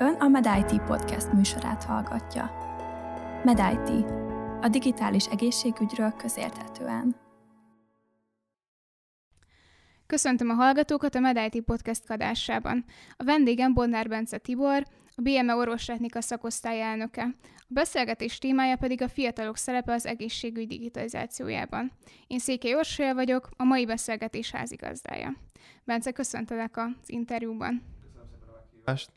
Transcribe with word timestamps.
Ön 0.00 0.14
a 0.14 0.28
MedIT 0.28 0.82
podcast 0.82 1.32
műsorát 1.32 1.84
hallgatja. 1.84 2.50
MedIT, 3.44 4.04
a 4.60 4.68
digitális 4.70 5.26
egészségügyről 5.26 6.12
közérthetően. 6.12 7.16
Köszöntöm 10.06 10.48
a 10.48 10.54
hallgatókat 10.54 11.14
a 11.14 11.20
MedIT 11.20 11.64
podcast 11.64 12.06
kadásában. 12.06 12.84
A 13.16 13.24
vendégem 13.24 13.74
Bonnár 13.74 14.08
Bence 14.08 14.38
Tibor, 14.38 14.82
a 15.16 15.20
BME 15.22 15.54
orvostechnika 15.54 16.20
szakosztály 16.20 16.82
elnöke. 16.82 17.22
A 17.56 17.68
beszélgetés 17.68 18.38
témája 18.38 18.76
pedig 18.76 19.02
a 19.02 19.08
fiatalok 19.08 19.56
szerepe 19.56 19.92
az 19.92 20.06
egészségügy 20.06 20.66
digitalizációjában. 20.66 21.92
Én 22.26 22.38
Székely 22.38 22.74
Orsolya 22.74 23.14
vagyok, 23.14 23.48
a 23.56 23.64
mai 23.64 23.86
beszélgetés 23.86 24.50
házigazdája. 24.50 25.36
Bence, 25.84 26.12
köszöntelek 26.12 26.76
az 26.76 26.86
interjúban. 27.06 27.82
Köszönöm 28.02 28.28
szépen 28.30 28.48
a 28.48 28.52
meghívást. 28.52 29.10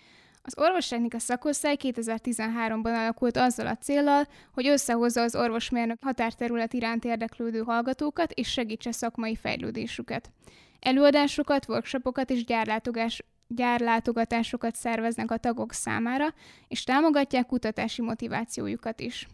Az 0.43 0.57
orvostechnika 0.57 1.19
szakosztály 1.19 1.77
2013-ban 1.79 2.93
alakult 2.93 3.37
azzal 3.37 3.67
a 3.67 3.77
célral, 3.77 4.27
hogy 4.53 4.67
összehozza 4.67 5.21
az 5.21 5.35
orvosmérnök 5.35 5.97
határterület 6.01 6.73
iránt 6.73 7.05
érdeklődő 7.05 7.59
hallgatókat 7.59 8.31
és 8.31 8.51
segítse 8.51 8.91
szakmai 8.91 9.35
fejlődésüket. 9.35 10.31
Előadásokat, 10.79 11.67
workshopokat 11.67 12.29
és 12.29 12.45
gyárlátogás, 12.45 13.23
gyárlátogatásokat 13.47 14.75
szerveznek 14.75 15.31
a 15.31 15.37
tagok 15.37 15.73
számára, 15.73 16.33
és 16.67 16.83
támogatják 16.83 17.45
kutatási 17.45 18.01
motivációjukat 18.01 18.99
is. 18.99 19.27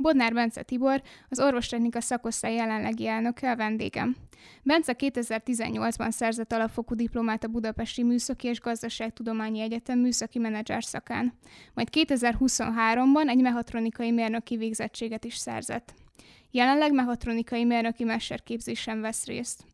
Bodnár 0.00 0.32
Bence 0.32 0.62
Tibor, 0.62 1.02
az 1.28 1.40
orvostechnika 1.40 2.00
szakosztály 2.00 2.54
jelenlegi 2.54 3.06
elnöke 3.06 3.50
a 3.50 3.56
vendégem. 3.56 4.16
Bence 4.62 4.94
2018-ban 4.98 6.10
szerzett 6.10 6.52
alapfokú 6.52 6.94
diplomát 6.94 7.44
a 7.44 7.48
Budapesti 7.48 8.02
Műszaki 8.02 8.48
és 8.48 8.60
Gazdaságtudományi 8.60 9.60
Egyetem 9.60 9.98
műszaki 9.98 10.38
menedzser 10.38 10.84
szakán. 10.84 11.32
Majd 11.74 11.88
2023-ban 11.92 13.28
egy 13.28 13.40
mehatronikai 13.40 14.10
mérnöki 14.10 14.56
végzettséget 14.56 15.24
is 15.24 15.36
szerzett. 15.36 15.94
Jelenleg 16.50 16.92
mehatronikai 16.92 17.64
mérnöki 17.64 18.04
mesterképzésen 18.04 19.00
vesz 19.00 19.26
részt. 19.26 19.64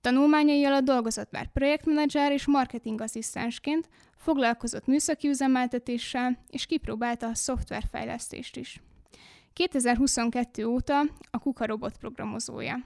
Tanulmányai 0.00 0.64
alatt 0.64 0.84
dolgozott 0.84 1.30
már 1.30 1.52
projektmenedzser 1.52 2.32
és 2.32 2.46
marketingasszisztensként, 2.46 3.88
foglalkozott 4.16 4.86
műszaki 4.86 5.28
üzemeltetéssel, 5.28 6.38
és 6.50 6.66
kipróbálta 6.66 7.26
a 7.26 7.34
szoftverfejlesztést 7.34 8.56
is. 8.56 8.80
2022 9.56 10.64
óta 10.64 11.00
a 11.30 11.38
Kuka 11.38 11.66
robot 11.66 11.98
programozója. 11.98 12.76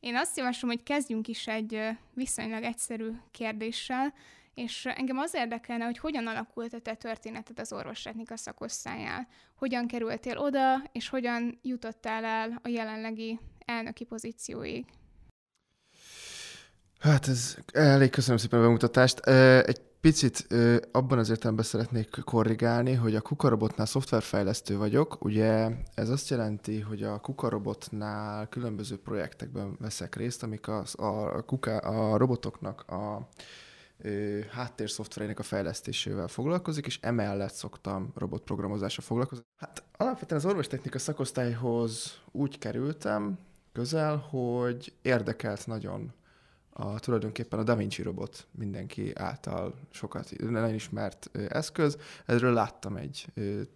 Én 0.00 0.16
azt 0.16 0.36
javaslom, 0.36 0.70
hogy 0.70 0.82
kezdjünk 0.82 1.28
is 1.28 1.46
egy 1.46 1.88
viszonylag 2.14 2.62
egyszerű 2.62 3.10
kérdéssel, 3.30 4.14
és 4.54 4.86
engem 4.86 5.18
az 5.18 5.34
érdekelne, 5.34 5.84
hogy 5.84 5.98
hogyan 5.98 6.26
alakult 6.26 6.72
a 6.72 6.80
te 6.80 6.94
történeted 6.94 7.58
az 7.58 7.72
orvostechnika 7.72 8.36
szakosztályán. 8.36 9.26
Hogyan 9.56 9.86
kerültél 9.86 10.38
oda, 10.38 10.82
és 10.92 11.08
hogyan 11.08 11.58
jutottál 11.62 12.24
el 12.24 12.60
a 12.62 12.68
jelenlegi 12.68 13.38
elnöki 13.64 14.04
pozícióig? 14.04 14.84
Hát 16.98 17.28
ez 17.28 17.56
elég 17.72 18.10
köszönöm 18.10 18.36
szépen 18.36 18.58
a 18.58 18.62
bemutatást. 18.62 19.18
Egy 19.18 19.80
picit 20.02 20.46
abban 20.92 21.18
az 21.18 21.30
értelemben 21.30 21.64
szeretnék 21.64 22.08
korrigálni, 22.24 22.94
hogy 22.94 23.14
a 23.14 23.20
kukarobotnál 23.20 23.86
szoftverfejlesztő 23.86 24.76
vagyok. 24.76 25.24
Ugye 25.24 25.68
ez 25.94 26.08
azt 26.08 26.28
jelenti, 26.28 26.80
hogy 26.80 27.02
a 27.02 27.18
kukarobotnál 27.18 28.48
különböző 28.48 28.98
projektekben 28.98 29.76
veszek 29.80 30.16
részt, 30.16 30.42
amik 30.42 30.68
a, 30.68 30.84
a, 30.92 31.42
kuka, 31.42 31.76
a 31.76 32.16
robotoknak 32.16 32.80
a 32.80 33.28
háttérszoftverének 34.50 35.38
a 35.38 35.42
fejlesztésével 35.42 36.28
foglalkozik, 36.28 36.86
és 36.86 36.98
emellett 37.00 37.52
szoktam 37.52 38.12
robotprogramozásra 38.14 39.02
foglalkozni. 39.02 39.44
Hát 39.56 39.82
alapvetően 39.96 40.40
az 40.40 40.46
orvostechnika 40.46 40.98
szakosztályhoz 40.98 42.20
úgy 42.30 42.58
kerültem 42.58 43.38
közel, 43.72 44.16
hogy 44.16 44.92
érdekelt 45.02 45.66
nagyon 45.66 46.12
a, 46.72 47.00
tulajdonképpen 47.00 47.58
a 47.58 47.62
Da 47.62 47.76
Vinci 47.76 48.02
robot 48.02 48.46
mindenki 48.50 49.12
által 49.14 49.74
sokat 49.90 50.30
nem 50.38 50.74
ismert 50.74 51.30
eszköz. 51.48 51.98
Erről 52.26 52.52
láttam 52.52 52.96
egy 52.96 53.26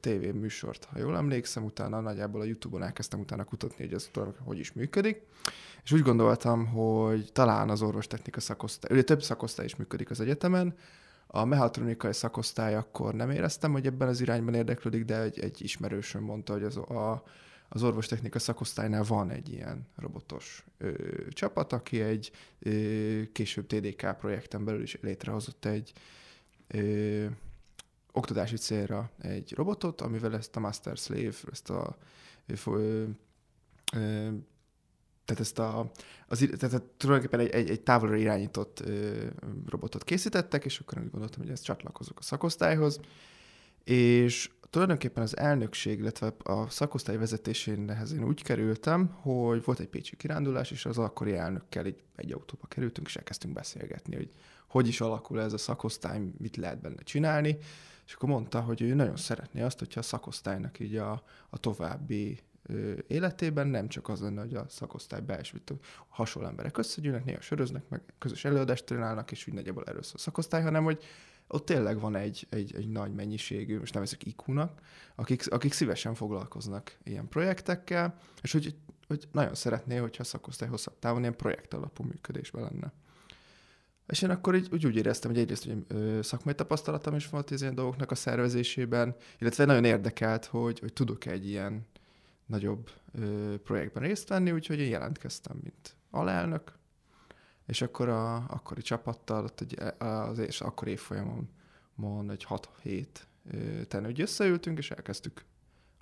tévéműsort, 0.00 0.84
ha 0.84 0.98
jól 0.98 1.16
emlékszem, 1.16 1.64
utána 1.64 2.00
nagyjából 2.00 2.40
a 2.40 2.44
Youtube-on 2.44 2.82
elkezdtem 2.82 3.20
utána 3.20 3.44
kutatni, 3.44 3.84
hogy 3.84 3.94
ez 3.94 4.10
hogy 4.44 4.58
is 4.58 4.72
működik. 4.72 5.22
És 5.84 5.92
úgy 5.92 6.02
gondoltam, 6.02 6.66
hogy 6.66 7.32
talán 7.32 7.70
az 7.70 7.82
orvostechnika 7.82 8.40
szakosztály, 8.40 8.92
ugye 8.92 9.02
több 9.02 9.22
szakosztály 9.22 9.64
is 9.64 9.76
működik 9.76 10.10
az 10.10 10.20
egyetemen, 10.20 10.74
a 11.26 11.44
mehatronikai 11.44 12.12
szakosztály 12.12 12.74
akkor 12.74 13.14
nem 13.14 13.30
éreztem, 13.30 13.72
hogy 13.72 13.86
ebben 13.86 14.08
az 14.08 14.20
irányban 14.20 14.54
érdeklődik, 14.54 15.04
de 15.04 15.20
egy, 15.20 15.38
egy 15.38 15.62
ismerősöm 15.62 16.22
mondta, 16.22 16.52
hogy 16.52 16.62
az 16.62 16.76
a, 16.76 17.22
az 17.68 17.82
orvostechnika 17.82 18.38
szakosztálynál 18.38 19.02
van 19.02 19.30
egy 19.30 19.52
ilyen 19.52 19.86
robotos 19.96 20.64
ö, 20.78 20.92
csapat, 21.28 21.72
aki 21.72 22.00
egy 22.00 22.30
ö, 22.58 23.22
később 23.32 23.66
TDK 23.66 24.16
projekten 24.18 24.64
belül 24.64 24.82
is 24.82 24.98
létrehozott 25.00 25.64
egy 25.64 25.92
ö, 26.66 27.26
oktatási 28.12 28.56
célra 28.56 29.10
egy 29.18 29.52
robotot, 29.54 30.00
amivel 30.00 30.34
ezt 30.34 30.56
a 30.56 30.60
Master 30.60 30.96
Slave, 30.96 31.36
ezt 31.50 31.70
a 31.70 31.96
ö, 32.64 33.04
ö, 33.92 34.28
tehát 35.24 35.42
ezt 35.42 35.58
a, 35.58 35.90
az, 36.26 36.48
tehát 36.58 36.82
tulajdonképpen 36.82 37.46
egy, 37.46 37.50
egy, 37.50 37.70
egy 37.70 37.80
távolra 37.80 38.16
irányított 38.16 38.80
ö, 38.80 39.26
robotot 39.68 40.04
készítettek, 40.04 40.64
és 40.64 40.78
akkor 40.78 40.98
úgy 40.98 41.10
gondoltam, 41.10 41.42
hogy 41.42 41.50
ezt 41.50 41.64
csatlakozok 41.64 42.18
a 42.18 42.22
szakosztályhoz, 42.22 43.00
és 43.84 44.50
tulajdonképpen 44.76 45.22
az 45.22 45.36
elnökség, 45.36 45.98
illetve 45.98 46.32
a 46.42 46.68
szakosztály 46.68 47.16
vezetéséhez 47.16 48.12
én 48.12 48.24
úgy 48.24 48.42
kerültem, 48.42 49.06
hogy 49.06 49.64
volt 49.64 49.80
egy 49.80 49.88
pécsi 49.88 50.16
kirándulás, 50.16 50.70
és 50.70 50.86
az 50.86 50.98
akkori 50.98 51.34
elnökkel 51.34 51.84
egy, 51.84 52.02
egy 52.16 52.32
autóba 52.32 52.66
kerültünk, 52.66 53.06
és 53.06 53.16
elkezdtünk 53.16 53.54
beszélgetni, 53.54 54.16
hogy 54.16 54.30
hogy 54.66 54.88
is 54.88 55.00
alakul 55.00 55.40
ez 55.40 55.52
a 55.52 55.58
szakosztály, 55.58 56.20
mit 56.38 56.56
lehet 56.56 56.80
benne 56.80 57.02
csinálni, 57.02 57.58
és 58.06 58.12
akkor 58.12 58.28
mondta, 58.28 58.60
hogy 58.60 58.82
ő 58.82 58.94
nagyon 58.94 59.16
szeretné 59.16 59.62
azt, 59.62 59.78
hogyha 59.78 60.00
a 60.00 60.02
szakosztálynak 60.02 60.80
így 60.80 60.96
a, 60.96 61.22
a 61.48 61.58
további 61.58 62.38
életében 63.06 63.66
nem 63.66 63.88
csak 63.88 64.08
az 64.08 64.20
lenne, 64.20 64.40
hogy 64.40 64.54
a 64.54 64.66
szakosztály 64.68 65.20
belső, 65.20 65.60
hasonló 66.08 66.48
emberek 66.48 66.78
összegyűlnek, 66.78 67.24
néha 67.24 67.40
söröznek, 67.40 67.88
meg 67.88 68.02
közös 68.18 68.44
előadást 68.44 68.84
csinálnak, 68.84 69.30
és 69.30 69.46
úgy 69.46 69.54
nagyjából 69.54 69.84
erről 69.86 70.02
szól 70.02 70.14
a 70.14 70.18
szakosztály, 70.18 70.62
hanem 70.62 70.84
hogy 70.84 71.04
ott 71.48 71.66
tényleg 71.66 72.00
van 72.00 72.16
egy, 72.16 72.46
egy, 72.50 72.74
egy 72.76 72.88
nagy 72.88 73.14
mennyiségű, 73.14 73.78
most 73.78 73.94
nevezük 73.94 74.26
IQ-nak, 74.26 74.80
akik, 75.14 75.52
akik 75.52 75.72
szívesen 75.72 76.14
foglalkoznak 76.14 76.96
ilyen 77.04 77.28
projektekkel, 77.28 78.18
és 78.42 78.52
hogy, 78.52 78.74
hogy 79.08 79.28
nagyon 79.32 79.54
szeretné, 79.54 79.96
hogyha 79.96 80.24
szakosztály 80.24 80.68
hosszabb 80.68 80.98
távon 80.98 81.20
ilyen 81.20 81.36
projekt 81.36 81.74
alapú 81.74 82.04
működésben 82.04 82.62
lenne. 82.62 82.92
És 84.06 84.22
én 84.22 84.30
akkor 84.30 84.54
így, 84.54 84.68
úgy, 84.72 84.86
úgy 84.86 84.96
éreztem, 84.96 85.30
hogy 85.30 85.40
egyrészt 85.40 85.64
hogy 85.64 85.84
szakmai 86.22 86.54
tapasztalatom 86.54 87.14
is 87.14 87.28
volt 87.28 87.50
az 87.50 87.60
ilyen 87.62 87.74
dolgoknak 87.74 88.10
a 88.10 88.14
szervezésében, 88.14 89.16
illetve 89.38 89.64
nagyon 89.64 89.84
érdekelt, 89.84 90.44
hogy, 90.44 90.78
hogy 90.78 90.92
tudok 90.92 91.26
egy 91.26 91.48
ilyen 91.48 91.86
nagyobb 92.46 92.90
ö, 93.12 93.54
projektben 93.64 94.02
részt 94.02 94.28
venni, 94.28 94.50
úgyhogy 94.50 94.78
én 94.78 94.88
jelentkeztem, 94.88 95.58
mint 95.62 95.96
alelnök, 96.10 96.75
és 97.66 97.82
akkor 97.82 98.08
a 98.08 98.34
akkori 98.34 98.82
csapattal, 98.82 99.44
ott 99.44 99.60
egy, 99.60 99.78
az 99.98 100.38
és 100.38 100.60
akkor 100.60 100.88
évfolyamon 100.88 101.48
mond 101.94 102.30
egy 102.30 102.46
6-7 102.84 103.06
tenőgy 103.88 104.20
összeültünk, 104.20 104.78
és 104.78 104.90
elkezdtük 104.90 105.44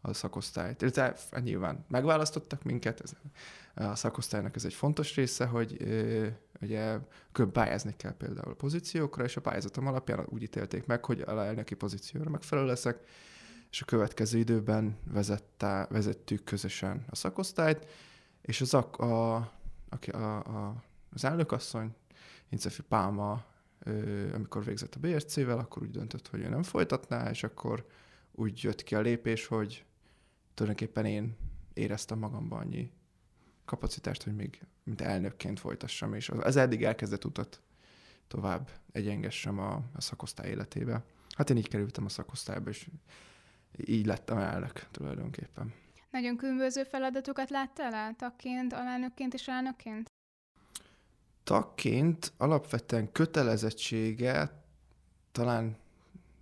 a 0.00 0.12
szakosztályt. 0.12 0.82
Illetve 0.82 1.16
nyilván 1.40 1.84
megválasztottak 1.88 2.62
minket, 2.62 3.00
ez, 3.00 3.12
a 3.74 3.94
szakosztálynak 3.94 4.56
ez 4.56 4.64
egy 4.64 4.74
fontos 4.74 5.14
része, 5.14 5.46
hogy 5.46 5.76
ugye 6.60 6.98
külön 7.32 7.52
pályázni 7.52 7.94
kell 7.96 8.16
például 8.16 8.50
a 8.50 8.54
pozíciókra, 8.54 9.24
és 9.24 9.36
a 9.36 9.40
pályázatom 9.40 9.86
alapján 9.86 10.26
úgy 10.28 10.42
ítélték 10.42 10.86
meg, 10.86 11.04
hogy 11.04 11.20
a 11.20 11.44
elnöki 11.44 11.74
pozícióra 11.74 12.30
megfelelő 12.30 12.66
leszek, 12.66 12.98
és 13.70 13.82
a 13.82 13.84
következő 13.84 14.38
időben 14.38 14.96
vezette, 15.12 15.86
vezettük 15.90 16.44
közösen 16.44 17.04
a 17.10 17.16
szakosztályt, 17.16 17.86
és 18.42 18.60
az 18.60 18.74
a, 18.74 18.90
a, 18.96 19.34
a, 19.88 20.10
a, 20.12 20.36
a 20.36 20.82
az 21.14 21.24
elnökasszony, 21.24 21.94
Incefi 22.48 22.82
Pálma, 22.82 23.44
amikor 24.32 24.64
végzett 24.64 24.94
a 24.94 25.00
BSC-vel, 25.00 25.58
akkor 25.58 25.82
úgy 25.82 25.90
döntött, 25.90 26.28
hogy 26.28 26.40
ő 26.40 26.48
nem 26.48 26.62
folytatná, 26.62 27.30
és 27.30 27.42
akkor 27.42 27.86
úgy 28.32 28.62
jött 28.62 28.82
ki 28.82 28.94
a 28.94 29.00
lépés, 29.00 29.46
hogy 29.46 29.84
tulajdonképpen 30.54 31.04
én 31.04 31.36
éreztem 31.74 32.18
magamban 32.18 32.60
annyi 32.60 32.92
kapacitást, 33.64 34.22
hogy 34.22 34.34
még 34.34 34.60
mint 34.84 35.00
elnökként 35.00 35.60
folytassam, 35.60 36.14
és 36.14 36.28
az 36.28 36.56
eddig 36.56 36.84
elkezdett 36.84 37.24
utat 37.24 37.60
tovább 38.28 38.70
egyengessem 38.92 39.58
a, 39.58 39.72
a 39.94 40.00
szakosztály 40.00 40.50
életébe. 40.50 41.04
Hát 41.36 41.50
én 41.50 41.56
így 41.56 41.68
kerültem 41.68 42.04
a 42.04 42.08
szakosztályba, 42.08 42.70
és 42.70 42.88
így 43.76 44.06
lettem 44.06 44.38
elnök 44.38 44.86
tulajdonképpen. 44.90 45.72
Nagyon 46.10 46.36
különböző 46.36 46.82
feladatokat 46.82 47.50
láttál 47.50 47.94
el 47.94 48.14
tagként, 48.16 48.72
alelnökként 48.72 49.34
és 49.34 49.48
elnökként? 49.48 50.13
Tagként 51.44 52.32
alapvetően 52.36 53.12
kötelezettsége 53.12 54.62
talán 55.32 55.76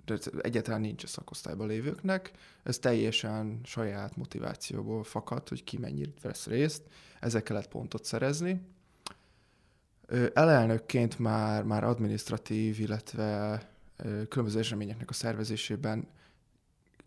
de 0.05 0.19
egyáltalán 0.41 0.81
nincs 0.81 1.05
a 1.05 1.07
szakosztályban 1.07 1.67
lévőknek, 1.67 2.31
ez 2.63 2.79
teljesen 2.79 3.61
saját 3.65 4.17
motivációból 4.17 5.05
fakad, 5.05 5.49
hogy 5.49 5.65
ki 5.65 5.79
mennyit 5.79 6.21
vesz 6.21 6.47
részt, 6.47 6.83
ezekkel 7.21 7.55
lehet 7.55 7.71
pontot 7.71 8.05
szerezni. 8.05 8.61
Elelnökként 10.35 11.19
már, 11.19 11.63
már 11.65 11.85
administratív, 11.85 12.81
illetve 12.81 13.61
különböző 14.29 14.59
eseményeknek 14.59 15.11
a 15.11 15.13
szervezésében 15.13 16.09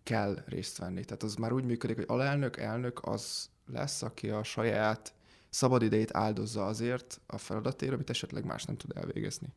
kell 0.04 0.44
részt 0.46 0.78
venni. 0.78 1.04
Tehát 1.06 1.24
az 1.24 1.36
már 1.36 1.52
úgy 1.52 1.66
működik, 1.66 1.96
hogy 1.96 2.06
alelnök, 2.08 2.58
elnök 2.58 3.08
az 3.08 3.50
lesz, 3.72 4.02
aki 4.02 4.30
a 4.30 4.44
saját 4.44 5.14
szabadidejét 5.56 6.16
áldozza 6.16 6.66
azért 6.66 7.22
a 7.28 7.38
feladatért, 7.38 7.94
amit 7.94 8.10
esetleg 8.10 8.46
más 8.46 8.64
nem 8.64 8.78
tud 8.78 8.92
elvégezni. 8.98 9.48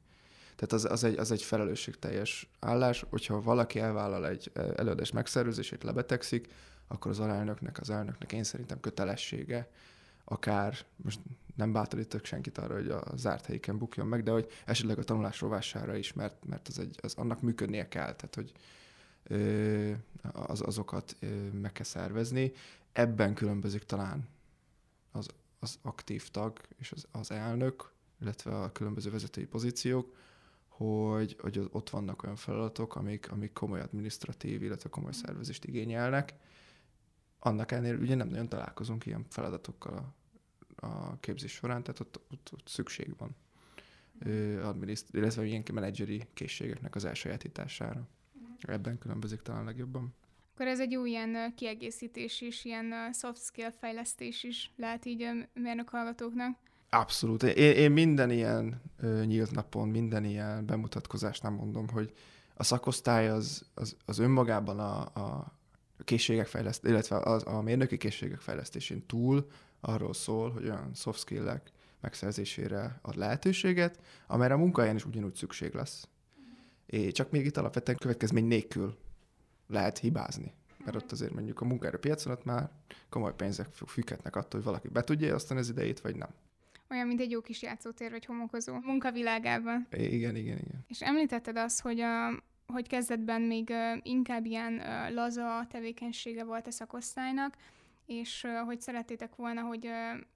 Tehát 0.56 0.72
az, 0.72 0.84
az, 0.84 1.04
egy, 1.04 1.18
az 1.18 1.30
egy 1.30 1.42
felelősségteljes 1.42 2.48
állás, 2.58 3.04
hogyha 3.10 3.42
valaki 3.42 3.78
elvállal 3.78 4.26
egy 4.26 4.50
e, 4.54 4.60
előadás 4.76 5.10
megszervezését, 5.10 5.82
lebetegszik, 5.82 6.48
akkor 6.86 7.10
az 7.10 7.18
alelnöknek, 7.20 7.80
az 7.80 7.90
elnöknek 7.90 8.32
én 8.32 8.44
szerintem 8.44 8.80
kötelessége, 8.80 9.70
akár 10.24 10.78
most 10.96 11.20
nem 11.56 11.72
bátorítok 11.72 12.24
senkit 12.24 12.58
arra, 12.58 12.74
hogy 12.74 12.88
a 12.88 13.02
zárt 13.16 13.46
helyiken 13.46 13.78
bukjon 13.78 14.06
meg, 14.06 14.22
de 14.22 14.30
hogy 14.30 14.50
esetleg 14.66 14.98
a 14.98 15.02
tanulás 15.02 15.40
rovására 15.40 15.96
is, 15.96 16.12
mert, 16.12 16.44
mert 16.44 16.68
az, 16.68 16.78
egy, 16.78 16.98
az 17.02 17.14
annak 17.14 17.42
működnie 17.42 17.88
kell, 17.88 18.14
tehát 18.14 18.34
hogy 18.34 18.52
ö, 19.22 19.92
az, 20.32 20.60
azokat 20.60 21.16
ö, 21.20 21.26
meg 21.48 21.72
kell 21.72 21.84
szervezni. 21.84 22.52
Ebben 22.92 23.34
különbözik 23.34 23.84
talán 23.84 24.28
az, 25.12 25.28
az 25.58 25.78
aktív 25.82 26.28
tag 26.28 26.60
és 26.76 26.92
az, 26.92 27.06
az 27.10 27.30
elnök, 27.30 27.92
illetve 28.20 28.60
a 28.60 28.72
különböző 28.72 29.10
vezetői 29.10 29.46
pozíciók, 29.46 30.16
hogy, 30.68 31.36
hogy 31.40 31.68
ott 31.70 31.90
vannak 31.90 32.22
olyan 32.22 32.36
feladatok, 32.36 32.96
amik, 32.96 33.30
amik 33.30 33.52
komoly 33.52 33.80
administratív, 33.80 34.62
illetve 34.62 34.88
komoly 34.88 35.12
szervezést 35.12 35.64
igényelnek. 35.64 36.34
Annak 37.38 37.72
ellenére 37.72 37.96
ugye 37.96 38.14
nem 38.14 38.28
nagyon 38.28 38.48
találkozunk 38.48 39.06
ilyen 39.06 39.26
feladatokkal 39.28 40.14
a, 40.76 40.86
a 40.86 41.16
képzés 41.20 41.52
során, 41.52 41.82
tehát 41.82 42.00
ott, 42.00 42.20
ott, 42.30 42.50
ott 42.52 42.68
szükség 42.68 43.16
van 43.16 43.36
adminiszt, 44.62 45.14
illetve 45.14 45.44
ilyen 45.44 45.62
menedzseri 45.72 46.28
készségeknek 46.34 46.94
az 46.94 47.04
elsajátítására. 47.04 48.08
Ebben 48.60 48.98
különbözik 48.98 49.40
talán 49.40 49.64
legjobban. 49.64 50.14
Akkor 50.58 50.70
ez 50.70 50.80
egy 50.80 50.90
jó 50.90 51.04
ilyen 51.04 51.52
kiegészítés 51.56 52.40
is, 52.40 52.64
ilyen 52.64 53.12
soft 53.12 53.42
skill 53.44 53.70
fejlesztés 53.80 54.42
is 54.44 54.72
lehet 54.76 55.04
így 55.04 55.26
mérnök 55.54 55.88
hallgatóknak. 55.88 56.58
Abszolút. 56.90 57.42
Én, 57.42 57.74
én 57.74 57.90
minden 57.90 58.30
ilyen 58.30 58.82
ö, 59.00 59.24
nyílt 59.24 59.50
napon, 59.50 59.88
minden 59.88 60.24
ilyen 60.24 60.66
bemutatkozásnál 60.66 61.52
mondom, 61.52 61.88
hogy 61.88 62.12
a 62.54 62.62
szakosztály 62.62 63.28
az, 63.28 63.66
az, 63.74 63.96
az 64.04 64.18
önmagában 64.18 64.78
a, 64.78 65.00
a 65.00 65.52
készségek 66.04 66.46
fejlesztés, 66.46 66.90
illetve 66.90 67.16
az, 67.16 67.46
a 67.46 67.62
mérnöki 67.62 67.96
készségek 67.96 68.40
fejlesztésén 68.40 69.06
túl 69.06 69.46
arról 69.80 70.14
szól, 70.14 70.50
hogy 70.50 70.64
olyan 70.64 70.90
soft 70.94 71.18
skill-ek 71.18 71.70
megszerzésére 72.00 72.98
ad 73.02 73.16
lehetőséget, 73.16 73.98
amelyre 74.26 74.54
a 74.54 74.58
munkahelyen 74.58 74.96
is 74.96 75.04
ugyanúgy 75.04 75.34
szükség 75.34 75.74
lesz. 75.74 76.08
É, 76.86 77.10
csak 77.10 77.30
még 77.30 77.44
itt 77.44 77.56
alapvetően 77.56 77.98
következmény 77.98 78.44
nélkül 78.44 78.98
lehet 79.68 79.98
hibázni. 79.98 80.52
Mert 80.84 80.96
ott 80.96 81.12
azért 81.12 81.32
mondjuk 81.32 81.60
a 81.60 81.64
munkaerőpiacon 81.64 82.32
ott 82.32 82.44
már 82.44 82.70
komoly 83.08 83.34
pénzek 83.34 83.66
függhetnek 83.86 84.36
attól, 84.36 84.60
hogy 84.60 84.62
valaki 84.62 84.88
be 84.88 85.02
tudja 85.02 85.34
osztani 85.34 85.60
az 85.60 85.68
idejét, 85.68 86.00
vagy 86.00 86.16
nem. 86.16 86.28
Olyan, 86.90 87.06
mint 87.06 87.20
egy 87.20 87.30
jó 87.30 87.40
kis 87.40 87.62
játszótér 87.62 88.10
vagy 88.10 88.24
homokozó 88.24 88.78
munkavilágában. 88.78 89.86
Igen, 89.90 90.36
igen, 90.36 90.58
igen. 90.58 90.84
És 90.88 91.02
említetted 91.02 91.56
azt, 91.56 91.80
hogy 91.80 92.00
a, 92.00 92.42
hogy 92.66 92.88
kezdetben 92.88 93.42
még 93.42 93.72
inkább 94.02 94.44
ilyen 94.44 94.82
laza 95.14 95.66
tevékenysége 95.70 96.44
volt 96.44 96.66
a 96.66 96.70
szakosztálynak, 96.70 97.56
és 98.06 98.46
hogy 98.64 98.80
szerettétek 98.80 99.36
volna, 99.36 99.62
hogy, 99.62 99.88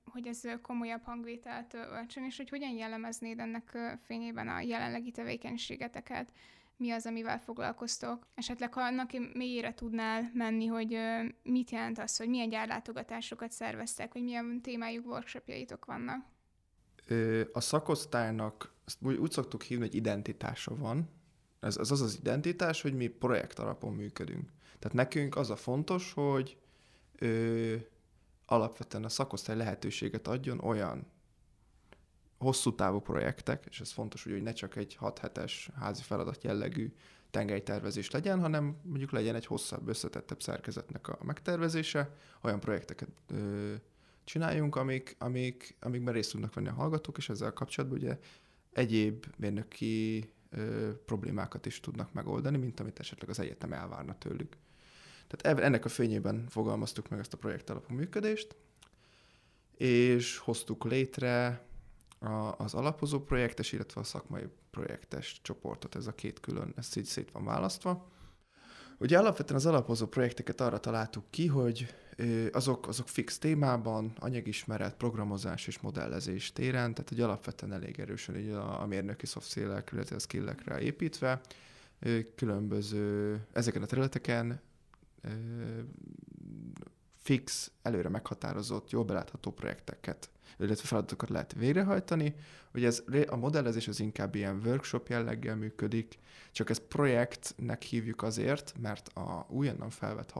hogy 0.04 0.26
ez 0.26 0.40
komolyabb 0.62 1.02
hangvételt 1.04 1.74
öltsön, 1.74 2.24
és 2.24 2.36
hogy 2.36 2.48
hogyan 2.48 2.70
jellemeznéd 2.70 3.38
ennek 3.38 3.78
fényében 4.06 4.48
a 4.48 4.60
jelenlegi 4.60 5.10
tevékenységeteket, 5.10 6.32
mi 6.76 6.90
az, 6.90 7.06
amivel 7.06 7.38
foglalkoztok. 7.38 8.26
Esetleg, 8.34 8.74
ha 8.74 8.80
annak 8.80 9.10
mélyére 9.34 9.74
tudnál 9.74 10.30
menni, 10.34 10.66
hogy 10.66 10.98
mit 11.42 11.70
jelent 11.70 11.98
az, 11.98 12.16
hogy 12.16 12.28
milyen 12.28 12.48
gyárlátogatásokat 12.48 13.52
szerveztek, 13.52 14.12
hogy 14.12 14.22
milyen 14.22 14.60
témájú 14.62 15.02
workshopjaitok 15.04 15.84
vannak 15.84 16.32
a 17.52 17.60
szakosztálynak, 17.60 18.72
ezt 18.86 18.98
úgy 19.02 19.30
szoktuk 19.30 19.62
hívni, 19.62 19.84
hogy 19.84 19.94
identitása 19.94 20.76
van. 20.76 21.08
Ez, 21.60 21.76
ez 21.76 21.90
az 21.90 22.00
az 22.00 22.18
identitás, 22.20 22.82
hogy 22.82 22.94
mi 22.94 23.06
projekt 23.06 23.58
alapon 23.58 23.94
működünk. 23.94 24.50
Tehát 24.78 24.96
nekünk 24.96 25.36
az 25.36 25.50
a 25.50 25.56
fontos, 25.56 26.12
hogy 26.12 26.58
ö, 27.18 27.74
alapvetően 28.46 29.04
a 29.04 29.08
szakosztály 29.08 29.56
lehetőséget 29.56 30.26
adjon 30.26 30.58
olyan 30.58 31.06
hosszú 32.42 32.74
távú 32.74 33.00
projektek, 33.00 33.66
és 33.70 33.80
ez 33.80 33.90
fontos, 33.90 34.22
hogy 34.22 34.42
ne 34.42 34.52
csak 34.52 34.76
egy 34.76 34.94
6 34.94 35.18
hetes 35.18 35.70
házi 35.74 36.02
feladat 36.02 36.44
jellegű 36.44 36.92
tengelytervezés 37.30 38.10
legyen, 38.10 38.40
hanem 38.40 38.76
mondjuk 38.82 39.10
legyen 39.10 39.34
egy 39.34 39.46
hosszabb, 39.46 39.88
összetettebb 39.88 40.42
szerkezetnek 40.42 41.08
a 41.08 41.18
megtervezése, 41.22 42.16
olyan 42.42 42.60
projekteket 42.60 43.08
ö, 43.28 43.72
csináljunk, 44.24 44.76
amik, 44.76 45.16
amik, 45.18 45.76
amikben 45.80 46.14
részt 46.14 46.30
tudnak 46.30 46.54
venni 46.54 46.68
a 46.68 46.72
hallgatók, 46.72 47.16
és 47.16 47.28
ezzel 47.28 47.52
kapcsolatban 47.52 47.98
ugye 47.98 48.18
egyéb 48.72 49.26
mérnöki 49.36 50.30
ö, 50.50 50.90
problémákat 51.04 51.66
is 51.66 51.80
tudnak 51.80 52.12
megoldani, 52.12 52.56
mint 52.56 52.80
amit 52.80 52.98
esetleg 52.98 53.30
az 53.30 53.38
egyetem 53.38 53.72
elvárna 53.72 54.18
tőlük. 54.18 54.56
Tehát 55.28 55.60
ennek 55.60 55.84
a 55.84 55.88
fényében 55.88 56.46
fogalmaztuk 56.48 57.08
meg 57.08 57.18
ezt 57.18 57.32
a 57.32 57.36
projekt 57.36 57.70
alapú 57.70 57.94
működést, 57.94 58.56
és 59.76 60.38
hoztuk 60.38 60.84
létre 60.84 61.66
a, 62.22 62.54
az 62.58 62.74
alapozó 62.74 63.20
projektes, 63.20 63.72
illetve 63.72 64.00
a 64.00 64.04
szakmai 64.04 64.44
projektes 64.70 65.40
csoportot, 65.42 65.94
ez 65.94 66.06
a 66.06 66.14
két 66.14 66.40
külön, 66.40 66.72
ez 66.76 66.96
így 66.96 67.04
szét 67.04 67.30
van 67.30 67.44
választva. 67.44 68.10
Ugye 68.98 69.18
alapvetően 69.18 69.58
az 69.58 69.66
alapozó 69.66 70.06
projekteket 70.06 70.60
arra 70.60 70.78
találtuk 70.78 71.24
ki, 71.30 71.46
hogy 71.46 71.94
azok, 72.52 72.88
azok 72.88 73.08
fix 73.08 73.38
témában, 73.38 74.12
anyagismeret, 74.18 74.94
programozás 74.94 75.66
és 75.66 75.80
modellezés 75.80 76.52
téren, 76.52 76.94
tehát 76.94 77.10
egy 77.10 77.20
alapvetően 77.20 77.72
elég 77.72 78.00
erősen 78.00 78.36
így 78.36 78.50
a, 78.50 78.82
a 78.82 78.86
mérnöki 78.86 79.26
szoftszélek, 79.26 79.90
illetve 79.92 80.16
a 80.16 80.18
skillekre 80.18 80.80
építve, 80.80 81.40
különböző, 82.34 83.40
ezeken 83.52 83.82
a 83.82 83.86
területeken 83.86 84.60
fix, 87.16 87.70
előre 87.82 88.08
meghatározott, 88.08 88.90
jól 88.90 89.04
belátható 89.04 89.50
projekteket, 89.50 90.30
illetve 90.58 90.86
feladatokat 90.86 91.28
lehet 91.28 91.52
végrehajtani. 91.52 92.34
Ugye 92.74 92.86
ez, 92.86 93.02
a 93.26 93.36
modellezés 93.36 93.88
az 93.88 94.00
inkább 94.00 94.34
ilyen 94.34 94.60
workshop 94.64 95.08
jelleggel 95.08 95.56
működik, 95.56 96.18
csak 96.52 96.70
ezt 96.70 96.82
projektnek 96.82 97.82
hívjuk 97.82 98.22
azért, 98.22 98.74
mert 98.80 99.08
a 99.08 99.46
újonnan 99.48 99.90
felvett 99.90 100.30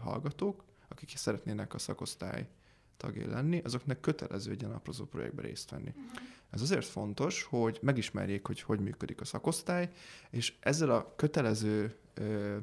hallgatók 0.00 0.64
akik 0.92 1.16
szeretnének 1.16 1.74
a 1.74 1.78
szakosztály 1.78 2.48
tagjai 2.96 3.26
lenni, 3.26 3.60
azoknak 3.64 4.00
kötelező 4.00 4.50
egy 4.50 4.60
ilyen 4.60 4.72
aprozó 4.72 5.04
projektbe 5.04 5.42
részt 5.42 5.70
venni. 5.70 5.88
Uh-huh. 5.88 6.22
Ez 6.50 6.60
azért 6.60 6.84
fontos, 6.84 7.42
hogy 7.42 7.78
megismerjék, 7.82 8.46
hogy 8.46 8.60
hogy 8.60 8.80
működik 8.80 9.20
a 9.20 9.24
szakosztály, 9.24 9.90
és 10.30 10.54
ezzel 10.60 10.90
a 10.90 11.14
kötelező 11.16 11.96
ö, 12.14 12.56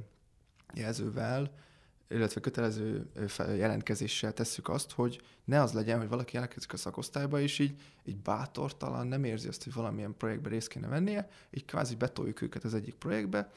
jelzővel, 0.73 1.53
illetve 2.09 2.41
kötelező 2.41 3.09
jelentkezéssel 3.37 4.33
tesszük 4.33 4.69
azt, 4.69 4.91
hogy 4.91 5.21
ne 5.43 5.61
az 5.61 5.73
legyen, 5.73 5.99
hogy 5.99 6.09
valaki 6.09 6.33
jelentkezik 6.33 6.73
a 6.73 6.77
szakosztályba, 6.77 7.39
és 7.39 7.59
így, 7.59 7.81
így 8.05 8.17
bátortalan, 8.17 9.07
nem 9.07 9.23
érzi 9.23 9.47
azt, 9.47 9.63
hogy 9.63 9.73
valamilyen 9.73 10.17
projektbe 10.17 10.49
részt 10.49 10.67
kéne 10.67 10.87
vennie, 10.87 11.29
így 11.51 11.65
kvázi 11.65 11.95
betoljuk 11.95 12.41
őket 12.41 12.63
az 12.63 12.73
egyik 12.73 12.95
projektbe, 12.95 13.51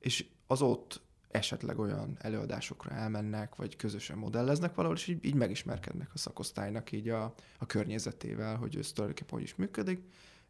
és 0.00 0.26
az 0.46 0.62
ott 0.62 1.02
esetleg 1.30 1.78
olyan 1.78 2.16
előadásokra 2.20 2.90
elmennek, 2.90 3.56
vagy 3.56 3.76
közösen 3.76 4.18
modelleznek 4.18 4.74
valahol, 4.74 4.96
és 4.96 5.06
így, 5.06 5.24
így 5.24 5.34
megismerkednek 5.34 6.10
a 6.14 6.18
szakosztálynak 6.18 6.92
így 6.92 7.08
a, 7.08 7.34
a 7.58 7.66
környezetével, 7.66 8.56
hogy 8.56 8.76
ez 8.76 8.92
tulajdonképpen 8.92 9.34
hogy 9.34 9.42
is 9.42 9.54
működik, 9.54 10.00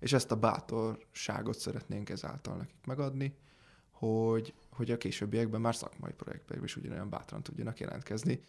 és 0.01 0.13
ezt 0.13 0.31
a 0.31 0.37
bátorságot 0.37 1.59
szeretnénk 1.59 2.11
ezáltal 2.11 2.57
nekik 2.57 2.87
megadni, 2.87 3.37
hogy, 3.91 4.55
hogy 4.75 4.91
a 4.91 4.97
későbbiekben 4.97 5.61
már 5.61 5.75
szakmai 5.75 6.13
projektben 6.13 6.65
is 6.65 6.77
ugyanolyan 6.77 7.09
bátran 7.09 7.43
tudjanak 7.43 7.81
jelentkezni. 7.81 8.41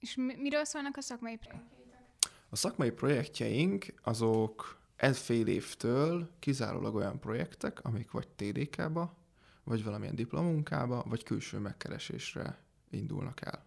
És 0.00 0.14
mi, 0.16 0.34
miről 0.36 0.64
szólnak 0.64 0.96
a 0.96 1.00
szakmai 1.00 1.36
projektjeitek? 1.36 2.00
A 2.48 2.56
szakmai 2.56 2.90
projektjeink 2.90 3.94
azok 4.02 4.78
ez 4.96 5.18
fél 5.18 5.46
évtől 5.46 6.30
kizárólag 6.38 6.94
olyan 6.94 7.18
projektek, 7.18 7.84
amik 7.84 8.10
vagy 8.10 8.28
TDK-ba, 8.28 9.16
vagy 9.64 9.84
valamilyen 9.84 10.14
diplomunkába, 10.14 11.04
vagy 11.08 11.22
külső 11.22 11.58
megkeresésre 11.58 12.58
indulnak 12.90 13.40
el. 13.40 13.64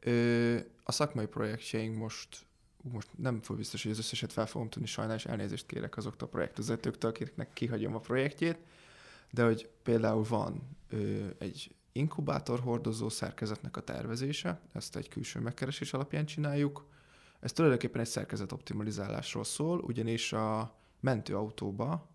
Ö, 0.00 0.58
a 0.82 0.92
szakmai 0.92 1.26
projektjeink 1.26 1.96
most, 1.96 2.46
most 2.82 3.08
nem 3.16 3.40
fog 3.40 3.56
biztos, 3.56 3.82
hogy 3.82 3.92
az 3.92 3.98
összeset 3.98 4.32
fel 4.32 4.46
fogom 4.46 4.68
tudni, 4.68 4.88
sajnálni, 4.88 5.20
és 5.20 5.28
elnézést 5.28 5.66
kérek 5.66 5.96
azoktól 5.96 6.28
a 6.28 6.30
projektvezetőktől, 6.30 7.10
akiknek 7.10 7.52
kihagyom 7.52 7.94
a 7.94 8.00
projektjét, 8.00 8.58
de 9.34 9.44
hogy 9.44 9.70
például 9.82 10.24
van 10.28 10.76
ö, 10.88 11.26
egy 11.38 11.74
inkubátor 11.92 12.60
hordozó 12.60 13.08
szerkezetnek 13.08 13.76
a 13.76 13.80
tervezése, 13.80 14.60
ezt 14.72 14.96
egy 14.96 15.08
külső 15.08 15.40
megkeresés 15.40 15.92
alapján 15.92 16.26
csináljuk. 16.26 16.86
Ez 17.40 17.52
tulajdonképpen 17.52 18.00
egy 18.00 18.06
szerkezet 18.06 18.52
optimalizálásról 18.52 19.44
szól, 19.44 19.78
ugyanis 19.78 20.32
a 20.32 20.78
mentőautóba 21.00 22.08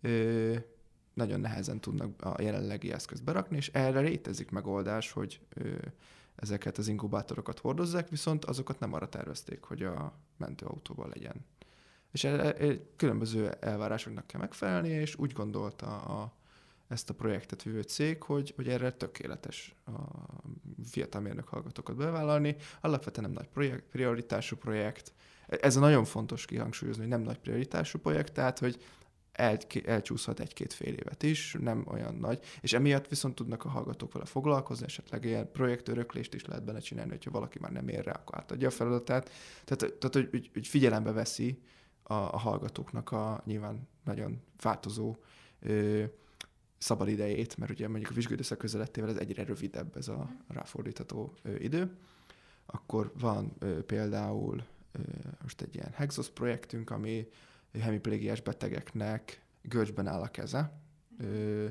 ö, 0.00 0.56
nagyon 1.14 1.40
nehezen 1.40 1.80
tudnak 1.80 2.22
a 2.22 2.42
jelenlegi 2.42 2.92
eszközt 2.92 3.24
berakni, 3.24 3.56
és 3.56 3.68
erre 3.68 4.00
létezik 4.00 4.50
megoldás, 4.50 5.10
hogy 5.10 5.40
ö, 5.54 5.74
ezeket 6.34 6.78
az 6.78 6.88
inkubátorokat 6.88 7.58
hordozzák, 7.58 8.08
viszont 8.08 8.44
azokat 8.44 8.78
nem 8.78 8.92
arra 8.92 9.08
tervezték, 9.08 9.62
hogy 9.62 9.82
a 9.82 10.18
mentőautóban 10.36 11.08
legyen. 11.08 11.44
És 12.12 12.24
e, 12.24 12.28
e, 12.28 12.54
különböző 12.96 13.50
elvárásoknak 13.60 14.26
kell 14.26 14.40
megfelelni, 14.40 14.88
és 14.88 15.16
úgy 15.16 15.32
gondolta 15.32 16.00
a, 16.00 16.32
ezt 16.88 17.10
a 17.10 17.14
projektet 17.14 17.62
vívő 17.62 17.82
cég, 17.82 18.22
hogy, 18.22 18.52
hogy 18.56 18.68
erre 18.68 18.90
tökéletes 18.90 19.74
a 19.86 19.90
fiatal 20.84 21.20
mérnök 21.20 21.48
hallgatókat 21.48 21.96
bevállalni. 21.96 22.56
Alapvetően 22.80 23.30
nem 23.30 23.38
nagy 23.38 23.48
projekt, 23.48 23.84
prioritású 23.90 24.56
projekt. 24.56 25.12
Ez 25.46 25.76
a 25.76 25.80
nagyon 25.80 26.04
fontos 26.04 26.44
kihangsúlyozni, 26.44 27.02
hogy 27.02 27.10
nem 27.10 27.20
nagy 27.22 27.38
prioritású 27.38 27.98
projekt, 27.98 28.32
tehát 28.32 28.58
hogy 28.58 28.82
el, 29.32 29.58
elcsúszhat 29.84 30.40
egy-két 30.40 30.72
fél 30.72 30.94
évet 30.94 31.22
is, 31.22 31.56
nem 31.60 31.84
olyan 31.86 32.14
nagy, 32.14 32.38
és 32.60 32.72
emiatt 32.72 33.08
viszont 33.08 33.34
tudnak 33.34 33.64
a 33.64 33.68
hallgatók 33.68 34.12
vele 34.12 34.24
foglalkozni, 34.24 34.84
esetleg 34.84 35.24
ilyen 35.24 35.50
projektöröklést 35.52 36.34
is 36.34 36.44
lehet 36.44 36.64
benne 36.64 36.78
csinálni, 36.78 37.10
hogyha 37.10 37.30
valaki 37.30 37.58
már 37.58 37.72
nem 37.72 37.88
ér 37.88 38.04
rá, 38.04 38.12
akkor 38.12 38.38
átadja 38.38 38.68
a 38.68 38.70
feladatát. 38.70 39.30
Tehát, 39.64 39.94
tehát 39.94 40.14
hogy, 40.14 40.28
hogy, 40.30 40.50
hogy 40.52 40.66
figyelembe 40.66 41.12
veszi 41.12 41.62
a, 42.02 42.14
a 42.14 42.38
hallgatóknak 42.38 43.10
a 43.10 43.42
nyilván 43.44 43.88
nagyon 44.04 44.40
változó 44.62 45.16
ö, 45.60 46.04
szabad 46.78 47.08
idejét, 47.08 47.56
mert 47.56 47.70
ugye 47.70 47.88
mondjuk 47.88 48.10
a 48.10 48.14
vizsgődőszak 48.14 48.58
közelettével 48.58 49.10
ez 49.10 49.16
egyre 49.16 49.44
rövidebb 49.44 49.96
ez 49.96 50.08
a 50.08 50.30
ráfordítható 50.48 51.34
ö, 51.42 51.54
idő. 51.54 51.96
Akkor 52.66 53.12
van 53.18 53.52
ö, 53.58 53.84
például 53.84 54.64
ö, 54.92 54.98
most 55.42 55.60
egy 55.60 55.74
ilyen 55.74 55.92
Hexos 55.94 56.28
projektünk, 56.30 56.90
ami 56.90 57.28
hemiplégiás 57.80 58.40
betegeknek 58.40 59.42
görcsben 59.62 60.06
áll 60.06 60.20
a 60.20 60.28
keze, 60.28 60.80
ö, 61.18 61.68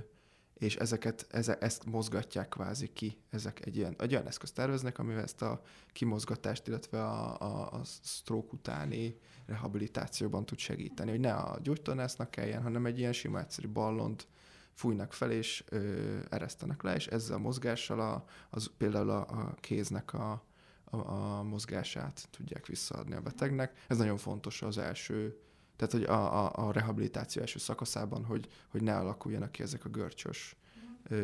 és 0.61 0.75
ezeket, 0.75 1.27
eze, 1.29 1.57
ezt 1.57 1.85
mozgatják 1.85 2.49
kvázi 2.49 2.93
ki, 2.93 3.17
ezek 3.29 3.65
egy, 3.65 3.77
ilyen, 3.77 3.95
egy 3.97 4.13
olyan 4.13 4.27
eszközt 4.27 4.53
terveznek, 4.53 4.99
amivel 4.99 5.23
ezt 5.23 5.41
a 5.41 5.61
kimozgatást, 5.93 6.67
illetve 6.67 7.03
a, 7.03 7.41
a, 7.41 7.71
a 7.71 7.81
stroke 7.83 8.47
utáni 8.51 9.17
rehabilitációban 9.45 10.45
tud 10.45 10.57
segíteni, 10.57 11.09
hogy 11.09 11.19
ne 11.19 11.33
a 11.33 11.59
gyógytornásznak 11.61 12.31
kelljen, 12.31 12.61
hanem 12.61 12.85
egy 12.85 12.99
ilyen 12.99 13.13
sima 13.13 13.39
egyszerű 13.39 13.67
ballont 13.67 14.27
fújnak 14.73 15.13
fel, 15.13 15.31
és 15.31 15.63
ö, 15.69 16.19
eresztenek 16.29 16.81
le, 16.81 16.95
és 16.95 17.07
ezzel 17.07 17.35
a 17.35 17.39
mozgással 17.39 17.99
a, 17.99 18.25
az, 18.49 18.71
például 18.77 19.09
a, 19.09 19.19
a 19.19 19.55
kéznek 19.59 20.13
a, 20.13 20.43
a, 20.83 20.97
a 20.97 21.43
mozgását 21.43 22.27
tudják 22.31 22.65
visszaadni 22.65 23.15
a 23.15 23.21
betegnek. 23.21 23.83
Ez 23.87 23.97
nagyon 23.97 24.17
fontos 24.17 24.61
az 24.61 24.77
első 24.77 25.39
tehát, 25.81 25.95
hogy 25.95 26.15
a, 26.15 26.45
a, 26.45 26.67
a 26.67 26.71
rehabilitáció 26.71 27.41
első 27.41 27.59
szakaszában, 27.59 28.25
hogy, 28.25 28.47
hogy 28.67 28.81
ne 28.81 28.97
alakuljanak 28.97 29.51
ki 29.51 29.63
ezek 29.63 29.85
a 29.85 29.89
görcsös 29.89 30.55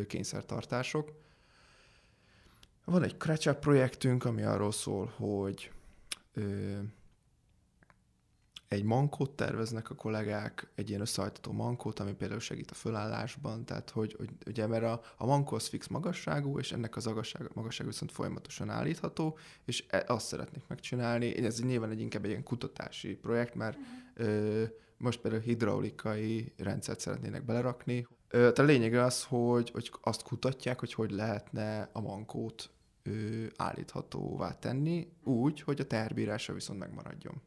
kényszertartások. 0.06 1.12
Van 2.84 3.02
egy 3.02 3.16
Cratchup 3.16 3.58
projektünk, 3.58 4.24
ami 4.24 4.42
arról 4.42 4.72
szól, 4.72 5.12
hogy 5.16 5.72
egy 8.68 8.84
mankót 8.84 9.30
terveznek 9.30 9.90
a 9.90 9.94
kollégák, 9.94 10.70
egy 10.74 10.88
ilyen 10.88 11.00
összehajtató 11.00 11.52
mankót, 11.52 12.00
ami 12.00 12.12
például 12.12 12.40
segít 12.40 12.70
a 12.70 12.74
fölállásban, 12.74 13.64
tehát 13.64 13.90
hogy, 13.90 14.14
hogy 14.18 14.28
ugye 14.46 14.66
mert 14.66 14.84
a, 14.84 15.00
a 15.16 15.26
mankó 15.26 15.54
az 15.54 15.66
fix 15.66 15.86
magasságú, 15.86 16.58
és 16.58 16.72
ennek 16.72 16.96
az 16.96 17.04
magasság, 17.04 17.50
magasság 17.54 17.86
viszont 17.86 18.12
folyamatosan 18.12 18.70
állítható, 18.70 19.38
és 19.64 19.84
e, 19.88 20.04
azt 20.06 20.26
szeretnék 20.26 20.62
megcsinálni. 20.66 21.44
Ez 21.44 21.62
nyilván 21.62 21.90
egy 21.90 22.00
inkább 22.00 22.24
egy 22.24 22.30
ilyen 22.30 22.42
kutatási 22.42 23.14
projekt, 23.14 23.54
mert 23.54 23.78
uh-huh. 23.78 24.34
ö, 24.34 24.64
most 24.96 25.20
például 25.20 25.42
hidraulikai 25.42 26.52
rendszert 26.56 27.00
szeretnének 27.00 27.44
belerakni. 27.44 28.06
Ö, 28.28 28.38
tehát 28.38 28.58
a 28.58 28.62
lényeg 28.62 28.94
az, 28.94 29.24
hogy, 29.24 29.70
hogy 29.70 29.90
azt 30.02 30.22
kutatják, 30.22 30.78
hogy 30.80 30.94
hogy 30.94 31.10
lehetne 31.10 31.90
a 31.92 32.00
mankót 32.00 32.70
ö, 33.02 33.44
állíthatóvá 33.56 34.58
tenni, 34.58 35.12
úgy, 35.24 35.60
hogy 35.60 35.80
a 35.80 35.86
terbírása 35.86 36.52
viszont 36.52 36.78
megmaradjon 36.78 37.42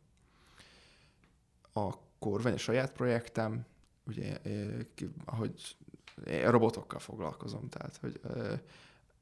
akkor 1.74 2.42
van 2.42 2.52
egy 2.52 2.60
saját 2.60 2.92
projektem, 2.92 3.66
ugye, 4.08 4.38
ahogy 5.26 5.76
én 6.26 6.52
robotokkal 6.52 7.00
foglalkozom, 7.00 7.70
tehát 7.70 7.98
hogy 7.98 8.22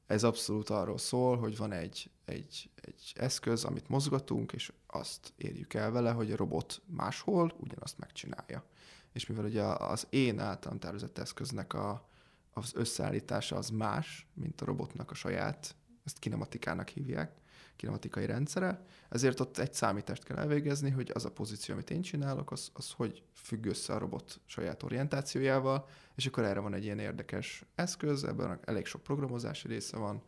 ez 0.06 0.24
abszolút 0.24 0.70
arról 0.70 0.98
szól, 0.98 1.36
hogy 1.36 1.56
van 1.56 1.72
egy, 1.72 2.10
egy, 2.24 2.70
egy 2.74 3.12
eszköz, 3.14 3.64
amit 3.64 3.88
mozgatunk, 3.88 4.52
és 4.52 4.72
azt 4.86 5.32
érjük 5.36 5.74
el 5.74 5.90
vele, 5.90 6.10
hogy 6.10 6.32
a 6.32 6.36
robot 6.36 6.82
máshol 6.86 7.52
ugyanazt 7.56 7.98
megcsinálja. 7.98 8.64
És 9.12 9.26
mivel 9.26 9.44
ugye 9.44 9.62
az 9.62 10.06
én 10.10 10.38
általam 10.38 10.78
tervezett 10.78 11.18
eszköznek 11.18 11.72
a, 11.74 12.08
az 12.52 12.72
összeállítása 12.74 13.56
az 13.56 13.68
más, 13.68 14.26
mint 14.34 14.60
a 14.60 14.64
robotnak 14.64 15.10
a 15.10 15.14
saját, 15.14 15.74
ezt 16.04 16.18
kinematikának 16.18 16.88
hívják, 16.88 17.32
kinematikai 17.80 18.26
rendszere, 18.26 18.84
ezért 19.08 19.40
ott 19.40 19.58
egy 19.58 19.72
számítást 19.72 20.24
kell 20.24 20.36
elvégezni, 20.36 20.90
hogy 20.90 21.10
az 21.14 21.24
a 21.24 21.30
pozíció, 21.30 21.74
amit 21.74 21.90
én 21.90 22.02
csinálok, 22.02 22.50
az, 22.50 22.70
az 22.72 22.90
hogy 22.90 23.22
függ 23.34 23.66
össze 23.66 23.92
a 23.92 23.98
robot 23.98 24.40
saját 24.46 24.82
orientációjával, 24.82 25.88
és 26.14 26.26
akkor 26.26 26.44
erre 26.44 26.60
van 26.60 26.74
egy 26.74 26.84
ilyen 26.84 26.98
érdekes 26.98 27.64
eszköz, 27.74 28.24
ebben 28.24 28.58
elég 28.64 28.86
sok 28.86 29.02
programozási 29.02 29.68
része 29.68 29.96
van, 29.96 30.22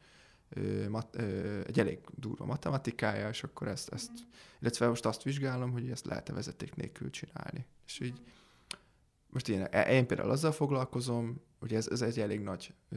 mat, 0.88 1.16
egy 1.66 1.78
elég 1.78 1.98
durva 2.14 2.44
matematikája, 2.44 3.28
és 3.28 3.42
akkor 3.42 3.68
ezt, 3.68 3.92
ezt, 3.92 4.10
illetve 4.60 4.88
most 4.88 5.06
azt 5.06 5.22
vizsgálom, 5.22 5.70
hogy 5.70 5.90
ezt 5.90 6.06
lehet-e 6.06 6.32
vezeték 6.32 6.74
nélkül 6.74 7.10
csinálni. 7.10 7.66
És 7.86 8.00
így 8.00 8.20
most 9.28 9.48
én, 9.48 9.64
én 9.64 10.06
például 10.06 10.30
azzal 10.30 10.52
foglalkozom, 10.52 11.40
hogy 11.62 11.74
ez, 11.74 11.88
ez 11.88 12.02
egy 12.02 12.20
elég 12.20 12.40
nagy 12.40 12.74
ö, 12.90 12.96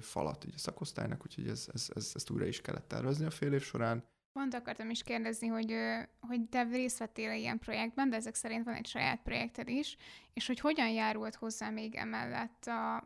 falat 0.00 0.44
ugye 0.44 0.54
a 0.54 0.58
szakosztálynak, 0.58 1.22
úgyhogy 1.22 1.48
ez, 1.48 1.68
ez, 1.72 1.90
ez, 1.94 2.12
ezt 2.14 2.30
újra 2.30 2.46
is 2.46 2.60
kellett 2.60 2.88
tervezni 2.88 3.24
a 3.24 3.30
fél 3.30 3.52
év 3.52 3.62
során. 3.62 4.04
Pont 4.32 4.54
akartam 4.54 4.90
is 4.90 5.02
kérdezni, 5.02 5.46
hogy, 5.46 5.74
hogy 6.20 6.48
te 6.48 6.62
részt 6.62 6.98
vettél 6.98 7.32
ilyen 7.32 7.58
projektben, 7.58 8.10
de 8.10 8.16
ezek 8.16 8.34
szerint 8.34 8.64
van 8.64 8.74
egy 8.74 8.86
saját 8.86 9.22
projekted 9.22 9.68
is, 9.68 9.96
és 10.32 10.46
hogy 10.46 10.60
hogyan 10.60 10.88
járult 10.88 11.34
hozzá 11.34 11.70
még 11.70 11.94
emellett 11.94 12.66
a, 12.66 12.96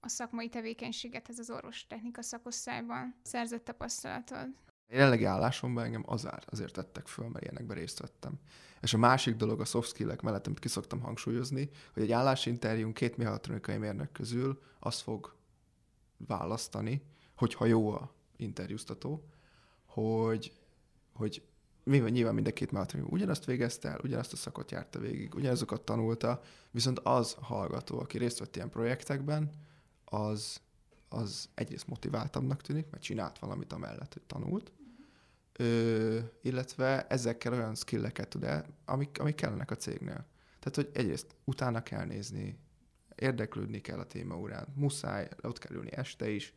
a 0.00 0.08
szakmai 0.08 0.48
tevékenységet 0.48 1.28
ez 1.28 1.38
az 1.38 1.50
orvostechnika 1.50 2.22
szakosztályban 2.22 3.14
szerzett 3.22 3.64
tapasztalatod? 3.64 4.48
Jelenlegi 4.88 5.24
állásomban 5.24 5.84
engem 5.84 6.02
azár, 6.06 6.42
azért 6.46 6.72
tettek 6.72 7.06
föl, 7.06 7.28
mert 7.28 7.44
ilyenekben 7.44 7.76
részt 7.76 8.00
vettem. 8.00 8.38
És 8.80 8.94
a 8.94 8.98
másik 8.98 9.36
dolog 9.36 9.60
a 9.60 9.64
soft 9.64 9.88
skill-ek 9.88 10.22
mellett, 10.22 10.46
amit 10.46 10.58
kiszoktam 10.58 11.00
hangsúlyozni, 11.00 11.70
hogy 11.92 12.02
egy 12.02 12.12
állásinterjún 12.12 12.92
két 12.92 13.16
mechatronikai 13.16 13.76
mérnök 13.76 14.12
közül 14.12 14.62
azt 14.78 15.00
fog 15.00 15.34
választani, 16.16 17.02
hogyha 17.36 17.64
jó 17.64 17.90
a 17.90 18.14
interjúztató, 18.36 19.28
hogy, 19.84 20.52
hogy 21.12 21.42
mivel 21.82 22.08
nyilván 22.08 22.34
mind 22.34 22.46
a 22.46 22.52
két 22.52 22.70
mechatronikai 22.70 23.14
ugyanazt 23.14 23.44
végezte 23.44 23.88
el, 23.88 24.00
ugyanazt 24.02 24.32
a 24.32 24.36
szakot 24.36 24.70
járta 24.70 24.98
végig, 24.98 25.34
ugyanazokat 25.34 25.80
tanulta, 25.80 26.40
viszont 26.70 26.98
az 26.98 27.36
hallgató, 27.40 27.98
aki 27.98 28.18
részt 28.18 28.38
vett 28.38 28.56
ilyen 28.56 28.70
projektekben, 28.70 29.50
az 30.04 30.60
az 31.16 31.48
egyrészt 31.54 31.86
motiváltabbnak 31.86 32.62
tűnik, 32.62 32.90
mert 32.90 33.02
csinált 33.02 33.38
valamit 33.38 33.72
amellett, 33.72 34.12
hogy 34.12 34.22
tanult, 34.22 34.72
ö, 35.52 36.18
illetve 36.42 37.06
ezekkel 37.06 37.52
olyan 37.52 37.74
skilleket 37.74 38.28
tud 38.28 38.44
el, 38.44 38.66
amik, 38.84 39.20
amik 39.20 39.34
kellenek 39.34 39.70
a 39.70 39.76
cégnél. 39.76 40.26
Tehát, 40.58 40.74
hogy 40.74 40.90
egyrészt 40.92 41.34
utána 41.44 41.82
kell 41.82 42.04
nézni, 42.04 42.58
érdeklődni 43.14 43.80
kell 43.80 43.98
a 43.98 44.06
témaórán, 44.06 44.66
muszáj, 44.74 45.28
ott 45.42 45.58
kell 45.58 45.82
este 45.90 46.30
is, 46.30 46.54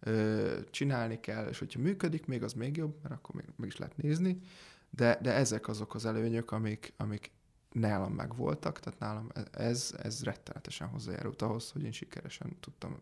ö, 0.00 0.58
csinálni 0.70 1.20
kell, 1.20 1.48
és 1.48 1.58
hogyha 1.58 1.80
működik 1.80 2.26
még, 2.26 2.42
az 2.42 2.52
még 2.52 2.76
jobb, 2.76 2.96
mert 3.02 3.14
akkor 3.14 3.34
még, 3.34 3.44
meg 3.56 3.68
is 3.68 3.76
lehet 3.76 3.96
nézni, 3.96 4.40
de, 4.90 5.18
de 5.22 5.32
ezek 5.32 5.68
azok 5.68 5.94
az 5.94 6.04
előnyök, 6.04 6.50
amik, 6.50 6.92
amik 6.96 7.30
nálam 7.72 8.12
megvoltak, 8.12 8.80
tehát 8.80 8.98
nálam 8.98 9.28
ez, 9.52 9.94
ez 10.02 10.22
rettenetesen 10.22 10.88
hozzájárult 10.88 11.42
ahhoz, 11.42 11.70
hogy 11.70 11.82
én 11.82 11.92
sikeresen 11.92 12.56
tudtam 12.60 12.98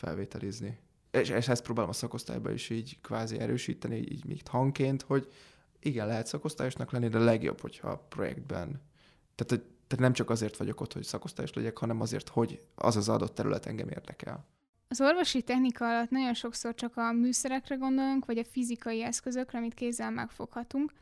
felvételizni. 0.00 0.78
És, 1.10 1.28
és 1.28 1.48
ezt 1.48 1.62
próbálom 1.62 1.90
a 1.90 1.92
szakosztályban 1.92 2.52
is 2.52 2.70
így 2.70 3.00
kvázi 3.00 3.38
erősíteni, 3.38 3.96
így 3.96 4.24
még 4.24 4.40
hangként, 4.48 5.02
hogy 5.02 5.32
igen, 5.80 6.06
lehet 6.06 6.26
szakosztályosnak 6.26 6.92
lenni, 6.92 7.08
de 7.08 7.18
legjobb, 7.18 7.60
hogyha 7.60 7.88
a 7.88 7.96
projektben, 8.08 8.80
tehát, 9.34 9.64
tehát 9.86 9.98
nem 9.98 10.12
csak 10.12 10.30
azért 10.30 10.56
vagyok 10.56 10.80
ott, 10.80 10.92
hogy 10.92 11.02
szakosztályos 11.02 11.52
legyek, 11.52 11.78
hanem 11.78 12.00
azért, 12.00 12.28
hogy 12.28 12.60
az 12.74 12.96
az 12.96 13.08
adott 13.08 13.34
terület 13.34 13.66
engem 13.66 13.88
érdekel. 13.88 14.46
Az 14.88 15.00
orvosi 15.00 15.42
technika 15.42 15.88
alatt 15.88 16.10
nagyon 16.10 16.34
sokszor 16.34 16.74
csak 16.74 16.96
a 16.96 17.12
műszerekre 17.12 17.74
gondolunk, 17.74 18.26
vagy 18.26 18.38
a 18.38 18.44
fizikai 18.44 19.02
eszközökre, 19.02 19.58
amit 19.58 19.74
kézzel 19.74 20.10
megfoghatunk. 20.10 20.92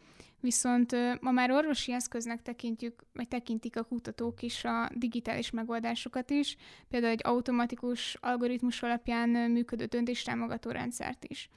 Viszont 0.40 0.94
ma 1.20 1.30
már 1.30 1.50
orvosi 1.50 1.92
eszköznek 1.92 2.42
tekintjük, 2.42 3.04
vagy 3.12 3.28
tekintik 3.28 3.76
a 3.76 3.82
kutatók 3.82 4.42
is 4.42 4.64
a 4.64 4.90
digitális 4.94 5.50
megoldásokat 5.50 6.30
is, 6.30 6.56
például 6.88 7.12
egy 7.12 7.20
automatikus 7.24 8.16
algoritmus 8.20 8.82
alapján 8.82 9.28
működő 9.28 9.84
döntéstámogató 9.84 10.70
rendszert 10.70 11.24
is. 11.24 11.50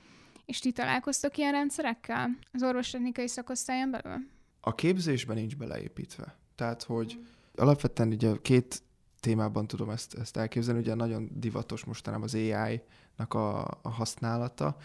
És 0.46 0.60
ti 0.60 0.72
találkoztok 0.72 1.38
ilyen 1.38 1.52
rendszerekkel 1.52 2.38
az 2.52 2.64
orvostechnikai 2.64 3.28
szakosztályon 3.28 3.92
belül? 3.92 4.18
A 4.62 4.76
képzésben 4.76 5.36
nincs 5.36 5.58
beleépítve. 5.58 6.36
Tehát, 6.56 6.84
hogy 6.84 7.20
alapvetően 7.56 8.10
ugye 8.10 8.32
két 8.42 8.82
témában 9.20 9.68
tudom 9.68 9.90
ezt, 9.90 10.14
ezt 10.14 10.38
elképzelni, 10.38 10.80
ugye 10.80 10.94
nagyon 10.94 11.30
divatos 11.34 11.84
mostanában 11.84 12.26
az 12.26 12.36
AI-nak 12.36 13.34
a, 13.34 13.66
a 13.82 13.90
használata. 13.90 14.76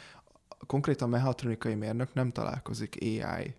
Konkrétan 0.67 1.09
mechatronikai 1.09 1.75
mérnök 1.75 2.15
nem 2.15 2.31
találkozik 2.33 2.97
AI 3.00 3.55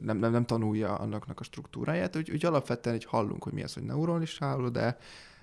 nem, 0.00 0.16
nem, 0.16 0.30
nem 0.30 0.44
tanulja 0.44 0.94
annak 0.94 1.40
a 1.40 1.42
struktúráját, 1.42 2.16
úgy, 2.16 2.30
úgy 2.30 2.44
alapvetően 2.44 2.96
így 2.96 3.04
hallunk, 3.04 3.42
hogy 3.42 3.52
mi 3.52 3.62
az, 3.62 3.74
hogy 3.74 3.82
neuronis 3.82 4.38
háló, 4.38 4.68
de, 4.68 4.96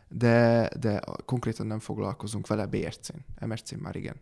de, 0.07 0.69
de 0.79 0.99
konkrétan 1.25 1.67
nem 1.67 1.79
foglalkozunk 1.79 2.47
vele 2.47 2.65
BRC-n, 2.65 3.45
MSC-n 3.45 3.79
már 3.79 3.95
igen. 3.95 4.15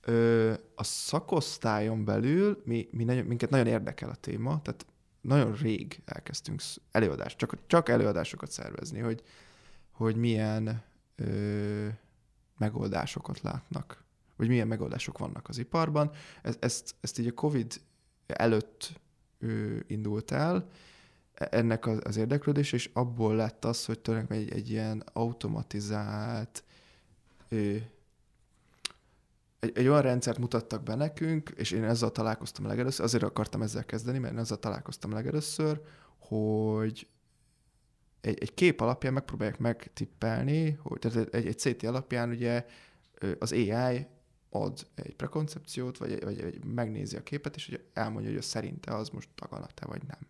Ö, 0.00 0.52
a 0.74 0.84
szakosztályon 0.84 2.04
belül 2.04 2.62
mi, 2.64 2.88
mi 2.90 3.04
nagyon, 3.04 3.24
minket 3.24 3.50
nagyon 3.50 3.66
érdekel 3.66 4.08
a 4.08 4.14
téma, 4.14 4.62
tehát 4.62 4.86
nagyon 5.20 5.54
rég 5.54 6.02
elkezdtünk 6.04 6.60
előadást, 6.90 7.38
csak, 7.38 7.56
csak 7.66 7.88
előadásokat 7.88 8.50
szervezni, 8.50 8.98
hogy, 8.98 9.22
hogy 9.90 10.16
milyen 10.16 10.82
ö, 11.16 11.86
megoldásokat 12.58 13.40
látnak, 13.40 14.04
vagy 14.36 14.48
milyen 14.48 14.68
megoldások 14.68 15.18
vannak 15.18 15.48
az 15.48 15.58
iparban. 15.58 16.10
Ez, 16.42 16.56
ezt, 16.60 16.94
ezt 17.00 17.18
így 17.18 17.26
a 17.26 17.32
COVID 17.32 17.80
előtt 18.36 19.00
ő 19.38 19.84
indult 19.86 20.30
el, 20.30 20.68
e, 21.34 21.48
ennek 21.50 21.86
az, 21.86 22.00
az 22.04 22.16
érdeklődés, 22.16 22.72
és 22.72 22.90
abból 22.92 23.36
lett 23.36 23.64
az, 23.64 23.84
hogy 23.84 23.98
tulajdonképpen 23.98 24.42
egy, 24.42 24.52
egy 24.52 24.70
ilyen 24.70 25.04
automatizált 25.12 26.62
egy, 29.60 29.72
egy 29.74 29.88
olyan 29.88 30.02
rendszert 30.02 30.38
mutattak 30.38 30.82
be 30.82 30.94
nekünk, 30.94 31.52
és 31.56 31.70
én 31.70 31.84
ezzel 31.84 32.10
találkoztam 32.10 32.66
legelőször, 32.66 33.04
azért 33.04 33.22
akartam 33.22 33.62
ezzel 33.62 33.84
kezdeni, 33.84 34.18
mert 34.18 34.32
én 34.32 34.38
ezzel 34.38 34.56
találkoztam 34.58 35.12
legelőször, 35.12 35.80
hogy 36.18 37.08
egy, 38.20 38.38
egy 38.40 38.54
kép 38.54 38.80
alapján 38.80 39.12
megpróbálják 39.12 39.58
megtippelni, 39.58 40.78
hogy 40.82 40.98
tehát 40.98 41.34
egy, 41.34 41.46
egy 41.46 41.58
CT 41.58 41.82
alapján 41.82 42.30
ugye 42.30 42.66
az 43.38 43.52
AI 43.52 44.06
ad 44.50 44.86
egy 44.94 45.14
prekoncepciót, 45.14 45.98
vagy, 45.98 46.24
vagy, 46.24 46.42
vagy 46.42 46.64
megnézi 46.64 47.16
a 47.16 47.22
képet, 47.22 47.56
és 47.56 47.66
hogy 47.66 47.84
elmondja, 47.92 48.32
hogy 48.32 48.42
szerinte 48.42 48.94
az 48.94 49.08
most 49.08 49.28
taganat-e, 49.34 49.86
vagy 49.86 50.02
nem. 50.06 50.26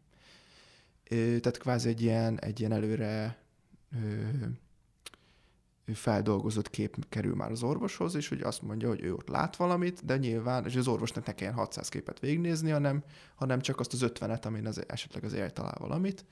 Tehát 1.40 1.58
kvázi 1.58 1.88
egy 1.88 2.02
ilyen, 2.02 2.40
egy 2.40 2.60
ilyen 2.60 2.72
előre 2.72 3.38
feldolgozott 5.94 6.70
kép 6.70 7.08
kerül 7.08 7.34
már 7.34 7.50
az 7.50 7.62
orvoshoz, 7.62 8.14
és 8.14 8.28
hogy 8.28 8.40
azt 8.40 8.62
mondja, 8.62 8.88
hogy 8.88 9.02
ő 9.02 9.14
ott 9.14 9.28
lát 9.28 9.56
valamit, 9.56 10.04
de 10.04 10.16
nyilván, 10.16 10.66
és 10.66 10.76
az 10.76 10.88
orvosnak 10.88 11.26
ne 11.26 11.34
kelljen 11.34 11.56
600 11.56 11.88
képet 11.88 12.20
végignézni, 12.20 12.70
hanem, 12.70 13.04
hanem 13.34 13.60
csak 13.60 13.80
azt 13.80 13.92
az 13.92 14.04
50-et, 14.06 14.44
amin 14.44 14.66
az, 14.66 14.88
esetleg 14.88 15.24
az 15.24 15.36
talál 15.52 15.76
valamit. 15.78 16.24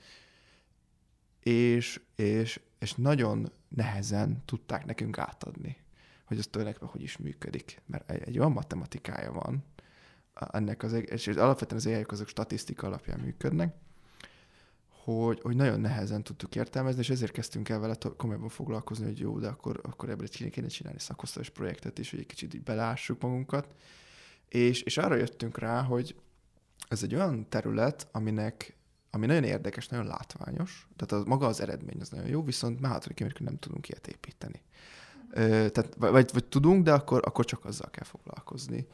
És, 1.43 2.01
és, 2.15 2.61
és 2.79 2.95
nagyon 2.95 3.53
nehezen 3.69 4.43
tudták 4.45 4.85
nekünk 4.85 5.19
átadni 5.19 5.77
hogy 6.27 6.39
az 6.39 6.47
tulajdonképpen 6.51 6.89
hogy 6.93 7.03
is 7.03 7.17
működik. 7.17 7.83
Mert 7.87 8.11
egy, 8.11 8.23
egy 8.23 8.39
olyan 8.39 8.53
matematikája 8.53 9.33
van, 9.33 9.65
ennek 10.51 10.83
az, 10.83 10.93
és 10.93 11.27
alapvetően 11.27 11.81
az 11.81 11.87
ai 11.87 12.05
azok 12.09 12.29
statisztika 12.29 12.87
alapján 12.87 13.21
működnek, 13.21 13.75
hogy, 14.89 15.41
hogy 15.41 15.57
nagyon 15.57 15.81
nehezen 15.81 16.23
tudtuk 16.23 16.55
értelmezni, 16.55 17.01
és 17.01 17.11
ezért 17.11 17.33
kezdtünk 17.33 17.69
el 17.69 17.79
vele 17.79 17.97
komolyabban 18.17 18.49
foglalkozni, 18.49 19.05
hogy 19.05 19.19
jó, 19.19 19.39
de 19.39 19.49
akkor, 19.49 19.81
akkor 19.83 20.11
ebből 20.11 20.27
egy 20.33 20.51
kéne 20.51 20.67
csinálni 20.67 20.99
szakosztályos 20.99 21.51
projektet 21.51 21.99
is, 21.99 22.11
hogy 22.11 22.19
egy 22.19 22.27
kicsit 22.27 22.55
így 22.55 22.63
belássuk 22.63 23.23
magunkat. 23.23 23.75
És, 24.49 24.83
és 24.83 24.99
arra 24.99 25.15
jöttünk 25.15 25.59
rá, 25.59 25.83
hogy 25.83 26.17
ez 26.89 27.03
egy 27.03 27.15
olyan 27.15 27.49
terület, 27.49 28.09
aminek 28.13 28.77
ami 29.11 29.27
nagyon 29.27 29.45
érdekes, 29.45 29.89
nagyon 29.89 30.07
látványos, 30.07 30.89
tehát 30.97 31.13
az, 31.13 31.29
maga 31.29 31.47
az 31.47 31.61
eredmény 31.61 32.01
az 32.01 32.09
nagyon 32.09 32.29
jó, 32.29 32.43
viszont 32.43 32.87
hátra 32.87 33.27
nem 33.39 33.59
tudunk 33.59 33.89
ilyet 33.89 34.07
építeni 34.07 34.63
tehát, 35.37 35.95
vagy, 35.99 36.31
vagy 36.33 36.45
tudunk, 36.45 36.85
de 36.85 36.93
akkor, 36.93 37.23
akkor 37.25 37.45
csak 37.45 37.65
azzal 37.65 37.91
kell 37.91 38.05
foglalkozni. 38.05 38.87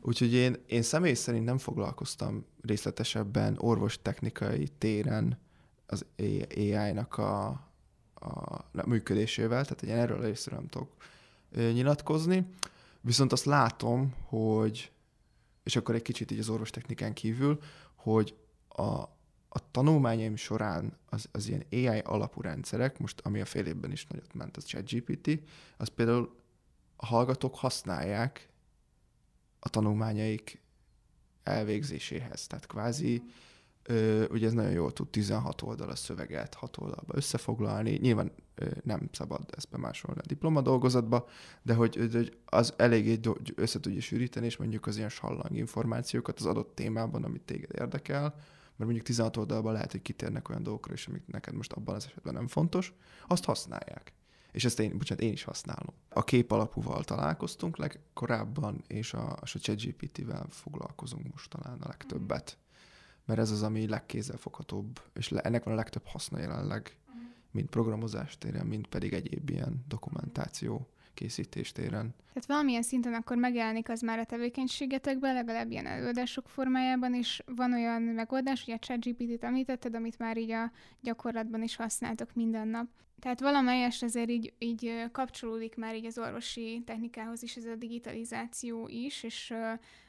Úgyhogy 0.00 0.32
én, 0.32 0.56
én 0.66 0.82
személy 0.82 1.14
szerint 1.14 1.44
nem 1.44 1.58
foglalkoztam 1.58 2.44
részletesebben 2.62 3.56
orvostechnikai 3.58 4.68
téren 4.78 5.38
az 5.86 6.04
AI-nak 6.16 7.18
a, 7.18 7.46
a 8.14 8.86
működésével, 8.86 9.64
tehát 9.64 9.82
én 9.82 9.90
erről 9.90 10.22
először 10.22 10.52
nem 10.52 10.66
tudok 10.66 10.92
nyilatkozni, 11.54 12.46
viszont 13.00 13.32
azt 13.32 13.44
látom, 13.44 14.14
hogy, 14.24 14.92
és 15.62 15.76
akkor 15.76 15.94
egy 15.94 16.02
kicsit 16.02 16.30
így 16.30 16.38
az 16.38 16.48
orvostechnikán 16.48 17.12
kívül, 17.12 17.60
hogy 17.94 18.34
a, 18.68 19.02
a 19.52 19.70
tanulmányaim 19.70 20.36
során 20.36 20.96
az, 21.08 21.28
az 21.32 21.48
ilyen 21.48 21.64
AI 21.70 21.98
alapú 21.98 22.40
rendszerek, 22.40 22.98
most 22.98 23.20
ami 23.20 23.40
a 23.40 23.44
fél 23.44 23.66
évben 23.66 23.92
is 23.92 24.06
nagyot 24.06 24.34
ment, 24.34 24.56
az 24.56 24.64
ChatGPT, 24.64 25.40
az 25.76 25.88
például 25.88 26.36
a 26.96 27.06
hallgatók 27.06 27.56
használják 27.56 28.48
a 29.58 29.68
tanulmányaik 29.68 30.60
elvégzéséhez. 31.42 32.46
Tehát 32.46 32.66
kvázi, 32.66 33.22
ö, 33.82 34.24
ugye 34.28 34.46
ez 34.46 34.52
nagyon 34.52 34.70
jól 34.70 34.92
tud 34.92 35.08
16 35.08 35.62
oldalas 35.62 35.98
szöveget 35.98 36.54
6 36.54 36.76
oldalba 36.76 37.16
összefoglalni. 37.16 37.90
Nyilván 37.90 38.32
ö, 38.54 38.66
nem 38.84 39.08
szabad 39.12 39.42
ezt 39.56 39.70
bemásolni 39.70 40.20
a 40.20 40.26
diplomadolgozatba, 40.26 41.28
de 41.62 41.74
hogy, 41.74 41.96
hogy 41.96 42.38
az 42.44 42.74
eléggé 42.76 43.18
össze 43.54 43.80
tudja 43.80 44.00
sűríteni, 44.00 44.46
és 44.46 44.56
mondjuk 44.56 44.86
az 44.86 44.96
ilyen 44.96 45.08
sallang 45.08 45.56
információkat 45.56 46.38
az 46.38 46.46
adott 46.46 46.74
témában, 46.74 47.24
amit 47.24 47.42
téged 47.42 47.70
érdekel, 47.74 48.34
mert 48.80 48.92
mondjuk 48.92 49.16
16 49.16 49.36
oldalban 49.36 49.72
lehet, 49.72 49.90
hogy 49.90 50.02
kitérnek 50.02 50.48
olyan 50.48 50.62
dolgokra 50.62 50.92
is, 50.92 51.06
amik 51.06 51.26
neked 51.26 51.54
most 51.54 51.72
abban 51.72 51.94
az 51.94 52.06
esetben 52.06 52.34
nem 52.34 52.46
fontos, 52.46 52.94
azt 53.26 53.44
használják. 53.44 54.12
És 54.52 54.64
ezt 54.64 54.80
én, 54.80 54.98
bocsánat, 54.98 55.24
én 55.24 55.32
is 55.32 55.42
használom. 55.42 55.94
A 56.08 56.24
kép 56.24 56.50
alapúval 56.50 57.04
találkoztunk 57.04 57.76
legkorábban, 57.76 58.84
és 58.86 59.14
a, 59.14 59.38
és 59.42 59.54
a 59.54 59.58
ChatGPT-vel 59.58 60.46
foglalkozunk 60.48 61.32
most 61.32 61.50
talán 61.50 61.80
a 61.80 61.86
legtöbbet. 61.86 62.58
Mert 63.24 63.40
ez 63.40 63.50
az, 63.50 63.62
ami 63.62 63.88
legkézzelfoghatóbb, 63.88 65.00
és 65.12 65.28
le, 65.28 65.40
ennek 65.40 65.64
van 65.64 65.72
a 65.72 65.76
legtöbb 65.76 66.06
haszna 66.06 66.38
jelenleg, 66.38 66.96
mint 67.50 67.70
programozás 67.70 68.38
téren, 68.38 68.66
mint 68.66 68.86
pedig 68.86 69.12
egyéb 69.12 69.50
ilyen 69.50 69.84
dokumentáció 69.88 70.88
készítés 71.14 71.72
téren. 71.72 72.14
Tehát 72.32 72.46
valamilyen 72.46 72.82
szinten 72.82 73.14
akkor 73.14 73.36
megjelenik 73.36 73.88
az 73.88 74.00
már 74.00 74.18
a 74.18 74.24
tevékenységetekben, 74.24 75.34
legalább 75.34 75.70
ilyen 75.70 75.86
előadások 75.86 76.48
formájában, 76.48 77.14
és 77.14 77.42
van 77.46 77.72
olyan 77.72 78.02
megoldás, 78.02 78.64
hogy 78.64 78.74
a 78.74 78.78
ChatGPT-t 78.78 79.44
említetted, 79.44 79.94
amit 79.94 80.18
már 80.18 80.36
így 80.36 80.50
a 80.50 80.70
gyakorlatban 81.00 81.62
is 81.62 81.76
használtok 81.76 82.34
minden 82.34 82.68
nap. 82.68 82.86
Tehát 83.18 83.40
valamelyes 83.40 84.02
azért 84.02 84.30
így, 84.30 84.52
így 84.58 85.04
kapcsolódik 85.12 85.76
már 85.76 85.96
így 85.96 86.06
az 86.06 86.18
orvosi 86.18 86.82
technikához 86.86 87.42
is 87.42 87.56
ez 87.56 87.64
a 87.64 87.74
digitalizáció 87.74 88.88
is, 88.88 89.22
és 89.22 89.54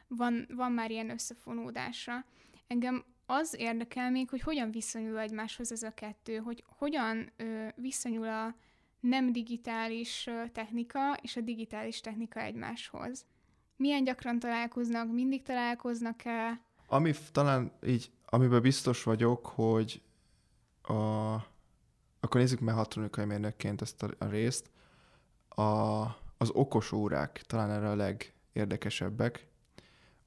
van, 0.08 0.48
van 0.56 0.72
már 0.72 0.92
ilyen 0.92 1.10
összefonódása. 1.10 2.26
Engem 2.68 3.04
az 3.26 3.56
érdekel 3.58 4.12
még, 4.12 4.30
hogy 4.30 4.42
hogyan 4.42 4.72
viszonyul 4.72 5.20
egymáshoz 5.20 5.72
ez 5.72 5.84
a 5.84 5.92
kettő, 5.92 6.38
hogy 6.38 6.64
hogyan 6.78 7.32
ö, 7.38 7.68
viszonyul 7.76 8.28
a 8.28 8.56
nem 9.02 9.32
digitális 9.32 10.30
technika 10.54 11.14
és 11.22 11.36
a 11.36 11.42
digitális 11.42 12.00
technika 12.00 12.40
egymáshoz. 12.40 13.26
Milyen 13.76 14.04
gyakran 14.04 14.40
találkoznak, 14.40 15.12
mindig 15.12 15.42
találkoznak-e? 15.42 16.62
Ami 16.88 17.14
talán 17.32 17.72
így, 17.86 18.12
amiben 18.26 18.62
biztos 18.62 19.04
vagyok, 19.04 19.46
hogy 19.46 20.02
a, 20.82 20.94
akkor 22.20 22.42
nézzük 22.42 22.60
mechatronikai 22.60 23.26
mérnökként 23.26 23.82
ezt 23.82 24.04
a, 24.04 24.10
a 24.18 24.26
részt. 24.26 24.70
A, 25.50 25.62
az 26.38 26.50
okos 26.54 26.92
órák 26.92 27.44
talán 27.48 27.72
erre 27.72 27.90
a 27.90 27.96
legérdekesebbek, 27.96 29.48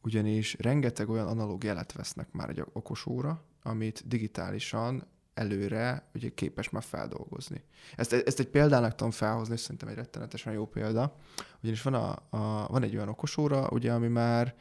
ugyanis 0.02 0.56
rengeteg 0.58 1.08
olyan 1.08 1.26
analóg 1.26 1.64
jelet 1.64 1.92
vesznek 1.92 2.32
már 2.32 2.48
egy 2.48 2.64
okos 2.72 3.06
óra, 3.06 3.44
amit 3.62 4.08
digitálisan 4.08 5.06
előre 5.34 6.08
ugye 6.14 6.28
képes 6.28 6.70
már 6.70 6.82
feldolgozni. 6.82 7.64
Ezt, 7.96 8.12
ezt 8.12 8.40
egy 8.40 8.48
példának 8.48 8.94
tudom 8.94 9.12
felhozni, 9.12 9.54
és 9.54 9.60
szerintem 9.60 9.88
egy 9.88 9.94
rettenetesen 9.94 10.52
jó 10.52 10.66
példa. 10.66 11.16
Ugyanis 11.62 11.82
van, 11.82 11.94
a, 11.94 12.10
a, 12.30 12.66
van 12.66 12.82
egy 12.82 12.96
olyan 12.96 13.08
okosóra, 13.08 13.68
ugye, 13.70 13.92
ami 13.92 14.08
már 14.08 14.54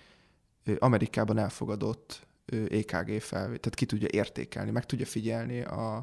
Amerikában 0.79 1.37
elfogadott 1.37 2.27
EKG 2.69 3.21
fel, 3.21 3.45
tehát 3.45 3.75
ki 3.75 3.85
tudja 3.85 4.07
értékelni, 4.11 4.71
meg 4.71 4.85
tudja 4.85 5.05
figyelni 5.05 5.61
a, 5.61 5.95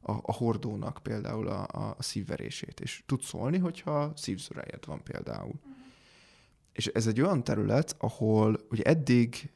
a, 0.00 0.12
a 0.22 0.32
hordónak 0.32 0.98
például 1.02 1.48
a, 1.48 1.66
a, 1.96 2.02
szívverését, 2.02 2.80
és 2.80 3.02
tud 3.06 3.22
szólni, 3.22 3.58
hogyha 3.58 4.12
szívzörejed 4.16 4.86
van 4.86 5.02
például. 5.02 5.52
Uh-huh. 5.54 5.74
És 6.72 6.86
ez 6.86 7.06
egy 7.06 7.20
olyan 7.20 7.44
terület, 7.44 7.96
ahol 7.98 8.60
ugye 8.70 8.82
eddig 8.82 9.50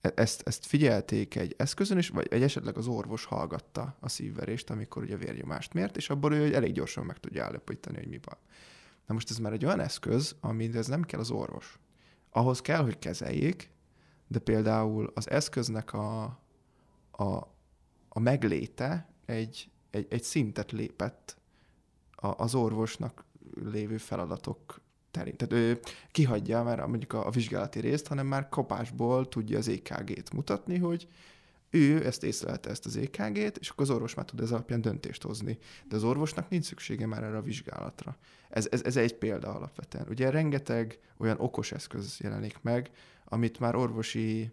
ezt, 0.00 0.42
ezt 0.46 0.66
figyelték 0.66 1.34
egy 1.34 1.54
eszközön 1.58 1.98
is, 1.98 2.08
vagy 2.08 2.26
egy 2.30 2.42
esetleg 2.42 2.76
az 2.76 2.86
orvos 2.86 3.24
hallgatta 3.24 3.96
a 4.00 4.08
szívverést, 4.08 4.70
amikor 4.70 5.02
ugye 5.02 5.16
vérnyomást 5.16 5.74
mért, 5.74 5.96
és 5.96 6.10
abból 6.10 6.34
ő 6.34 6.54
elég 6.54 6.72
gyorsan 6.72 7.04
meg 7.04 7.18
tudja 7.18 7.44
állapítani, 7.44 7.96
hogy 7.96 8.08
mi 8.08 8.20
van. 8.24 8.36
Na 9.06 9.14
most 9.14 9.30
ez 9.30 9.38
már 9.38 9.52
egy 9.52 9.64
olyan 9.64 9.80
eszköz, 9.80 10.36
ez 10.72 10.86
nem 10.86 11.02
kell 11.02 11.20
az 11.20 11.30
orvos. 11.30 11.78
Ahhoz 12.30 12.60
kell, 12.60 12.82
hogy 12.82 12.98
kezeljék, 12.98 13.70
de 14.26 14.38
például 14.38 15.10
az 15.14 15.30
eszköznek 15.30 15.92
a, 15.92 16.22
a, 17.10 17.24
a 18.08 18.18
megléte 18.18 19.08
egy, 19.26 19.70
egy, 19.90 20.06
egy 20.10 20.22
szintet 20.22 20.72
lépett 20.72 21.36
az 22.14 22.54
orvosnak 22.54 23.24
lévő 23.54 23.96
feladatok 23.96 24.80
terén. 25.10 25.36
Tehát 25.36 25.52
ő 25.52 25.80
kihagyja 26.10 26.62
már 26.62 26.86
mondjuk 26.86 27.12
a, 27.12 27.26
a 27.26 27.30
vizsgálati 27.30 27.80
részt, 27.80 28.06
hanem 28.06 28.26
már 28.26 28.48
kapásból 28.48 29.28
tudja 29.28 29.58
az 29.58 29.68
EKG-t 29.68 30.32
mutatni, 30.32 30.78
hogy 30.78 31.08
ő 31.70 32.06
ezt 32.06 32.24
észlelte 32.24 32.70
ezt 32.70 32.86
az 32.86 32.96
EKG-t, 32.96 33.56
és 33.56 33.68
akkor 33.68 33.84
az 33.84 33.90
orvos 33.90 34.14
már 34.14 34.24
tud 34.24 34.40
ez 34.40 34.50
alapján 34.50 34.80
döntést 34.80 35.22
hozni. 35.22 35.58
De 35.88 35.96
az 35.96 36.04
orvosnak 36.04 36.48
nincs 36.48 36.64
szüksége 36.64 37.06
már 37.06 37.22
erre 37.22 37.36
a 37.36 37.42
vizsgálatra. 37.42 38.16
Ez, 38.48 38.68
ez, 38.70 38.82
ez 38.82 38.96
egy 38.96 39.14
példa 39.14 39.54
alapvetően. 39.54 40.06
Ugye 40.08 40.30
rengeteg 40.30 40.98
olyan 41.16 41.36
okos 41.40 41.72
eszköz 41.72 42.16
jelenik 42.20 42.58
meg, 42.62 42.90
amit 43.24 43.58
már 43.58 43.74
orvosi 43.74 44.50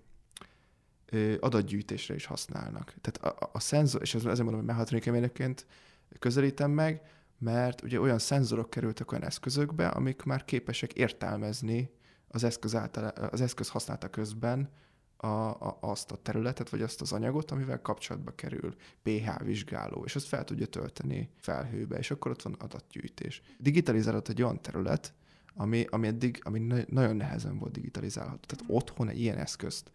ö, 1.05 1.35
adatgyűjtésre 1.39 2.15
is 2.15 2.25
használnak. 2.25 2.93
Tehát 3.01 3.35
a, 3.37 3.45
a, 3.45 3.49
a 3.53 3.59
szenzor, 3.59 4.01
és 4.01 4.13
ezért 4.15 4.37
mondom, 4.37 4.55
hogy 4.55 4.65
mechatronikai 4.65 5.53
közelítem 6.19 6.71
meg, 6.71 7.01
mert 7.37 7.81
ugye 7.81 7.99
olyan 7.99 8.19
szenzorok 8.19 8.69
kerültek 8.69 9.11
olyan 9.11 9.23
eszközökbe, 9.23 9.87
amik 9.87 10.23
már 10.23 10.45
képesek 10.45 10.93
értelmezni 10.93 11.89
az 12.27 12.43
eszköz, 12.43 12.75
által, 12.75 13.07
az 13.07 13.41
eszköz 13.41 13.69
használata 13.69 14.09
közben 14.09 14.69
a, 15.17 15.27
a, 15.27 15.77
azt 15.81 16.11
a 16.11 16.15
területet, 16.15 16.69
vagy 16.69 16.81
azt 16.81 17.01
az 17.01 17.11
anyagot, 17.11 17.51
amivel 17.51 17.81
kapcsolatba 17.81 18.31
kerül 18.35 18.75
pH 19.03 19.43
vizsgáló, 19.43 20.03
és 20.05 20.15
azt 20.15 20.27
fel 20.27 20.43
tudja 20.43 20.65
tölteni 20.65 21.29
felhőbe, 21.37 21.97
és 21.97 22.11
akkor 22.11 22.31
ott 22.31 22.41
van 22.41 22.53
adatgyűjtés. 22.53 23.41
Digitalizálott 23.59 24.27
egy 24.27 24.41
olyan 24.41 24.61
terület, 24.61 25.13
ami, 25.55 25.85
ami 25.89 26.07
eddig 26.07 26.39
ami 26.43 26.59
nagyon 26.87 27.15
nehezen 27.15 27.59
volt 27.59 27.71
digitalizálható. 27.71 28.39
Tehát 28.45 28.63
otthon 28.67 29.09
egy 29.09 29.19
ilyen 29.19 29.37
eszközt 29.37 29.91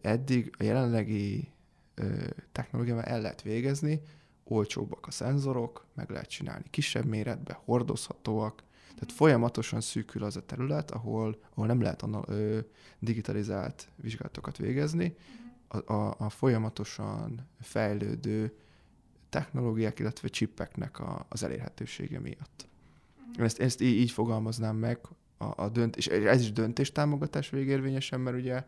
eddig 0.00 0.54
a 0.58 0.62
jelenlegi 0.62 1.52
technológiával 2.52 3.04
el 3.04 3.20
lehet 3.20 3.42
végezni, 3.42 4.02
olcsóbbak 4.52 5.06
a 5.06 5.10
szenzorok, 5.10 5.86
meg 5.94 6.10
lehet 6.10 6.28
csinálni 6.28 6.64
kisebb 6.70 7.04
méretbe, 7.04 7.60
hordozhatóak, 7.64 8.62
tehát 8.94 9.12
folyamatosan 9.12 9.80
szűkül 9.80 10.22
az 10.22 10.36
a 10.36 10.46
terület, 10.46 10.90
ahol, 10.90 11.38
ahol 11.54 11.66
nem 11.66 11.80
lehet 11.80 12.02
annal, 12.02 12.24
ö, 12.28 12.58
digitalizált 12.98 13.88
vizsgálatokat 13.96 14.56
végezni, 14.56 15.16
a, 15.68 15.92
a, 15.92 16.14
a 16.18 16.30
folyamatosan 16.30 17.48
fejlődő 17.60 18.56
technológiák, 19.28 19.98
illetve 19.98 20.28
csippeknek 20.28 21.00
a, 21.00 21.26
az 21.28 21.42
elérhetősége 21.42 22.20
miatt. 22.20 22.66
Én 23.38 23.44
ezt, 23.44 23.60
ezt 23.60 23.80
így, 23.80 24.10
fogalmaznám 24.10 24.76
meg, 24.76 24.98
a, 25.38 25.62
a 25.62 25.68
dönt, 25.68 25.96
és 25.96 26.06
ez 26.06 26.40
is 26.40 26.52
döntéstámogatás 26.52 27.50
végérvényesen, 27.50 28.20
mert 28.20 28.36
ugye 28.36 28.66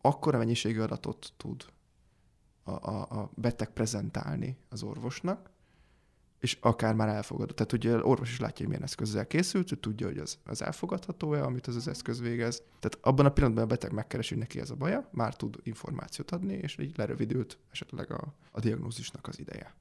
akkora 0.00 0.38
mennyiségű 0.38 0.80
adatot 0.80 1.32
tud 1.36 1.64
a, 2.62 2.70
a, 2.70 3.00
a 3.00 3.30
beteg 3.34 3.70
prezentálni 3.70 4.56
az 4.68 4.82
orvosnak, 4.82 5.50
és 6.40 6.56
akár 6.60 6.94
már 6.94 7.08
elfogadott. 7.08 7.56
Tehát 7.56 7.72
ugye 7.72 8.04
orvos 8.04 8.30
is 8.30 8.40
látja, 8.40 8.56
hogy 8.56 8.66
milyen 8.66 8.82
eszközzel 8.82 9.26
készült, 9.26 9.68
hogy 9.68 9.78
tudja, 9.78 10.06
hogy 10.06 10.18
az, 10.18 10.38
az 10.44 10.62
elfogadható-e, 10.62 11.42
amit 11.44 11.66
az 11.66 11.76
az 11.76 11.88
eszköz 11.88 12.20
végez. 12.20 12.62
Tehát 12.78 13.06
abban 13.06 13.26
a 13.26 13.30
pillanatban 13.30 13.64
a 13.64 13.68
beteg 13.68 13.92
megkeresi, 13.92 14.28
hogy 14.28 14.42
neki 14.42 14.60
ez 14.60 14.70
a 14.70 14.74
baja, 14.74 15.08
már 15.12 15.36
tud 15.36 15.56
információt 15.62 16.30
adni, 16.30 16.54
és 16.54 16.78
így 16.78 16.96
lerövidült 16.96 17.58
esetleg 17.70 18.12
a, 18.12 18.34
a 18.50 18.60
diagnózisnak 18.60 19.28
az 19.28 19.38
ideje. 19.38 19.74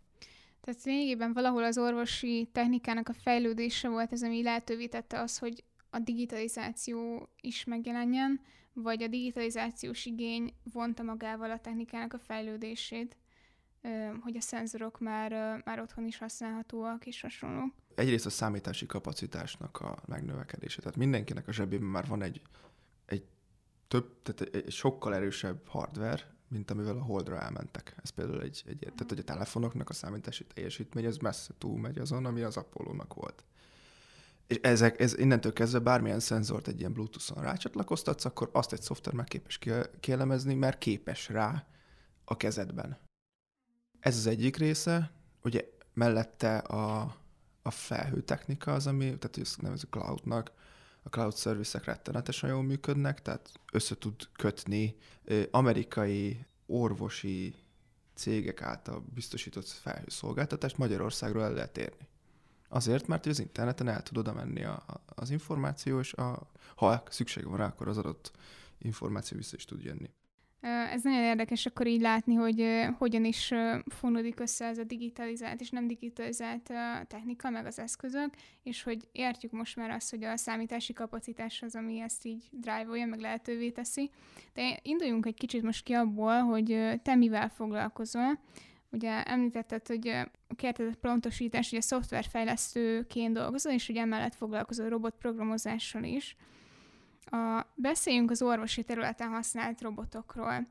Tehát 0.61 0.83
lényegében 0.83 1.33
valahol 1.33 1.63
az 1.63 1.77
orvosi 1.77 2.49
technikának 2.51 3.09
a 3.09 3.13
fejlődése 3.13 3.89
volt 3.89 4.11
ez, 4.11 4.23
ami 4.23 4.43
lehetővé 4.43 4.87
tette 4.87 5.19
az, 5.19 5.37
hogy 5.37 5.63
a 5.89 5.99
digitalizáció 5.99 7.29
is 7.41 7.63
megjelenjen, 7.63 8.41
vagy 8.81 9.03
a 9.03 9.07
digitalizációs 9.07 10.05
igény 10.05 10.53
vonta 10.73 11.03
magával 11.03 11.51
a 11.51 11.59
technikának 11.59 12.13
a 12.13 12.19
fejlődését, 12.19 13.17
hogy 14.21 14.35
a 14.35 14.41
szenzorok 14.41 14.99
már, 14.99 15.61
már 15.65 15.79
otthon 15.79 16.05
is 16.05 16.17
használhatóak 16.17 17.05
és 17.05 17.21
hasonlók. 17.21 17.73
Egyrészt 17.95 18.25
a 18.25 18.29
számítási 18.29 18.85
kapacitásnak 18.85 19.79
a 19.79 19.97
megnövekedése. 20.05 20.81
Tehát 20.81 20.97
mindenkinek 20.97 21.47
a 21.47 21.51
zsebében 21.51 21.87
már 21.87 22.07
van 22.07 22.21
egy, 22.21 22.41
egy 23.05 23.25
több, 23.87 24.21
tehát 24.21 24.55
egy 24.55 24.71
sokkal 24.71 25.15
erősebb 25.15 25.67
hardware, 25.67 26.37
mint 26.47 26.71
amivel 26.71 26.97
a 26.97 27.03
Holdra 27.03 27.41
elmentek. 27.41 27.95
Ez 28.03 28.09
például 28.09 28.41
egy, 28.41 28.63
egy 28.67 28.79
tehát 28.79 29.09
hogy 29.09 29.19
a 29.19 29.23
telefonoknak 29.23 29.89
a 29.89 29.93
számítási 29.93 30.45
teljesítmény, 30.45 31.05
ez 31.05 31.17
messze 31.17 31.53
túl 31.57 31.79
megy 31.79 31.97
azon, 31.97 32.25
ami 32.25 32.41
az 32.41 32.57
Apollo-nak 32.57 33.13
volt. 33.13 33.43
És 34.49 34.59
ezek, 34.61 34.99
ez 34.99 35.17
innentől 35.17 35.53
kezdve 35.53 35.79
bármilyen 35.79 36.19
szenzort 36.19 36.67
egy 36.67 36.79
ilyen 36.79 36.93
Bluetooth-on 36.93 37.43
rácsatlakoztatsz, 37.43 38.25
akkor 38.25 38.49
azt 38.53 38.73
egy 38.73 38.81
szoftver 38.81 39.13
már 39.13 39.27
képes 39.27 39.59
kielemezni, 39.99 40.53
mert 40.53 40.77
képes 40.77 41.29
rá 41.29 41.67
a 42.25 42.37
kezedben. 42.37 42.97
Ez 43.99 44.17
az 44.17 44.27
egyik 44.27 44.57
része, 44.57 45.11
ugye 45.43 45.69
mellette 45.93 46.57
a, 46.57 47.15
a 47.61 47.71
felhőtechnika 47.71 48.73
az, 48.73 48.87
ami, 48.87 49.05
tehát 49.05 49.37
ezt 49.37 49.61
nevezük 49.61 49.91
cloudnak, 49.91 50.51
a 51.03 51.09
cloud 51.09 51.37
service-ek 51.37 51.85
rettenetesen 51.85 52.49
jól 52.49 52.63
működnek, 52.63 53.21
tehát 53.21 53.51
össze 53.71 53.97
tud 53.97 54.15
kötni 54.33 54.95
amerikai 55.51 56.45
orvosi 56.65 57.55
cégek 58.15 58.61
által 58.61 59.05
biztosított 59.13 59.67
felhőszolgáltatást 59.67 60.77
Magyarországról 60.77 61.43
el 61.43 61.53
lehet 61.53 61.77
érni. 61.77 62.08
Azért, 62.69 63.07
mert 63.07 63.25
az 63.25 63.39
interneten 63.39 63.87
el 63.87 64.03
tud 64.03 64.17
oda 64.17 64.33
menni 64.33 64.63
a, 64.63 64.83
az 65.05 65.29
információ, 65.29 65.99
és 65.99 66.13
a, 66.13 66.51
ha 66.75 67.03
szükség 67.09 67.45
van 67.45 67.57
rá, 67.57 67.65
akkor 67.65 67.87
az 67.87 67.97
adott 67.97 68.31
információ 68.77 69.37
vissza 69.37 69.55
is 69.55 69.65
tud 69.65 69.83
jönni. 69.83 70.09
Ez 70.61 71.03
nagyon 71.03 71.23
érdekes 71.23 71.65
akkor 71.65 71.87
így 71.87 72.01
látni, 72.01 72.33
hogy 72.33 72.87
hogyan 72.97 73.25
is 73.25 73.53
fonódik 73.87 74.39
össze 74.39 74.65
ez 74.65 74.77
a 74.77 74.83
digitalizált 74.83 75.61
és 75.61 75.69
nem 75.69 75.87
digitalizált 75.87 76.73
technika, 77.07 77.49
meg 77.49 77.65
az 77.65 77.79
eszközök, 77.79 78.29
és 78.63 78.83
hogy 78.83 79.07
értjük 79.11 79.51
most 79.51 79.75
már 79.75 79.89
azt, 79.89 80.09
hogy 80.09 80.23
a 80.23 80.37
számítási 80.37 80.93
kapacitás 80.93 81.61
az, 81.61 81.75
ami 81.75 81.99
ezt 81.99 82.25
így 82.25 82.43
drive-olja, 82.51 83.05
meg 83.05 83.19
lehetővé 83.19 83.69
teszi. 83.69 84.11
De 84.53 84.79
induljunk 84.81 85.25
egy 85.25 85.37
kicsit 85.37 85.61
most 85.61 85.83
ki 85.83 85.93
abból, 85.93 86.39
hogy 86.39 86.99
te 87.03 87.15
mivel 87.15 87.49
foglalkozol. 87.49 88.39
Ugye 88.91 89.23
említetted, 89.23 89.87
hogy 89.87 90.15
kérted 90.55 90.87
a 90.93 90.97
pontosítás, 91.01 91.69
hogy 91.69 91.79
a 91.79 91.81
szoftverfejlesztőként 91.81 93.33
dolgozol, 93.33 93.71
és 93.71 93.87
hogy 93.87 93.95
emellett 93.95 94.35
foglalkozol 94.35 94.89
robotprogramozással 94.89 96.03
is. 96.03 96.35
A, 97.25 97.65
beszéljünk 97.75 98.31
az 98.31 98.41
orvosi 98.41 98.83
területen 98.83 99.29
használt 99.29 99.81
robotokról. 99.81 100.67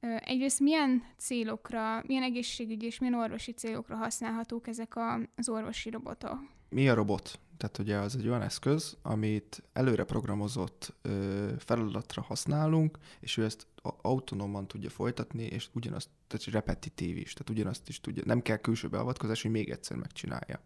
Egyrészt 0.00 0.60
milyen 0.60 1.02
célokra, 1.16 2.02
milyen 2.06 2.22
egészségügyi 2.22 2.86
és 2.86 2.98
milyen 2.98 3.14
orvosi 3.14 3.52
célokra 3.52 3.96
használhatók 3.96 4.66
ezek 4.66 4.96
a, 4.96 5.20
az 5.36 5.48
orvosi 5.48 5.90
robotok? 5.90 6.38
Mi 6.68 6.88
a 6.88 6.94
robot? 6.94 7.40
Tehát 7.60 7.78
ugye 7.78 7.96
az 7.96 8.16
egy 8.16 8.28
olyan 8.28 8.42
eszköz, 8.42 8.96
amit 9.02 9.62
előre 9.72 10.04
programozott 10.04 10.94
ö, 11.02 11.48
feladatra 11.58 12.22
használunk, 12.22 12.98
és 13.20 13.36
ő 13.36 13.44
ezt 13.44 13.66
autonóman 14.02 14.68
tudja 14.68 14.90
folytatni, 14.90 15.42
és 15.42 15.68
ugyanazt, 15.72 16.08
tehát 16.26 16.46
repetitív 16.46 17.16
is, 17.16 17.32
tehát 17.32 17.50
ugyanazt 17.50 17.88
is 17.88 18.00
tudja, 18.00 18.22
nem 18.26 18.42
kell 18.42 18.56
külső 18.56 18.88
beavatkozás, 18.88 19.42
hogy 19.42 19.50
még 19.50 19.70
egyszer 19.70 19.96
megcsinálja 19.96 20.60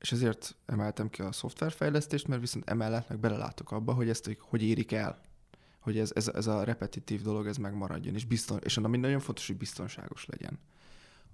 és 0.00 0.12
ezért 0.12 0.56
emeltem 0.66 1.10
ki 1.10 1.22
a 1.22 1.32
szoftverfejlesztést, 1.32 2.26
mert 2.26 2.40
viszont 2.40 2.70
emellett 2.70 3.08
meg 3.08 3.18
belelátok 3.18 3.70
abba, 3.70 3.92
hogy 3.92 4.08
ezt 4.08 4.36
hogy 4.40 4.62
érik 4.62 4.92
el, 4.92 5.20
hogy 5.78 5.98
ez, 5.98 6.12
ez, 6.14 6.28
ez 6.28 6.46
a 6.46 6.64
repetitív 6.64 7.22
dolog 7.22 7.46
ez 7.46 7.56
megmaradjon, 7.56 8.14
és, 8.14 8.24
bizton, 8.24 8.58
és 8.62 8.76
ami 8.76 8.96
nagyon 8.96 9.20
fontos, 9.20 9.46
hogy 9.46 9.56
biztonságos 9.56 10.26
legyen. 10.26 10.58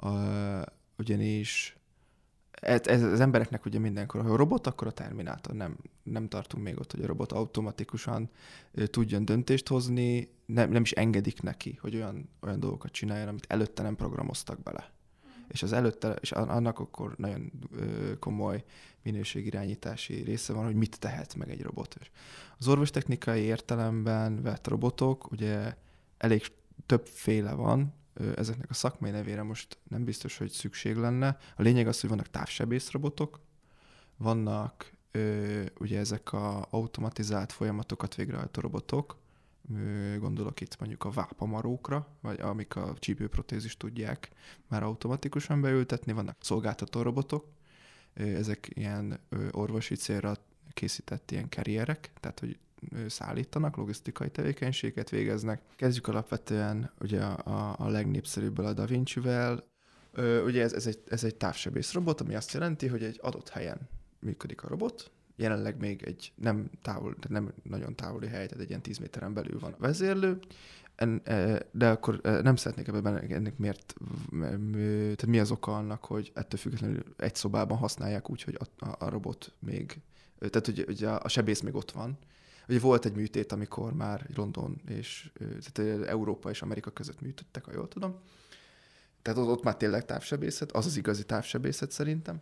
Uh, 0.00 0.62
ugyanis 0.98 1.76
ez, 2.60 2.80
ez, 2.86 3.02
az 3.02 3.20
embereknek 3.20 3.64
ugye 3.64 3.78
mindenkor, 3.78 4.22
ha 4.22 4.28
a 4.28 4.36
robot, 4.36 4.66
akkor 4.66 4.86
a 4.86 4.90
terminátor. 4.90 5.54
Nem, 5.54 5.76
nem 6.02 6.28
tartunk 6.28 6.64
még 6.64 6.78
ott, 6.78 6.92
hogy 6.92 7.02
a 7.02 7.06
robot 7.06 7.32
automatikusan 7.32 8.30
tudjon 8.84 9.24
döntést 9.24 9.68
hozni, 9.68 10.28
nem, 10.46 10.70
nem 10.70 10.82
is 10.82 10.92
engedik 10.92 11.42
neki, 11.42 11.78
hogy 11.80 11.94
olyan, 11.94 12.28
olyan 12.40 12.60
dolgokat 12.60 12.92
csináljon, 12.92 13.28
amit 13.28 13.46
előtte 13.48 13.82
nem 13.82 13.96
programoztak 13.96 14.62
bele 14.62 14.94
és 15.48 15.62
az 15.62 15.72
előtte, 15.72 16.16
és 16.20 16.32
annak 16.32 16.78
akkor 16.78 17.14
nagyon 17.16 17.52
komoly 18.18 18.64
minőségirányítási 19.02 20.14
része 20.14 20.52
van, 20.52 20.64
hogy 20.64 20.74
mit 20.74 20.98
tehet 20.98 21.34
meg 21.34 21.50
egy 21.50 21.62
robot. 21.62 21.96
Az 22.58 22.68
orvostechnikai 22.68 23.40
értelemben 23.40 24.42
vett 24.42 24.66
robotok, 24.66 25.30
ugye 25.30 25.74
elég 26.18 26.42
többféle 26.86 27.52
van, 27.52 27.94
ezeknek 28.36 28.70
a 28.70 28.74
szakmai 28.74 29.10
nevére 29.10 29.42
most 29.42 29.78
nem 29.88 30.04
biztos, 30.04 30.38
hogy 30.38 30.50
szükség 30.50 30.96
lenne. 30.96 31.38
A 31.56 31.62
lényeg 31.62 31.86
az, 31.88 32.00
hogy 32.00 32.10
vannak 32.10 32.30
távsebész 32.30 32.90
robotok, 32.90 33.40
vannak 34.16 34.92
ugye 35.78 35.98
ezek 35.98 36.32
a 36.32 36.66
automatizált 36.70 37.52
folyamatokat 37.52 38.14
végrehajtó 38.14 38.60
robotok, 38.60 39.16
gondolok 40.18 40.60
itt 40.60 40.78
mondjuk 40.78 41.04
a 41.04 41.10
vápamarókra, 41.10 42.08
vagy 42.20 42.40
amik 42.40 42.76
a 42.76 42.94
csípőprotézis 42.98 43.76
tudják 43.76 44.30
már 44.66 44.82
automatikusan 44.82 45.60
beültetni, 45.60 46.12
vannak 46.12 46.36
szolgáltató 46.40 47.02
robotok, 47.02 47.46
ezek 48.14 48.68
ilyen 48.74 49.20
orvosi 49.50 49.94
célra 49.94 50.36
készített 50.72 51.30
ilyen 51.30 51.48
karrierek, 51.48 52.10
tehát 52.20 52.40
hogy 52.40 52.58
szállítanak, 53.06 53.76
logisztikai 53.76 54.30
tevékenységet 54.30 55.10
végeznek. 55.10 55.60
Kezdjük 55.76 56.08
alapvetően 56.08 56.90
ugye 57.00 57.22
a, 57.22 57.74
a 57.78 57.88
legnépszerűbből 57.88 58.66
a 58.66 58.72
Da 58.72 58.86
Vinci-vel. 58.86 59.64
Ugye 60.44 60.62
ez, 60.62 60.72
ez, 60.72 60.86
egy, 60.86 61.02
ez 61.08 61.24
egy 61.24 61.34
távsebész 61.34 61.92
robot, 61.92 62.20
ami 62.20 62.34
azt 62.34 62.52
jelenti, 62.52 62.86
hogy 62.86 63.02
egy 63.02 63.18
adott 63.22 63.48
helyen 63.48 63.88
működik 64.18 64.62
a 64.62 64.68
robot, 64.68 65.10
jelenleg 65.36 65.80
még 65.80 66.02
egy 66.02 66.32
nem 66.34 66.70
távol, 66.82 67.16
nem 67.28 67.52
nagyon 67.62 67.94
távoli 67.94 68.26
hely, 68.26 68.46
tehát 68.46 68.62
egy 68.62 68.68
ilyen 68.68 68.82
10 68.82 68.98
méteren 68.98 69.34
belül 69.34 69.58
van 69.58 69.72
a 69.72 69.78
vezérlő, 69.78 70.38
de 71.70 71.90
akkor 71.90 72.20
nem 72.20 72.56
szeretnék 72.56 72.88
ebben 72.88 73.18
ennek 73.18 73.58
miért, 73.58 73.94
tehát 74.30 75.26
mi 75.26 75.38
az 75.38 75.50
oka 75.50 75.76
annak, 75.76 76.04
hogy 76.04 76.30
ettől 76.34 76.60
függetlenül 76.60 77.02
egy 77.16 77.34
szobában 77.34 77.78
használják 77.78 78.30
úgy, 78.30 78.42
hogy 78.42 78.58
a, 78.58 78.86
a, 78.86 78.96
a 78.98 79.08
robot 79.08 79.54
még, 79.58 80.00
tehát 80.38 80.66
hogy, 80.66 80.84
hogy 80.86 81.04
a, 81.04 81.20
a 81.22 81.28
sebész 81.28 81.60
még 81.60 81.74
ott 81.74 81.90
van. 81.90 82.18
Ugye 82.68 82.78
volt 82.78 83.04
egy 83.04 83.14
műtét, 83.14 83.52
amikor 83.52 83.92
már 83.92 84.26
London 84.34 84.80
és 84.88 85.30
tehát 85.72 86.06
Európa 86.06 86.50
és 86.50 86.62
Amerika 86.62 86.90
között 86.90 87.20
műtöttek, 87.20 87.64
ha 87.64 87.72
jól 87.72 87.88
tudom. 87.88 88.20
Tehát 89.22 89.40
ott, 89.40 89.48
ott 89.48 89.62
már 89.62 89.76
tényleg 89.76 90.04
távsebészet, 90.04 90.72
az 90.72 90.86
az 90.86 90.96
igazi 90.96 91.24
távsebészet 91.24 91.90
szerintem. 91.90 92.40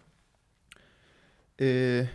É, 1.57 2.09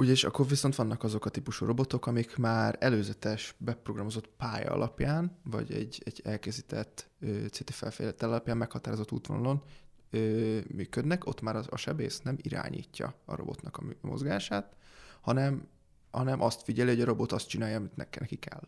Ugye, 0.00 0.10
és 0.10 0.24
akkor 0.24 0.46
viszont 0.46 0.74
vannak 0.74 1.04
azok 1.04 1.24
a 1.24 1.30
típusú 1.30 1.66
robotok, 1.66 2.06
amik 2.06 2.36
már 2.36 2.76
előzetes, 2.78 3.54
beprogramozott 3.58 4.26
pálya 4.26 4.70
alapján, 4.70 5.38
vagy 5.42 5.72
egy, 5.72 6.02
egy 6.04 6.20
elkészített 6.24 7.10
CT 7.50 7.70
felfejlett 7.70 8.22
alapján 8.22 8.56
meghatározott 8.56 9.12
útvonalon 9.12 9.62
ö, 10.10 10.58
működnek, 10.74 11.26
ott 11.26 11.40
már 11.40 11.56
az, 11.56 11.66
a 11.70 11.76
sebész 11.76 12.20
nem 12.20 12.36
irányítja 12.42 13.14
a 13.24 13.34
robotnak 13.34 13.76
a 13.76 13.82
mozgását, 14.00 14.76
hanem, 15.20 15.68
hanem 16.10 16.40
azt 16.40 16.62
figyeli, 16.62 16.90
hogy 16.90 17.00
a 17.00 17.04
robot 17.04 17.32
azt 17.32 17.48
csinálja, 17.48 17.76
amit 17.76 17.96
neki 17.96 18.36
kell. 18.36 18.62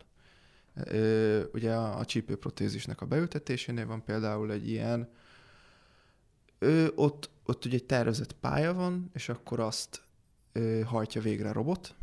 Ugye 1.53 1.73
a, 1.73 1.97
a 1.97 2.05
csípőprotézisnek 2.05 3.01
a 3.01 3.05
beültetésénél 3.05 3.85
van 3.85 4.03
például 4.03 4.51
egy 4.51 4.69
ilyen, 4.69 5.09
ö, 6.59 6.87
ott, 6.95 7.29
ott 7.45 7.65
ugye 7.65 7.75
egy 7.75 7.85
tervezett 7.85 8.33
pálya 8.33 8.73
van, 8.73 9.09
és 9.13 9.29
akkor 9.29 9.59
azt 9.59 10.01
ö, 10.51 10.81
hajtja 10.81 11.21
végre 11.21 11.49
a 11.49 11.53
robot, 11.53 11.95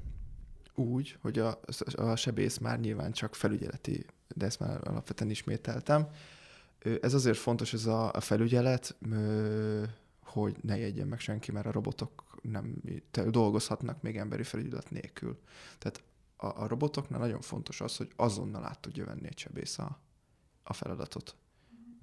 úgy, 0.74 1.16
hogy 1.20 1.38
a, 1.38 1.60
a 1.94 2.16
sebész 2.16 2.58
már 2.58 2.80
nyilván 2.80 3.12
csak 3.12 3.34
felügyeleti, 3.34 4.06
de 4.34 4.46
ezt 4.46 4.60
már 4.60 4.88
alapvetően 4.88 5.30
ismételtem. 5.30 6.08
Ez 7.00 7.14
azért 7.14 7.38
fontos, 7.38 7.72
ez 7.72 7.86
a, 7.86 8.12
a 8.12 8.20
felügyelet, 8.20 8.96
ö, 9.10 9.82
hogy 10.22 10.56
ne 10.62 10.78
jegyen 10.78 11.06
meg 11.06 11.20
senki, 11.20 11.52
mert 11.52 11.66
a 11.66 11.72
robotok 11.72 12.24
nem 12.42 12.82
dolgozhatnak 13.26 14.02
még 14.02 14.16
emberi 14.16 14.42
felügyelet 14.42 14.90
nélkül. 14.90 15.38
Tehát 15.78 16.02
a, 16.36 16.62
a 16.62 16.66
robotoknál 16.66 17.20
nagyon 17.20 17.40
fontos 17.40 17.80
az, 17.80 17.96
hogy 17.96 18.10
azonnal 18.16 18.64
át 18.64 18.80
tudja 18.80 19.04
venni 19.04 19.26
egy 19.26 19.38
sebész 19.38 19.78
a, 19.78 20.00
a 20.62 20.72
feladatot. 20.72 21.36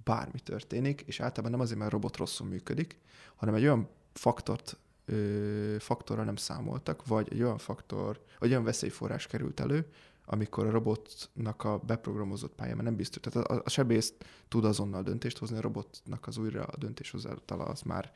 Bármi 0.04 0.40
történik, 0.40 1.02
és 1.02 1.20
általában 1.20 1.52
nem 1.52 1.60
azért, 1.60 1.80
mert 1.80 1.92
a 1.92 1.94
robot 1.94 2.18
rosszul 2.18 2.48
működik, 2.48 2.98
hanem 3.36 3.56
egy 3.56 3.64
olyan 3.64 3.90
faktort 4.14 4.78
ö, 5.06 5.76
faktorral 5.80 6.26
nem 6.26 6.36
számoltak, 6.36 7.06
vagy 7.06 7.28
egy 7.32 7.42
olyan 7.42 7.58
faktor, 7.58 8.24
vagy 8.40 8.50
olyan 8.50 8.64
veszélyforrás 8.64 9.28
került 9.28 9.60
elő, 9.60 9.92
amikor 10.30 10.66
a 10.66 10.72
robotnak 10.72 11.64
a 11.64 11.78
beprogramozott 11.78 12.56
pálya, 12.56 12.74
mert 12.74 12.88
nem 12.88 12.96
biztos, 12.96 13.22
tehát 13.22 13.50
a, 13.50 13.62
a 13.66 13.70
sebész 13.70 14.14
tud 14.48 14.66
azonnal 14.66 15.04
döntést 15.04 15.38
hozni, 15.38 15.58
a 15.58 15.62
robotnak 15.62 16.28
az 16.28 16.38
újra 16.38 16.64
a 16.64 16.78
döntéshozatala 16.78 17.64
az 17.64 17.82
már 17.82 18.14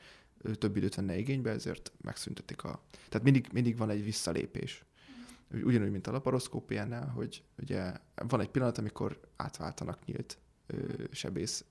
több 0.57 0.77
időt 0.77 0.95
venne 0.95 1.17
igénybe, 1.17 1.49
ezért 1.49 1.91
megszüntetik 2.01 2.63
a... 2.63 2.83
Tehát 2.91 3.23
mindig, 3.23 3.47
mindig 3.53 3.77
van 3.77 3.89
egy 3.89 4.03
visszalépés. 4.03 4.85
Ugyanúgy, 5.63 5.91
mint 5.91 6.07
a 6.07 6.11
laparoszkópiánál, 6.11 7.07
hogy 7.07 7.43
ugye 7.57 7.93
van 8.15 8.41
egy 8.41 8.49
pillanat, 8.49 8.77
amikor 8.77 9.19
átváltanak 9.35 10.05
nyílt 10.05 10.37
ö, 10.67 11.03
sebész 11.11 11.65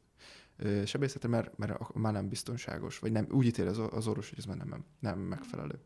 sebészete, 0.84 1.28
mert, 1.28 1.58
mert 1.58 1.94
már 1.94 2.12
nem 2.12 2.28
biztonságos, 2.28 2.98
vagy 2.98 3.12
nem, 3.12 3.26
úgy 3.30 3.46
ítél 3.46 3.68
az, 3.68 3.78
az 3.78 4.06
orvos, 4.06 4.28
hogy 4.28 4.38
ez 4.38 4.44
már 4.44 4.56
nem, 4.56 4.84
nem 4.98 5.18
megfelelő. 5.18 5.78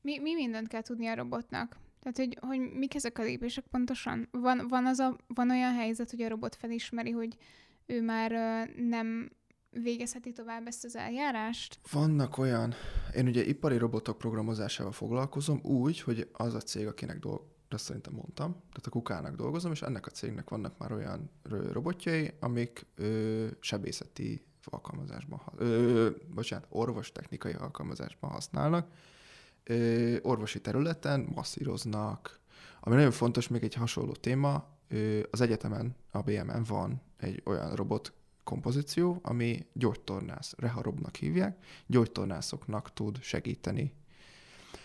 Mi, 0.00 0.18
mi 0.18 0.34
mindent 0.34 0.68
kell 0.68 0.82
tudni 0.82 1.06
a 1.06 1.14
robotnak? 1.14 1.76
Tehát, 2.00 2.16
hogy, 2.16 2.38
hogy 2.40 2.60
mik 2.60 2.94
ezek 2.94 3.18
a 3.18 3.22
lépések 3.22 3.64
pontosan? 3.66 4.28
Van, 4.30 4.68
van, 4.68 4.86
az 4.86 4.98
a, 4.98 5.16
van 5.26 5.50
olyan 5.50 5.74
helyzet, 5.74 6.10
hogy 6.10 6.22
a 6.22 6.28
robot 6.28 6.54
felismeri, 6.54 7.10
hogy 7.10 7.36
ő 7.86 8.02
már 8.02 8.30
nem 8.76 9.30
végezheti 9.70 10.32
tovább 10.32 10.66
ezt 10.66 10.84
az 10.84 10.96
eljárást? 10.96 11.78
Vannak 11.90 12.38
olyan, 12.38 12.74
én 13.14 13.26
ugye 13.26 13.44
ipari 13.44 13.76
robotok 13.76 14.18
programozásával 14.18 14.92
foglalkozom 14.92 15.60
úgy, 15.62 16.00
hogy 16.00 16.28
az 16.32 16.54
a 16.54 16.60
cég, 16.60 16.86
akinek 16.86 17.18
dolg, 17.18 17.42
azt 17.68 17.84
szerintem 17.84 18.12
mondtam, 18.12 18.50
tehát 18.50 18.86
a 18.86 18.90
kukának 18.90 19.36
dolgozom, 19.36 19.72
és 19.72 19.82
ennek 19.82 20.06
a 20.06 20.10
cégnek 20.10 20.50
vannak 20.50 20.78
már 20.78 20.92
olyan 20.92 21.30
robotjai, 21.72 22.32
amik 22.40 22.86
ö, 22.94 23.46
sebészeti 23.60 24.44
alkalmazásban, 24.64 25.40
ö, 25.56 26.10
bocsánat, 26.34 26.66
orvostechnikai 26.68 27.52
alkalmazásban 27.52 28.30
használnak. 28.30 28.92
Ö, 29.64 30.16
orvosi 30.22 30.60
területen 30.60 31.28
masszíroznak, 31.34 32.40
ami 32.80 32.94
nagyon 32.94 33.10
fontos, 33.10 33.48
még 33.48 33.62
egy 33.62 33.74
hasonló 33.74 34.12
téma, 34.12 34.78
az 35.30 35.40
egyetemen, 35.40 35.96
a 36.10 36.22
BMN 36.22 36.62
van 36.68 37.02
egy 37.16 37.42
olyan 37.44 37.74
robot 37.74 38.12
kompozíció, 38.50 39.18
ami 39.22 39.66
gyógytornász, 39.72 40.54
reharobnak 40.58 41.16
hívják, 41.16 41.56
gyógytornászoknak 41.86 42.92
tud 42.92 43.22
segíteni. 43.22 43.92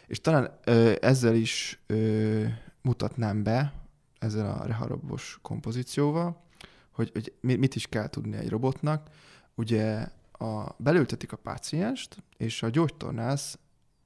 És 0.07 0.21
talán 0.21 0.59
ö, 0.63 0.93
ezzel 1.01 1.35
is 1.35 1.79
ö, 1.85 2.45
mutatnám 2.81 3.43
be 3.43 3.73
ezzel 4.19 4.51
a 4.51 4.65
reharobos 4.65 5.39
kompozícióval, 5.41 6.43
hogy, 6.91 7.11
hogy 7.13 7.33
mit 7.59 7.75
is 7.75 7.87
kell 7.87 8.09
tudni 8.09 8.37
egy 8.37 8.49
robotnak. 8.49 9.09
Ugye 9.55 10.07
a, 10.31 10.75
belültetik 10.77 11.31
a 11.31 11.37
pácienst, 11.37 12.23
és 12.37 12.63
a 12.63 12.69
gyógytornász 12.69 13.59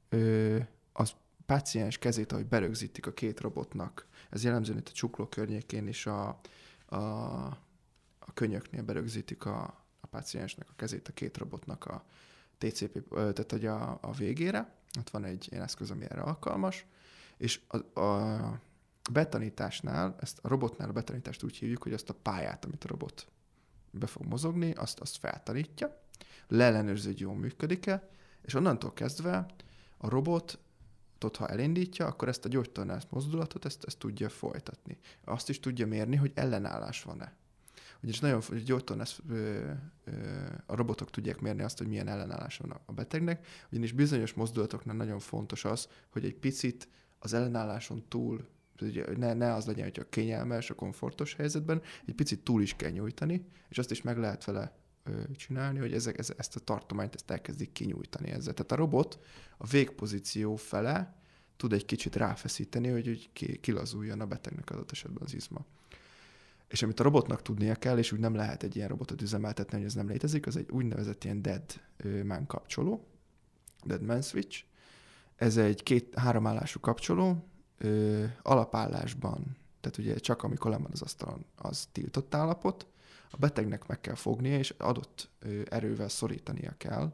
ö, 0.09 0.57
az 0.93 1.11
páciens 1.45 1.97
kezét, 1.97 2.31
ahogy 2.31 2.47
berögzítik 2.47 3.07
a 3.07 3.13
két 3.13 3.39
robotnak, 3.39 4.07
ez 4.29 4.43
jellemzően 4.43 4.77
itt 4.77 4.87
a 4.87 4.91
csukló 4.91 5.25
környékén 5.25 5.87
is 5.87 6.05
a, 6.05 6.39
a, 6.85 6.97
a 8.29 8.33
könyöknél 8.33 8.83
berögzítik 8.83 9.45
a, 9.45 9.85
a 10.01 10.07
páciensnek 10.07 10.69
a 10.69 10.75
kezét 10.75 11.07
a 11.07 11.13
két 11.13 11.37
robotnak 11.37 11.85
a 11.85 12.05
TCP, 12.57 13.09
tehát 13.13 13.51
hogy 13.51 13.65
a, 13.65 13.97
a 14.01 14.11
végére, 14.11 14.75
ott 14.99 15.09
van 15.09 15.23
egy 15.23 15.47
ilyen 15.51 15.63
eszköz, 15.63 15.91
ami 15.91 16.05
erre 16.09 16.21
alkalmas, 16.21 16.85
és 17.37 17.61
a, 17.67 17.99
a 17.99 18.59
betanításnál, 19.11 20.15
ezt 20.19 20.39
a 20.41 20.47
robotnál 20.47 20.89
a 20.89 20.93
betanítást 20.93 21.43
úgy 21.43 21.55
hívjuk, 21.55 21.83
hogy 21.83 21.93
azt 21.93 22.09
a 22.09 22.13
pályát, 22.13 22.65
amit 22.65 22.83
a 22.83 22.87
robot 22.87 23.27
be 23.91 24.07
fog 24.07 24.25
mozogni, 24.25 24.71
azt, 24.71 24.99
azt 24.99 25.17
feltanítja, 25.17 26.01
leellenőrzi, 26.47 27.07
hogy 27.07 27.19
jól 27.19 27.35
működik-e, 27.35 28.09
és 28.41 28.53
onnantól 28.53 28.93
kezdve 28.93 29.45
a 29.97 30.09
robot 30.09 30.59
ott, 31.23 31.35
ha 31.35 31.47
elindítja, 31.47 32.05
akkor 32.05 32.27
ezt 32.27 32.45
a 32.45 32.49
gyógytornász 32.49 33.05
mozdulatot, 33.09 33.65
ezt, 33.65 33.83
ezt 33.83 33.97
tudja 33.97 34.29
folytatni. 34.29 34.97
Azt 35.23 35.49
is 35.49 35.59
tudja 35.59 35.87
mérni, 35.87 36.15
hogy 36.15 36.31
ellenállás 36.35 37.03
van-e. 37.03 37.33
Ugyanis 38.01 38.19
nagyon 38.19 38.41
hogy 38.47 38.63
gyógytornász, 38.63 39.19
a 40.65 40.75
robotok 40.75 41.09
tudják 41.09 41.39
mérni 41.39 41.61
azt, 41.61 41.77
hogy 41.77 41.87
milyen 41.87 42.07
ellenállás 42.07 42.57
van 42.57 42.81
a 42.85 42.91
betegnek, 42.91 43.47
ugyanis 43.71 43.91
bizonyos 43.91 44.33
mozdulatoknál 44.33 44.95
nagyon 44.95 45.19
fontos 45.19 45.65
az, 45.65 45.87
hogy 46.09 46.25
egy 46.25 46.35
picit 46.35 46.87
az 47.19 47.33
ellenálláson 47.33 48.05
túl 48.07 48.47
ugye, 48.81 49.17
ne, 49.17 49.33
ne 49.33 49.53
az 49.53 49.65
legyen, 49.65 49.83
hogy 49.83 49.99
a 49.99 50.09
kényelmes, 50.09 50.69
a 50.69 50.75
komfortos 50.75 51.33
helyzetben, 51.33 51.81
egy 52.05 52.15
picit 52.15 52.43
túl 52.43 52.61
is 52.61 52.75
kell 52.75 52.89
nyújtani, 52.89 53.45
és 53.69 53.77
azt 53.77 53.91
is 53.91 54.01
meg 54.01 54.17
lehet 54.17 54.45
vele 54.45 54.77
ö, 55.03 55.21
csinálni, 55.35 55.79
hogy 55.79 55.93
ezek, 55.93 56.17
ez, 56.17 56.33
ezt 56.37 56.55
a 56.55 56.59
tartományt 56.59 57.15
ezt 57.15 57.31
elkezdik 57.31 57.71
kinyújtani 57.71 58.29
ezzel. 58.29 58.53
Tehát 58.53 58.71
a 58.71 58.75
robot 58.75 59.19
a 59.57 59.67
végpozíció 59.67 60.55
fele 60.55 61.15
tud 61.57 61.73
egy 61.73 61.85
kicsit 61.85 62.15
ráfeszíteni, 62.15 62.87
hogy, 62.87 63.05
hogy 63.05 63.59
kilazuljon 63.59 64.21
a 64.21 64.25
betegnek 64.25 64.69
adott 64.69 64.91
esetben 64.91 65.23
az 65.23 65.33
izma. 65.33 65.65
És 66.69 66.81
amit 66.83 66.99
a 66.99 67.03
robotnak 67.03 67.41
tudnia 67.41 67.75
kell, 67.75 67.97
és 67.97 68.11
úgy 68.11 68.19
nem 68.19 68.35
lehet 68.35 68.63
egy 68.63 68.75
ilyen 68.75 68.87
robotot 68.87 69.21
üzemeltetni, 69.21 69.77
hogy 69.77 69.85
ez 69.85 69.93
nem 69.93 70.07
létezik, 70.07 70.47
az 70.47 70.55
egy 70.55 70.69
úgynevezett 70.71 71.23
ilyen 71.23 71.41
dead 71.41 71.63
man 72.23 72.45
kapcsoló, 72.45 73.07
dead 73.83 74.01
man 74.01 74.21
switch. 74.21 74.63
Ez 75.35 75.57
egy 75.57 75.83
két, 75.83 76.15
háromállású 76.15 76.79
kapcsoló, 76.79 77.47
ö, 77.77 78.23
alapállásban, 78.41 79.57
tehát 79.81 79.97
ugye 79.97 80.15
csak 80.15 80.43
amikor 80.43 80.71
lemond 80.71 80.93
az 80.93 81.01
asztalon, 81.01 81.45
az 81.55 81.87
tiltott 81.91 82.35
állapot, 82.35 82.87
a 83.31 83.37
betegnek 83.37 83.87
meg 83.87 84.01
kell 84.01 84.15
fognia, 84.15 84.57
és 84.57 84.73
adott 84.77 85.29
ö, 85.39 85.61
erővel 85.69 86.09
szorítania 86.09 86.73
kell. 86.77 87.11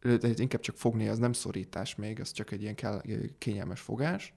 De 0.00 0.28
inkább 0.36 0.60
csak 0.60 0.76
fognia, 0.76 1.10
az 1.10 1.18
nem 1.18 1.32
szorítás 1.32 1.94
még, 1.94 2.20
az 2.20 2.32
csak 2.32 2.50
egy 2.50 2.62
ilyen 2.62 2.74
kell, 2.74 3.02
kényelmes 3.38 3.80
fogás, 3.80 4.34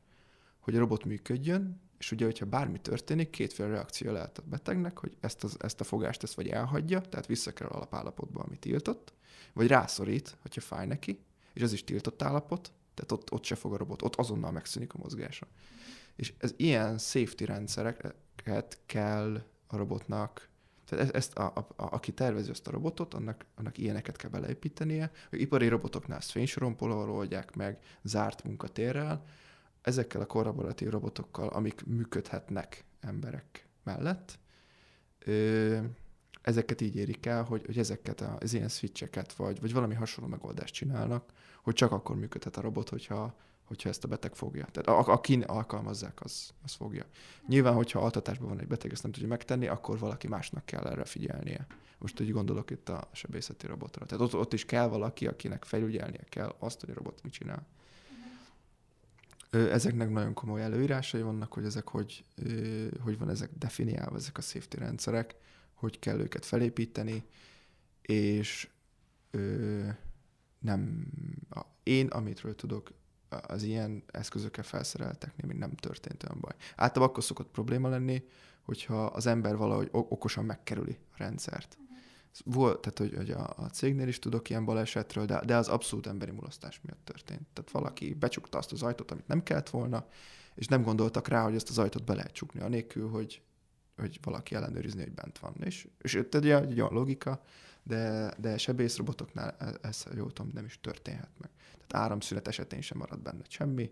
hogy 0.59 0.75
a 0.75 0.79
robot 0.79 1.05
működjön, 1.05 1.81
és 2.01 2.11
ugye, 2.11 2.25
hogyha 2.25 2.45
bármi 2.45 2.79
történik, 2.79 3.29
kétféle 3.29 3.69
reakció 3.69 4.11
lehet 4.11 4.37
a 4.37 4.43
betegnek, 4.45 4.97
hogy 4.97 5.17
ezt, 5.19 5.43
az, 5.43 5.55
ezt 5.59 5.79
a 5.79 5.83
fogást 5.83 6.23
ezt 6.23 6.33
vagy 6.33 6.47
elhagyja, 6.47 7.01
tehát 7.01 7.25
visszakerül 7.25 7.71
alapállapotba, 7.71 8.41
amit 8.41 8.59
tiltott, 8.59 9.13
vagy 9.53 9.67
rászorít, 9.67 10.37
hogyha 10.41 10.61
fáj 10.61 10.87
neki, 10.87 11.19
és 11.53 11.61
ez 11.61 11.73
is 11.73 11.83
tiltott 11.83 12.21
állapot, 12.21 12.71
tehát 12.93 13.11
ott, 13.11 13.31
ott 13.31 13.43
se 13.43 13.55
fog 13.55 13.73
a 13.73 13.77
robot, 13.77 14.01
ott 14.01 14.15
azonnal 14.15 14.51
megszűnik 14.51 14.93
a 14.93 14.97
mozgása. 14.97 15.47
És 16.15 16.33
ez 16.37 16.53
ilyen 16.57 16.97
safety 16.97 17.43
rendszereket 17.43 18.79
kell 18.85 19.43
a 19.67 19.77
robotnak, 19.77 20.49
tehát 20.85 21.15
ezt, 21.15 21.37
a, 21.37 21.51
a, 21.55 21.59
a, 21.59 21.93
aki 21.93 22.11
tervezi 22.11 22.49
ezt 22.49 22.67
a 22.67 22.71
robotot, 22.71 23.13
annak, 23.13 23.45
annak 23.55 23.77
ilyeneket 23.77 24.15
kell 24.15 24.29
beleépítenie. 24.29 25.11
A 25.31 25.35
ipari 25.35 25.67
robotoknál 25.67 26.17
ezt 26.17 26.31
fénysorompolóval 26.31 27.11
oldják 27.11 27.55
meg, 27.55 27.79
zárt 28.03 28.43
munkatérrel. 28.43 29.25
Ezekkel 29.81 30.21
a 30.21 30.25
kollaboratív 30.25 30.89
robotokkal, 30.89 31.47
amik 31.47 31.85
működhetnek 31.85 32.85
emberek 32.99 33.67
mellett, 33.83 34.39
ö, 35.19 35.79
ezeket 36.41 36.81
így 36.81 36.95
érik 36.95 37.25
el, 37.25 37.43
hogy, 37.43 37.65
hogy 37.65 37.77
ezeket 37.77 38.21
az 38.21 38.53
ilyen 38.53 38.67
switcheket, 38.67 39.33
vagy, 39.33 39.61
vagy 39.61 39.73
valami 39.73 39.93
hasonló 39.93 40.29
megoldást 40.29 40.73
csinálnak, 40.73 41.31
hogy 41.63 41.73
csak 41.73 41.91
akkor 41.91 42.15
működhet 42.15 42.57
a 42.57 42.61
robot, 42.61 42.89
hogyha, 42.89 43.35
hogyha 43.63 43.89
ezt 43.89 44.03
a 44.03 44.07
beteg 44.07 44.35
fogja. 44.35 44.67
Tehát 44.71 45.07
a, 45.07 45.11
aki 45.11 45.41
alkalmazzák, 45.45 46.21
az, 46.21 46.49
az 46.63 46.73
fogja. 46.73 47.05
Nyilván, 47.47 47.73
hogyha 47.73 47.99
altatásban 47.99 48.49
van 48.49 48.59
egy 48.59 48.67
beteg, 48.67 48.91
ezt 48.91 49.03
nem 49.03 49.11
tudja 49.11 49.27
megtenni, 49.27 49.67
akkor 49.67 49.99
valaki 49.99 50.27
másnak 50.27 50.65
kell 50.65 50.87
erre 50.87 51.05
figyelnie. 51.05 51.67
Most 51.97 52.21
úgy 52.21 52.31
gondolok 52.31 52.71
itt 52.71 52.89
a 52.89 53.09
sebészeti 53.11 53.67
robotra. 53.67 54.05
Tehát 54.05 54.23
ott, 54.23 54.35
ott 54.35 54.53
is 54.53 54.65
kell 54.65 54.87
valaki, 54.87 55.27
akinek 55.27 55.65
felügyelnie 55.65 56.23
kell 56.29 56.55
azt, 56.59 56.79
hogy 56.79 56.89
a 56.89 56.93
robot 56.93 57.23
mit 57.23 57.33
csinál. 57.33 57.67
Ezeknek 59.51 60.09
nagyon 60.09 60.33
komoly 60.33 60.61
előírásai 60.61 61.21
vannak, 61.21 61.53
hogy 61.53 61.65
ezek 61.65 61.87
hogy, 61.87 62.25
hogy 63.03 63.17
van 63.17 63.29
ezek 63.29 63.49
definiálva, 63.57 64.15
ezek 64.15 64.37
a 64.37 64.41
safety 64.41 64.75
rendszerek, 64.77 65.35
hogy 65.73 65.99
kell 65.99 66.19
őket 66.19 66.45
felépíteni, 66.45 67.23
és 68.01 68.69
nem, 70.59 71.07
én, 71.83 72.07
amitről 72.07 72.55
tudok, 72.55 72.91
az 73.47 73.63
ilyen 73.63 74.03
eszközökkel 74.07 74.63
felszerelteknél 74.63 75.47
még 75.47 75.57
nem 75.57 75.75
történt 75.75 76.23
olyan 76.23 76.37
baj. 76.41 76.55
Általában 76.75 77.09
akkor 77.09 77.23
szokott 77.23 77.51
probléma 77.51 77.89
lenni, 77.89 78.23
hogyha 78.61 79.05
az 79.05 79.25
ember 79.25 79.55
valahogy 79.55 79.89
okosan 79.91 80.45
megkerüli 80.45 80.97
a 81.11 81.15
rendszert. 81.17 81.77
Volt, 82.45 82.81
tehát 82.81 82.97
hogy, 82.97 83.15
hogy 83.15 83.31
a, 83.31 83.53
a 83.57 83.65
cégnél 83.65 84.07
is 84.07 84.19
tudok 84.19 84.49
ilyen 84.49 84.65
balesetről, 84.65 85.25
de, 85.25 85.41
de 85.45 85.55
az 85.55 85.67
abszolút 85.67 86.07
emberi 86.07 86.31
mulasztás 86.31 86.81
miatt 86.83 87.05
történt. 87.05 87.47
Tehát 87.53 87.71
valaki 87.71 88.13
becsukta 88.13 88.57
azt 88.57 88.71
az 88.71 88.83
ajtót, 88.83 89.11
amit 89.11 89.27
nem 89.27 89.43
kellett 89.43 89.69
volna, 89.69 90.05
és 90.55 90.67
nem 90.67 90.81
gondoltak 90.81 91.27
rá, 91.27 91.43
hogy 91.43 91.55
ezt 91.55 91.69
az 91.69 91.77
ajtót 91.77 92.03
be 92.03 92.13
lehet 92.13 92.31
csukni, 92.31 92.59
anélkül, 92.59 93.09
hogy, 93.09 93.41
hogy 93.95 94.19
valaki 94.21 94.55
ellenőrizni, 94.55 95.01
hogy 95.01 95.11
bent 95.11 95.39
van. 95.39 95.53
És, 95.59 95.87
és 96.01 96.13
itt 96.13 96.35
egy, 96.35 96.49
egy 96.49 96.81
olyan 96.81 96.93
logika, 96.93 97.41
de, 97.83 98.33
de 98.37 98.57
sebészrobotoknál 98.57 99.55
ez, 99.59 99.75
ez 99.81 100.05
jól 100.15 100.33
tudom, 100.33 100.51
nem 100.53 100.65
is 100.65 100.79
történhet 100.81 101.31
meg. 101.37 101.49
Tehát 101.87 102.05
áramszünet 102.05 102.47
esetén 102.47 102.81
sem 102.81 102.97
marad 102.97 103.19
benne 103.19 103.43
semmi. 103.47 103.91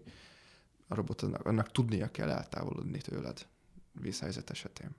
A 0.88 0.95
robotnak 0.95 1.45
annak 1.45 1.71
tudnia 1.71 2.12
kell 2.12 2.30
eltávolodni 2.30 2.97
tőled 2.97 3.47
vízhelyzet 3.91 4.49
esetén. 4.49 4.95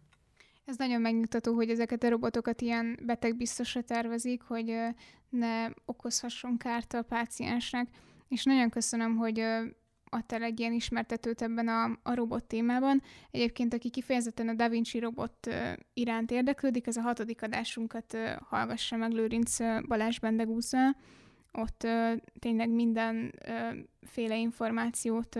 Ez 0.70 0.76
nagyon 0.76 1.00
megnyugtató, 1.00 1.54
hogy 1.54 1.70
ezeket 1.70 2.02
a 2.02 2.08
robotokat 2.08 2.60
ilyen 2.60 2.98
betegbiztosra 3.02 3.82
tervezik, 3.82 4.42
hogy 4.42 4.76
ne 5.28 5.68
okozhasson 5.84 6.56
kárt 6.56 6.94
a 6.94 7.02
páciensnek. 7.02 7.88
És 8.28 8.44
nagyon 8.44 8.70
köszönöm, 8.70 9.16
hogy 9.16 9.44
adtál 10.04 10.42
egy 10.42 10.60
ilyen 10.60 10.72
ismertetőt 10.72 11.42
ebben 11.42 11.68
a, 11.68 11.98
a 12.02 12.14
robot 12.14 12.44
témában. 12.44 13.02
Egyébként, 13.30 13.74
aki 13.74 13.90
kifejezetten 13.90 14.48
a 14.48 14.54
Da 14.54 14.68
Vinci 14.68 14.98
robot 14.98 15.48
iránt 15.92 16.30
érdeklődik, 16.30 16.86
ez 16.86 16.96
a 16.96 17.00
hatodik 17.00 17.42
adásunkat 17.42 18.16
hallgassa 18.48 18.96
meg 18.96 19.12
Lőrinc 19.12 19.56
Balázs 19.88 20.18
Bendegúzzal. 20.18 20.96
Ott 21.52 21.86
tényleg 22.38 22.68
mindenféle 22.68 24.36
információt 24.36 25.36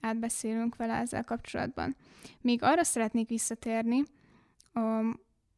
átbeszélünk 0.00 0.76
vele 0.76 0.94
ezzel 0.94 1.24
kapcsolatban. 1.24 1.96
Még 2.40 2.62
arra 2.62 2.84
szeretnék 2.84 3.28
visszatérni, 3.28 4.02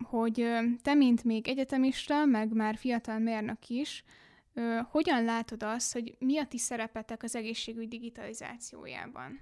hogy 0.04 0.46
te, 0.82 0.94
mint 0.94 1.24
még 1.24 1.48
egyetemista, 1.48 2.24
meg 2.24 2.52
már 2.52 2.76
fiatal 2.76 3.18
mérnök 3.18 3.68
is, 3.68 4.04
hogyan 4.90 5.24
látod 5.24 5.62
azt, 5.62 5.92
hogy 5.92 6.16
mi 6.18 6.38
a 6.38 6.46
ti 6.46 6.58
szerepetek 6.58 7.22
az 7.22 7.36
egészségügy 7.36 7.88
digitalizációjában? 7.88 9.40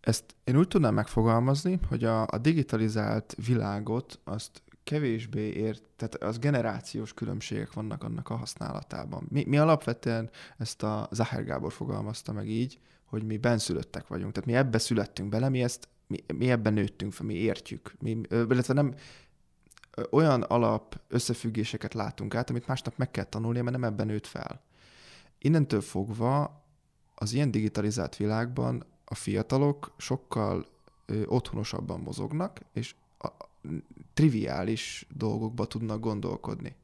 Ezt 0.00 0.24
én 0.44 0.56
úgy 0.56 0.68
tudnám 0.68 0.94
megfogalmazni, 0.94 1.78
hogy 1.88 2.04
a, 2.04 2.22
a 2.26 2.38
digitalizált 2.38 3.34
világot 3.46 4.20
azt 4.24 4.62
kevésbé 4.84 5.48
ért, 5.48 5.82
tehát 5.96 6.14
az 6.14 6.38
generációs 6.38 7.14
különbségek 7.14 7.72
vannak 7.72 8.04
annak 8.04 8.28
a 8.28 8.36
használatában. 8.36 9.26
Mi, 9.30 9.44
mi 9.46 9.58
alapvetően 9.58 10.30
ezt 10.58 10.82
a 10.82 11.08
Zahár 11.10 11.44
Gábor 11.44 11.72
fogalmazta 11.72 12.32
meg 12.32 12.48
így, 12.48 12.78
hogy 13.04 13.22
mi 13.22 13.36
benszülöttek 13.36 14.06
vagyunk, 14.06 14.32
tehát 14.32 14.48
mi 14.48 14.54
ebbe 14.54 14.78
születtünk 14.78 15.28
bele, 15.28 15.48
mi 15.48 15.62
ezt 15.62 15.88
mi, 16.06 16.24
mi 16.34 16.50
ebben 16.50 16.72
nőttünk 16.72 17.12
fel, 17.12 17.26
mi 17.26 17.34
értjük. 17.34 17.94
Mi, 18.00 18.20
illetve 18.30 18.74
nem, 18.74 18.94
olyan 20.10 20.42
alap 20.42 21.00
összefüggéseket 21.08 21.94
látunk 21.94 22.34
át, 22.34 22.50
amit 22.50 22.66
másnak 22.66 22.96
meg 22.96 23.10
kell 23.10 23.24
tanulnia, 23.24 23.62
mert 23.62 23.76
nem 23.78 23.90
ebben 23.92 24.06
nőtt 24.06 24.26
fel. 24.26 24.62
Innentől 25.38 25.80
fogva 25.80 26.64
az 27.14 27.32
ilyen 27.32 27.50
digitalizált 27.50 28.16
világban 28.16 28.84
a 29.04 29.14
fiatalok 29.14 29.94
sokkal 29.96 30.66
ö, 31.06 31.22
otthonosabban 31.26 32.00
mozognak, 32.00 32.60
és 32.72 32.94
a, 33.18 33.26
a, 33.26 33.50
triviális 34.14 35.06
dolgokba 35.14 35.66
tudnak 35.66 36.00
gondolkodni. 36.00 36.76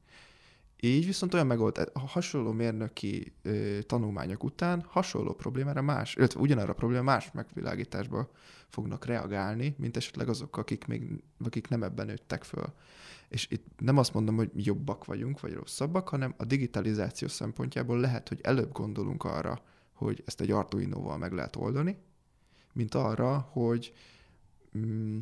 Így 0.84 1.06
viszont 1.06 1.34
olyan 1.34 1.46
megold, 1.46 1.90
a 1.92 1.98
hasonló 1.98 2.52
mérnöki 2.52 3.32
ö, 3.42 3.78
tanulmányok 3.82 4.44
után 4.44 4.84
hasonló 4.88 5.32
problémára 5.34 5.82
más, 5.82 6.14
illetve 6.14 6.40
ugyanarra 6.40 6.70
a 6.70 6.74
problémára 6.74 7.10
más 7.10 7.30
megvilágításba 7.32 8.30
fognak 8.68 9.04
reagálni, 9.04 9.74
mint 9.78 9.96
esetleg 9.96 10.28
azok, 10.28 10.56
akik 10.56 10.86
még 10.86 11.22
akik 11.44 11.68
nem 11.68 11.82
ebben 11.82 12.06
nőttek 12.06 12.44
föl. 12.44 12.72
És 13.28 13.46
itt 13.50 13.66
nem 13.78 13.98
azt 13.98 14.14
mondom, 14.14 14.36
hogy 14.36 14.50
jobbak 14.54 15.04
vagyunk, 15.04 15.40
vagy 15.40 15.52
rosszabbak, 15.52 16.08
hanem 16.08 16.34
a 16.36 16.44
digitalizáció 16.44 17.28
szempontjából 17.28 18.00
lehet, 18.00 18.28
hogy 18.28 18.40
előbb 18.42 18.72
gondolunk 18.72 19.24
arra, 19.24 19.62
hogy 19.92 20.22
ezt 20.26 20.40
egy 20.40 20.50
Arduino-val 20.50 21.18
meg 21.18 21.32
lehet 21.32 21.56
oldani, 21.56 21.96
mint 22.72 22.94
arra, 22.94 23.38
hogy 23.38 23.92
mm, 24.78 25.18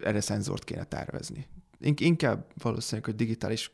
erre 0.00 0.20
szenzort 0.20 0.64
kéne 0.64 0.84
tervezni. 0.84 1.46
Inkább 1.80 2.46
valószínűleg, 2.62 3.04
hogy 3.04 3.14
digitális 3.14 3.72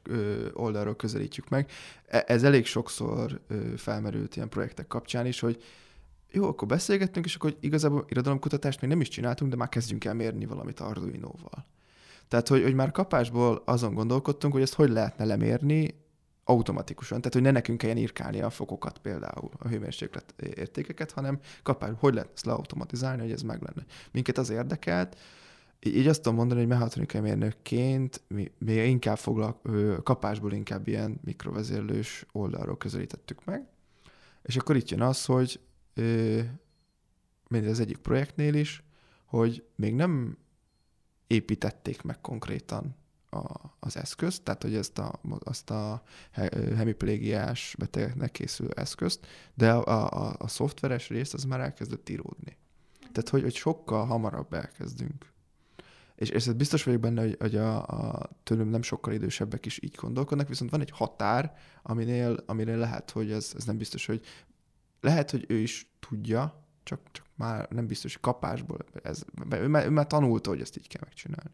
oldalról 0.53 0.97
közelítjük 0.97 1.49
meg. 1.49 1.71
E, 2.07 2.25
ez 2.27 2.43
elég 2.43 2.67
sokszor 2.67 3.41
felmerült 3.77 4.37
ilyen 4.37 4.49
projektek 4.49 4.87
kapcsán 4.87 5.27
is, 5.27 5.41
hogy 5.41 5.63
jó, 6.33 6.49
akkor 6.49 6.69
beszélgettünk, 6.69 7.27
és 7.27 7.35
akkor 7.35 7.57
igazából 7.61 8.05
irodalomkutatást 8.09 8.81
még 8.81 8.91
nem 8.91 9.01
is 9.01 9.09
csináltunk, 9.09 9.51
de 9.51 9.57
már 9.57 9.69
kezdjünk 9.69 10.05
el 10.05 10.15
mérni 10.15 10.47
valamit 10.47 10.81
Arduino-val. 10.81 11.67
Tehát, 12.29 12.49
hogy, 12.49 12.63
hogy 12.63 12.75
már 12.75 12.91
kapásból 12.91 13.63
azon 13.65 13.95
gondolkodtunk, 13.95 14.53
hogy 14.53 14.63
ezt 14.63 14.75
hogy 14.75 14.91
lehetne 14.91 15.25
lemérni 15.25 15.95
automatikusan, 16.45 17.19
tehát 17.19 17.33
hogy 17.33 17.43
ne 17.43 17.51
nekünk 17.51 17.79
kelljen 17.79 17.99
írkálni 17.99 18.41
a 18.41 18.51
fokokat 18.51 18.99
például, 18.99 19.51
a 19.59 19.69
hőmérséklet 19.69 20.35
értékeket, 20.57 21.11
hanem 21.11 21.39
kapás, 21.63 21.91
hogy 21.99 22.15
lehet 22.15 22.31
ezt 22.35 22.45
leautomatizálni, 22.45 23.23
hogy 23.23 23.33
ez 23.33 23.43
meg 23.43 23.63
lenne. 23.63 23.87
Minket 24.13 24.39
az 24.39 24.51
érdekelt, 24.51 25.17
így 25.81 26.07
azt 26.07 26.23
tudom 26.23 26.38
mondani, 26.38 26.61
hogy 26.61 26.69
mechatronikai 26.69 27.21
mérnökként 27.21 28.23
mi, 28.29 28.51
mi 28.59 28.73
inkább 28.73 29.19
foglal, 29.19 29.61
kapásból 30.03 30.53
inkább 30.53 30.88
ilyen 30.88 31.21
mikrovezérlős 31.25 32.27
oldalról 32.33 32.77
közelítettük 32.77 33.45
meg, 33.45 33.66
és 34.43 34.57
akkor 34.57 34.77
itt 34.77 34.88
jön 34.88 35.03
az, 35.03 35.25
hogy 35.25 35.61
mint 37.49 37.66
az 37.66 37.81
egyik 37.81 37.97
projektnél 37.97 38.55
is, 38.55 38.83
hogy 39.25 39.64
még 39.77 39.95
nem 39.95 40.37
építették 41.26 42.03
meg 42.03 42.20
konkrétan 42.20 42.97
a, 43.31 43.55
az 43.78 43.97
eszközt, 43.97 44.43
tehát 44.43 44.62
hogy 44.62 44.74
ezt 44.74 44.99
a, 44.99 45.20
azt 45.39 45.70
a 45.70 46.03
hemiplégiás 46.76 47.74
betegeknek 47.78 48.31
készülő 48.31 48.70
eszközt, 48.74 49.26
de 49.55 49.72
a, 49.72 50.09
a, 50.26 50.35
a 50.39 50.49
szoftveres 50.49 51.09
rész 51.09 51.33
az 51.33 51.45
már 51.45 51.61
elkezdett 51.61 52.09
íródni. 52.09 52.57
Tehát, 53.01 53.28
hogy, 53.28 53.43
hogy 53.43 53.55
sokkal 53.55 54.07
hamarabb 54.07 54.53
elkezdünk. 54.53 55.33
És, 56.21 56.29
és 56.29 56.47
ez 56.47 56.53
biztos 56.53 56.83
vagyok 56.85 57.01
benne, 57.01 57.21
hogy, 57.21 57.37
hogy 57.39 57.57
a, 57.57 57.87
a 57.87 58.31
tőlem 58.43 58.68
nem 58.68 58.83
sokkal 58.83 59.12
idősebbek 59.12 59.66
is 59.66 59.83
így 59.83 59.95
gondolkodnak, 59.95 60.49
viszont 60.49 60.71
van 60.71 60.81
egy 60.81 60.91
határ, 60.91 61.57
aminél, 61.83 62.37
aminél 62.47 62.77
lehet, 62.77 63.11
hogy 63.11 63.31
ez, 63.33 63.53
ez 63.57 63.64
nem 63.64 63.77
biztos, 63.77 64.07
hogy 64.07 64.25
lehet, 65.01 65.31
hogy 65.31 65.45
ő 65.49 65.57
is 65.57 65.91
tudja, 66.01 66.64
csak, 66.83 67.01
csak 67.12 67.27
már 67.35 67.68
nem 67.71 67.87
biztos, 67.87 68.12
hogy 68.12 68.23
kapásból, 68.23 68.79
ez, 69.03 69.25
ő, 69.51 69.66
már, 69.66 69.87
ő 69.87 69.91
már 69.91 70.07
tanulta, 70.07 70.51
hogy 70.51 70.61
ezt 70.61 70.77
így 70.77 70.89
kell 70.89 71.03
megcsinálni. 71.05 71.51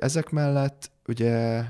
Ezek 0.00 0.30
mellett 0.30 0.90
ugye 1.06 1.64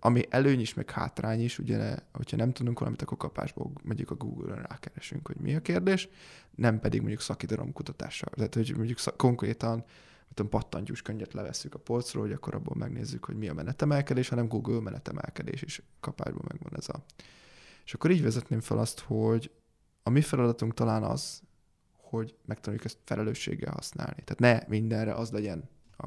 ami 0.00 0.22
előny 0.30 0.60
is, 0.60 0.74
meg 0.74 0.90
hátrány 0.90 1.40
is, 1.40 1.58
ugye, 1.58 1.96
hogyha 2.12 2.36
nem 2.36 2.52
tudunk 2.52 2.78
valamit, 2.78 3.02
akkor 3.02 3.16
kapásból 3.16 3.72
megyünk 3.82 4.10
a 4.10 4.14
Google-on, 4.14 4.62
rákeresünk, 4.62 5.26
hogy 5.26 5.36
mi 5.36 5.54
a 5.54 5.60
kérdés, 5.60 6.08
nem 6.54 6.80
pedig 6.80 7.00
mondjuk 7.00 7.20
szakidalom 7.20 7.72
kutatással. 7.72 8.30
Tehát, 8.34 8.54
hogy 8.54 8.74
mondjuk 8.76 8.98
konkrétan 9.16 9.84
tudom, 10.34 10.50
pattantyús 10.50 11.02
könyvet 11.02 11.32
levesszük 11.32 11.74
a 11.74 11.78
polcról, 11.78 12.22
hogy 12.22 12.32
akkor 12.32 12.54
abból 12.54 12.76
megnézzük, 12.76 13.24
hogy 13.24 13.36
mi 13.36 13.48
a 13.48 13.54
menetemelkedés, 13.54 14.28
hanem 14.28 14.48
Google 14.48 14.80
menetemelkedés 14.80 15.62
is 15.62 15.82
kapásban 16.00 16.44
megvan 16.48 16.76
ez 16.76 16.88
a... 16.88 17.04
És 17.84 17.94
akkor 17.94 18.10
így 18.10 18.22
vezetném 18.22 18.60
fel 18.60 18.78
azt, 18.78 19.00
hogy 19.00 19.50
a 20.02 20.10
mi 20.10 20.20
feladatunk 20.20 20.74
talán 20.74 21.02
az, 21.02 21.42
hogy 21.92 22.36
megtanuljuk 22.44 22.84
ezt 22.84 22.98
felelősséggel 23.04 23.72
használni. 23.72 24.22
Tehát 24.24 24.38
ne 24.38 24.68
mindenre 24.68 25.14
az 25.14 25.30
legyen 25.30 25.68
a, 25.96 26.06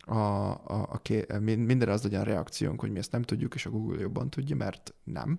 a, 0.00 0.14
a, 0.14 0.50
a, 0.92 1.00
a 1.28 1.38
mindenre 1.38 1.92
az 1.92 2.02
legyen 2.02 2.20
a 2.20 2.24
reakciónk, 2.24 2.80
hogy 2.80 2.90
mi 2.90 2.98
ezt 2.98 3.12
nem 3.12 3.22
tudjuk, 3.22 3.54
és 3.54 3.66
a 3.66 3.70
Google 3.70 4.00
jobban 4.00 4.30
tudja, 4.30 4.56
mert 4.56 4.94
nem. 5.04 5.38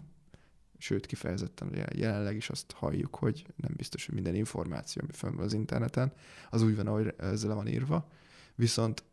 Sőt, 0.84 1.06
kifejezetten 1.06 1.88
jelenleg 1.96 2.36
is 2.36 2.50
azt 2.50 2.72
halljuk, 2.72 3.16
hogy 3.16 3.46
nem 3.56 3.72
biztos, 3.76 4.06
hogy 4.06 4.14
minden 4.14 4.36
információ, 4.36 5.02
ami 5.04 5.12
fönn 5.14 5.36
van 5.36 5.46
az 5.46 5.54
interneten, 5.54 6.14
az 6.50 6.62
úgy 6.62 6.76
van, 6.76 6.88
ahogy 6.88 7.14
ezzel 7.18 7.56
van 7.56 7.68
írva. 7.68 8.10
Viszont 8.56 9.04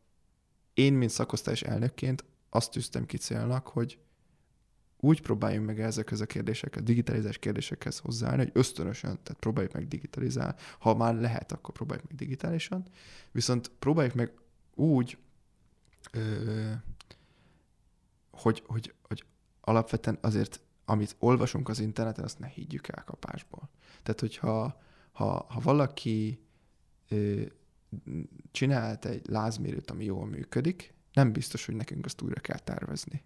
én, 0.74 0.92
mint 0.92 1.10
szakosztályos 1.10 1.62
elnökként 1.62 2.24
azt 2.48 2.70
tűztem 2.70 3.06
ki 3.06 3.16
célnak, 3.16 3.66
hogy 3.68 3.98
úgy 4.96 5.20
próbáljunk 5.20 5.66
meg 5.66 5.80
ezekhez 5.80 6.20
a 6.20 6.26
kérdésekhez, 6.26 6.82
digitalizás 6.82 7.38
kérdésekhez 7.38 7.98
hozzáállni, 7.98 8.42
hogy 8.42 8.52
ösztönösen, 8.54 9.18
tehát 9.22 9.40
próbáljuk 9.40 9.72
meg 9.72 9.88
digitalizálni. 9.88 10.54
Ha 10.78 10.96
már 10.96 11.14
lehet, 11.14 11.52
akkor 11.52 11.74
próbáljuk 11.74 12.08
meg 12.08 12.16
digitálisan. 12.16 12.86
Viszont 13.32 13.70
próbáljuk 13.78 14.14
meg 14.14 14.32
úgy, 14.74 15.18
ö, 16.12 16.72
hogy, 18.30 18.62
hogy, 18.66 18.94
hogy 19.02 19.24
alapvetően 19.60 20.18
azért, 20.20 20.60
amit 20.84 21.16
olvasunk 21.18 21.68
az 21.68 21.80
interneten, 21.80 22.24
azt 22.24 22.38
ne 22.38 22.46
higgyük 22.46 22.88
el 22.88 23.04
kapásból. 23.04 23.68
Tehát, 24.02 24.20
hogyha 24.20 24.80
ha, 25.12 25.46
ha 25.48 25.60
valaki 25.60 26.40
ö, 27.08 27.42
csinált 28.50 29.04
egy 29.04 29.28
lázmérőt, 29.28 29.90
ami 29.90 30.04
jól 30.04 30.26
működik, 30.26 30.94
nem 31.12 31.32
biztos, 31.32 31.66
hogy 31.66 31.74
nekünk 31.74 32.04
azt 32.04 32.22
újra 32.22 32.40
kell 32.40 32.58
tervezni. 32.58 33.22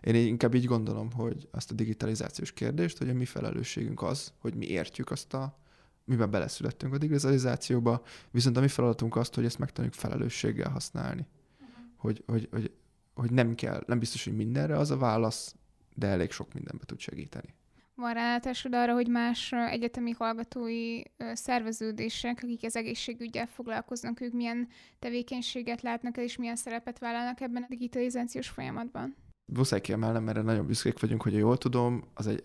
Én 0.00 0.14
inkább 0.14 0.54
így 0.54 0.64
gondolom, 0.64 1.12
hogy 1.12 1.48
azt 1.50 1.70
a 1.70 1.74
digitalizációs 1.74 2.52
kérdést, 2.52 2.98
hogy 2.98 3.08
a 3.08 3.14
mi 3.14 3.24
felelősségünk 3.24 4.02
az, 4.02 4.32
hogy 4.38 4.54
mi 4.54 4.66
értjük 4.66 5.10
azt 5.10 5.34
a, 5.34 5.58
miben 6.04 6.30
beleszülettünk 6.30 6.94
a 6.94 6.98
digitalizációba, 6.98 8.02
viszont 8.30 8.56
a 8.56 8.60
mi 8.60 8.68
feladatunk 8.68 9.16
azt, 9.16 9.34
hogy 9.34 9.44
ezt 9.44 9.58
megtanuljuk 9.58 9.94
felelősséggel 9.94 10.70
használni. 10.70 11.26
Uh-huh. 11.60 11.74
Hogy, 11.96 12.22
hogy, 12.26 12.48
hogy, 12.50 12.72
hogy 13.14 13.32
nem 13.32 13.54
kell, 13.54 13.82
nem 13.86 13.98
biztos, 13.98 14.24
hogy 14.24 14.36
mindenre 14.36 14.76
az 14.76 14.90
a 14.90 14.96
válasz, 14.96 15.54
de 15.94 16.06
elég 16.06 16.30
sok 16.30 16.54
mindenbe 16.54 16.84
tud 16.84 16.98
segíteni. 16.98 17.54
Van 17.94 18.14
rálátásod 18.14 18.74
arra, 18.74 18.92
hogy 18.92 19.08
más 19.08 19.52
egyetemi 19.52 20.10
hallgatói 20.10 21.00
szerveződések, 21.32 22.40
akik 22.42 22.64
az 22.64 22.76
egészségügyel 22.76 23.46
foglalkoznak, 23.46 24.20
ők 24.20 24.32
milyen 24.32 24.68
tevékenységet 24.98 25.82
látnak 25.82 26.18
el, 26.18 26.24
és 26.24 26.36
milyen 26.36 26.56
szerepet 26.56 26.98
vállalnak 26.98 27.40
ebben 27.40 27.62
a 27.62 27.66
digitalizációs 27.68 28.48
folyamatban? 28.48 29.16
muszáj 29.52 29.80
kiemelnem, 29.80 30.22
mert 30.22 30.42
nagyon 30.42 30.66
büszkék 30.66 31.00
vagyunk, 31.00 31.22
hogy 31.22 31.32
jól 31.32 31.58
tudom, 31.58 32.04
az 32.14 32.26
egy, 32.26 32.40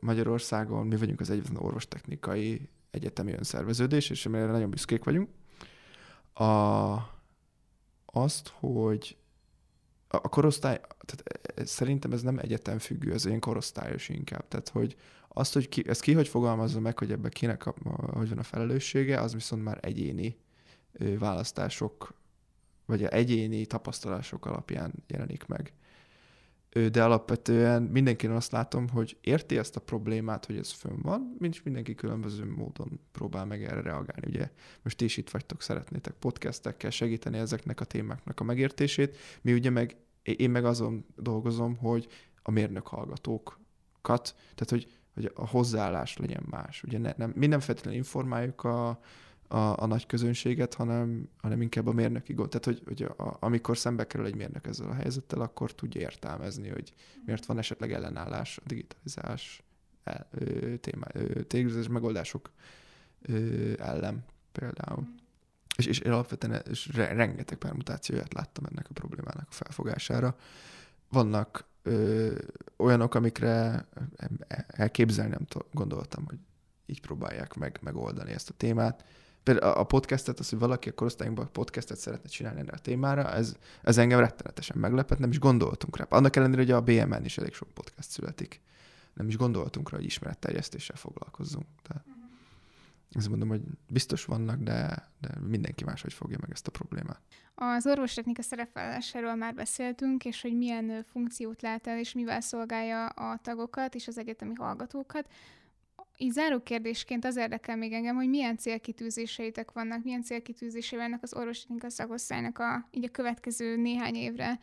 Magyarországon 0.00 0.86
mi 0.86 0.96
vagyunk 0.96 1.20
az 1.20 1.30
egyetlen 1.30 1.56
orvostechnikai 1.56 2.68
egyetemi 2.90 3.32
önszerveződés, 3.32 4.10
és 4.10 4.26
amire 4.26 4.46
nagyon 4.46 4.70
büszkék 4.70 5.04
vagyunk. 5.04 5.28
A, 6.32 6.96
azt, 8.06 8.48
hogy 8.48 9.16
a 10.08 10.28
korosztály, 10.28 10.80
tehát 10.98 11.68
szerintem 11.68 12.12
ez 12.12 12.22
nem 12.22 12.38
egyetem 12.38 12.78
függő, 12.78 13.12
ez 13.12 13.26
ilyen 13.26 13.40
korosztályos 13.40 14.08
inkább. 14.08 14.48
Tehát, 14.48 14.68
hogy 14.68 14.96
azt, 15.28 15.52
hogy 15.52 15.68
ki, 15.68 15.88
ezt 15.88 16.00
ki 16.00 16.12
hogy 16.12 16.28
fogalmazza 16.28 16.80
meg, 16.80 16.98
hogy 16.98 17.12
ebben 17.12 17.30
kinek 17.30 17.66
a, 17.66 17.74
hogy 18.12 18.28
van 18.28 18.38
a 18.38 18.42
felelőssége, 18.42 19.20
az 19.20 19.32
viszont 19.32 19.64
már 19.64 19.78
egyéni 19.82 20.36
választások, 21.18 22.14
vagy 22.86 23.04
egyéni 23.04 23.66
tapasztalások 23.66 24.46
alapján 24.46 24.92
jelenik 25.06 25.46
meg 25.46 25.72
de 26.86 27.04
alapvetően 27.04 27.82
mindenkinek 27.82 28.36
azt 28.36 28.52
látom, 28.52 28.88
hogy 28.88 29.16
érti 29.20 29.58
ezt 29.58 29.76
a 29.76 29.80
problémát, 29.80 30.46
hogy 30.46 30.56
ez 30.56 30.72
fönn 30.72 31.02
van, 31.02 31.36
mint 31.38 31.64
mindenki 31.64 31.94
különböző 31.94 32.54
módon 32.56 33.00
próbál 33.12 33.44
meg 33.44 33.64
erre 33.64 33.80
reagálni. 33.80 34.26
Ugye 34.26 34.50
most 34.82 35.00
is 35.00 35.16
itt 35.16 35.30
vagytok, 35.30 35.62
szeretnétek 35.62 36.14
podcastekkel 36.14 36.90
segíteni 36.90 37.38
ezeknek 37.38 37.80
a 37.80 37.84
témáknak 37.84 38.40
a 38.40 38.44
megértését. 38.44 39.16
Mi 39.42 39.52
ugye 39.52 39.70
meg, 39.70 39.96
én 40.22 40.50
meg 40.50 40.64
azon 40.64 41.06
dolgozom, 41.16 41.76
hogy 41.76 42.06
a 42.42 42.50
mérnök 42.50 42.86
hallgatókat, 42.86 44.34
tehát 44.54 44.70
hogy, 44.70 44.86
hogy 45.14 45.32
a 45.34 45.46
hozzáállás 45.46 46.16
legyen 46.16 46.46
más. 46.50 46.82
Ugye 46.82 46.98
ne, 46.98 47.12
nem, 47.16 47.32
minden 47.36 47.60
feltétlenül 47.60 47.98
informáljuk 47.98 48.64
a, 48.64 49.00
a, 49.48 49.82
a 49.82 49.86
nagy 49.86 50.06
közönséget, 50.06 50.74
hanem, 50.74 51.28
hanem 51.36 51.62
inkább 51.62 51.86
a 51.86 51.92
mérnöki 51.92 52.32
gond. 52.32 52.48
Tehát, 52.48 52.64
hogy, 52.64 52.82
hogy 52.86 53.02
a, 53.02 53.36
amikor 53.40 53.78
szembe 53.78 54.06
kerül 54.06 54.26
egy 54.26 54.36
mérnök 54.36 54.66
ezzel 54.66 54.88
a 54.88 54.94
helyzettel, 54.94 55.40
akkor 55.40 55.74
tudja 55.74 56.00
értelmezni, 56.00 56.68
hogy 56.68 56.92
miért 57.24 57.46
van 57.46 57.58
esetleg 57.58 57.92
ellenállás 57.92 58.58
a 58.58 58.62
digitalizás 58.66 59.62
el, 60.04 60.28
ö, 60.30 60.76
témá, 60.76 61.06
ö, 61.12 61.88
megoldások 61.90 62.50
ö, 63.22 63.72
ellen 63.78 64.24
például. 64.52 65.00
Mm. 65.00 65.14
És, 65.76 65.86
és 65.86 66.00
alapvetően 66.00 66.62
és 66.70 66.86
rengeteg 66.94 67.58
permutációját 67.58 68.34
láttam 68.34 68.64
ennek 68.64 68.86
a 68.88 68.92
problémának 68.92 69.46
a 69.50 69.54
felfogására. 69.54 70.36
Vannak 71.08 71.64
ö, 71.82 72.34
olyanok, 72.76 73.14
amikre 73.14 73.88
elképzelni 74.66 75.30
nem 75.30 75.64
gondoltam, 75.72 76.24
hogy 76.24 76.38
így 76.86 77.00
próbálják 77.00 77.54
meg 77.54 77.78
megoldani 77.82 78.32
ezt 78.32 78.50
a 78.50 78.54
témát 78.56 79.04
például 79.52 79.72
a 79.72 79.84
podcastet, 79.84 80.38
az, 80.38 80.48
hogy 80.48 80.58
valaki 80.58 80.88
a 80.88 80.92
korosztályunkban 80.92 81.48
podcastet 81.52 81.98
szeretne 81.98 82.28
csinálni 82.28 82.60
erre 82.60 82.72
a 82.72 82.78
témára, 82.78 83.32
ez, 83.32 83.56
ez 83.82 83.98
engem 83.98 84.18
rettenetesen 84.18 84.78
meglepett, 84.78 85.18
nem 85.18 85.30
is 85.30 85.38
gondoltunk 85.38 85.96
rá. 85.96 86.06
Annak 86.08 86.36
ellenére, 86.36 86.60
hogy 86.60 86.70
a 86.70 86.80
BMN 86.80 87.24
is 87.24 87.38
elég 87.38 87.54
sok 87.54 87.68
podcast 87.68 88.10
születik. 88.10 88.60
Nem 89.14 89.28
is 89.28 89.36
gondoltunk 89.36 89.90
rá, 89.90 89.96
hogy 89.96 90.06
ismeretterjesztéssel 90.06 90.96
foglalkozzunk. 90.96 91.66
Tehát 91.82 92.04
ezt 93.12 93.28
mondom, 93.28 93.48
hogy 93.48 93.62
biztos 93.88 94.24
vannak, 94.24 94.60
de, 94.60 95.08
de 95.20 95.28
mindenki 95.40 95.84
máshogy 95.84 96.12
fogja 96.12 96.38
meg 96.40 96.50
ezt 96.50 96.66
a 96.66 96.70
problémát. 96.70 97.20
Az 97.54 97.86
orvostechnika 97.86 98.42
szerepvállalásáról 98.42 99.34
már 99.34 99.54
beszéltünk, 99.54 100.24
és 100.24 100.40
hogy 100.40 100.56
milyen 100.56 101.04
funkciót 101.10 101.62
lát 101.62 101.86
el, 101.86 101.98
és 101.98 102.12
mivel 102.12 102.40
szolgálja 102.40 103.06
a 103.06 103.38
tagokat 103.42 103.94
és 103.94 104.08
az 104.08 104.18
egyetemi 104.18 104.54
hallgatókat 104.54 105.28
így 106.16 106.32
záró 106.32 106.62
kérdésként 106.62 107.24
az 107.24 107.36
érdekel 107.36 107.76
még 107.76 107.92
engem, 107.92 108.16
hogy 108.16 108.28
milyen 108.28 108.56
célkitűzéseitek 108.56 109.72
vannak, 109.72 110.04
milyen 110.04 110.22
célkitűzései 110.22 110.98
vannak 110.98 111.22
az 111.22 111.34
orvostechnika 111.34 111.90
szakosztálynak 111.90 112.58
a, 112.58 112.88
így 112.90 113.04
a 113.04 113.10
következő 113.10 113.76
néhány 113.76 114.14
évre, 114.14 114.58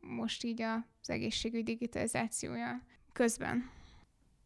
most 0.00 0.44
így 0.44 0.62
az 0.62 1.10
egészségügy 1.10 1.64
digitalizációja 1.64 2.82
közben. 3.12 3.70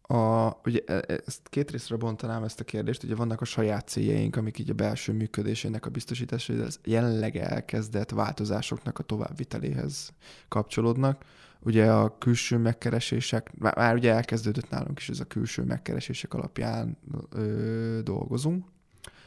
A, 0.09 0.53
ugye 0.65 0.81
e, 0.87 0.95
e, 1.07 1.21
ezt 1.27 1.49
két 1.49 1.71
részre 1.71 1.97
bontanám 1.97 2.43
ezt 2.43 2.61
a 2.61 2.65
kérdést, 2.65 3.03
ugye 3.03 3.15
vannak 3.15 3.41
a 3.41 3.45
saját 3.45 3.89
céljaink, 3.89 4.37
amik 4.37 4.59
így 4.59 4.71
a 4.71 4.75
belső 4.75 5.13
működésének 5.13 5.87
a 5.87 5.91
biztosítása, 5.91 6.53
hogy 6.53 6.63
az 6.63 6.81
jelenleg 6.85 7.37
elkezdett 7.37 8.11
változásoknak 8.11 8.99
a 8.99 9.03
továbbviteléhez 9.03 10.13
kapcsolódnak. 10.49 11.25
Ugye 11.61 11.93
a 11.93 12.19
külső 12.19 12.57
megkeresések, 12.59 13.57
már, 13.59 13.77
már 13.77 13.95
ugye 13.95 14.13
elkezdődött 14.13 14.71
nálunk 14.71 14.99
is 14.99 15.09
ez 15.09 15.21
a 15.21 15.25
külső 15.25 15.63
megkeresések 15.63 16.35
alapján 16.35 16.97
ö, 17.31 18.01
dolgozunk, 18.03 18.67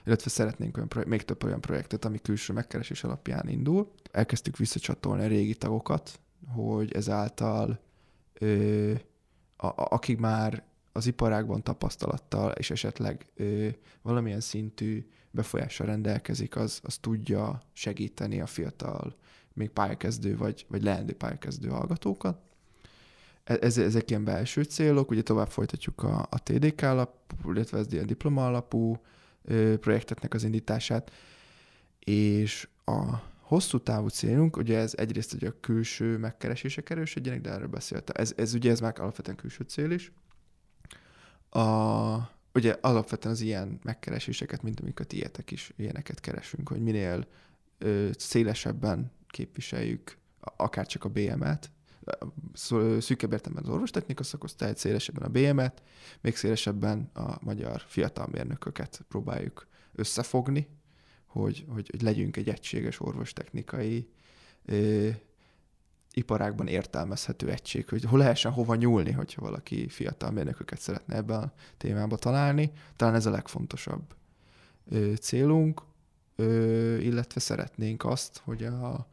illetve 0.06 0.30
szeretnénk 0.30 0.76
olyan 0.76 0.90
projekt, 0.90 1.10
még 1.10 1.24
több 1.24 1.44
olyan 1.44 1.62
projektet, 1.62 2.06
ami 2.06 2.20
külső 2.20 2.54
megkeresés 2.54 3.04
alapján 3.04 3.48
indul. 3.48 3.92
Elkezdtük 4.12 4.58
visszacsatolni 4.58 5.24
a 5.24 5.28
régi 5.28 5.56
tagokat, 5.56 6.20
hogy 6.48 6.92
ezáltal 6.92 7.80
ö, 8.34 8.94
a, 9.56 9.68
a, 9.68 9.74
akik 9.76 10.20
már 10.20 10.64
az 10.92 11.08
iparágban 11.08 11.64
tapasztalattal 11.64 12.52
és 12.52 12.72
esetleg 12.72 13.26
ö, 13.36 13.68
valamilyen 14.02 14.40
szintű 14.40 15.08
befolyással 15.32 15.88
rendelkezik, 15.88 16.56
az, 16.56 16.80
az 16.84 16.98
tudja 16.98 17.62
segíteni 17.74 18.42
a 18.42 18.46
fiatal 18.46 19.16
még 19.54 19.70
pályakezdő 19.70 20.38
vagy, 20.38 20.66
vagy 20.70 20.84
leendő 20.84 21.14
pályakezdő 21.14 21.68
hallgatókat. 21.68 22.40
E, 23.44 23.58
ez, 23.62 23.78
ezek 23.78 24.10
ilyen 24.10 24.24
belső 24.24 24.64
célok, 24.64 25.12
ugye 25.12 25.22
tovább 25.22 25.50
folytatjuk 25.50 26.04
a, 26.04 26.28
a 26.30 26.44
TDK 26.44 26.82
alapú, 26.82 27.52
illetve 27.52 27.78
ez 27.78 27.94
ilyen 27.94 28.06
diploma 28.06 28.46
alapú 28.46 29.02
ö, 29.44 29.78
projekteknek 29.78 30.34
az 30.34 30.44
indítását, 30.44 31.12
és 32.00 32.68
a 32.86 33.28
hosszú 33.50 33.78
távú 33.78 34.08
célunk, 34.08 34.58
ugye 34.58 34.78
ez 34.78 34.94
egyrészt, 34.98 35.32
hogy 35.32 35.46
a 35.46 35.60
külső 35.60 36.18
megkeresések 36.18 36.90
erősödjenek, 36.90 37.42
de 37.42 37.50
erről 37.50 37.68
beszéltem. 37.68 38.16
Ez, 38.20 38.34
ez 38.38 38.54
ugye 38.54 38.72
ez 38.72 38.80
már 38.80 39.00
alapvetően 39.00 39.38
külső 39.38 39.64
cél 39.64 39.92
is. 39.92 40.12
A, 41.50 42.16
ugye 42.54 42.76
alapvetően 42.82 43.34
az 43.34 43.42
ilyen 43.42 43.80
megkereséseket, 43.84 44.62
mint 44.62 44.80
amiket 44.80 45.14
ilyetek 45.14 45.52
is, 45.52 45.74
ilyeneket 45.76 46.20
keresünk, 46.20 46.70
hogy 46.70 46.82
minél 46.82 47.28
ö, 47.78 48.10
szélesebben 48.18 49.12
képviseljük 49.32 50.18
akár 50.40 50.88
csak 50.88 51.04
a 51.04 51.10
BM-et, 51.10 51.72
szűkebb 53.00 53.32
értelemben 53.32 53.64
az 53.64 53.70
orvostechnika 53.70 54.24
szakosztályt, 54.24 54.78
szélesebben 54.78 55.24
a 55.24 55.30
BM-et, 55.30 55.82
még 56.22 56.36
szélesebben 56.36 57.10
a 57.14 57.38
magyar 57.42 57.84
fiatal 57.88 58.28
mérnököket 58.32 59.02
próbáljuk 59.08 59.68
összefogni, 59.94 60.68
hogy, 61.26 61.66
hogy, 61.68 61.90
hogy 61.92 62.02
legyünk 62.02 62.38
egy 62.38 62.50
egységes 62.50 63.00
orvostechnikai 63.00 64.10
ö, 64.66 65.10
iparágban 66.14 66.68
értelmezhető 66.68 67.50
egység, 67.50 67.90
hogy 67.90 68.04
hol 68.04 68.20
lehessen 68.20 68.52
hova 68.52 68.76
nyúlni, 68.76 69.12
hogyha 69.12 69.42
valaki 69.42 69.88
fiatal 69.88 70.32
mérnököket 70.32 70.80
szeretne 70.80 71.16
ebben 71.16 71.42
a 71.42 71.54
témába 71.78 72.18
találni. 72.18 72.72
Talán 72.96 73.16
ez 73.16 73.26
a 73.26 73.30
legfontosabb 73.30 74.16
ö, 74.90 75.14
célunk, 75.14 75.82
ö, 76.36 76.98
illetve 76.98 77.40
szeretnénk 77.40 78.06
azt, 78.06 78.42
hogy 78.44 78.64
a, 78.64 79.08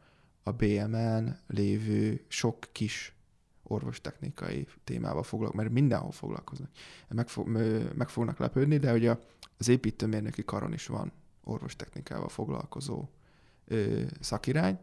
a 0.47 0.51
BMN 0.51 1.37
lévő 1.47 2.25
sok 2.27 2.67
kis 2.71 3.15
orvostechnikai 3.63 4.67
témával 4.83 5.23
foglalkoznak, 5.23 5.63
mert 5.63 5.81
mindenhol 5.81 6.11
foglalkoznak. 6.11 6.69
Meg, 7.09 7.29
meg 7.95 8.09
fognak 8.09 8.37
lepődni, 8.37 8.77
de 8.77 8.93
ugye 8.93 9.17
az 9.57 9.67
építőmérnöki 9.67 10.43
karon 10.45 10.73
is 10.73 10.87
van 10.87 11.11
orvostechnikával 11.43 12.29
foglalkozó 12.29 13.07
ö, 13.67 14.01
szakirány. 14.19 14.79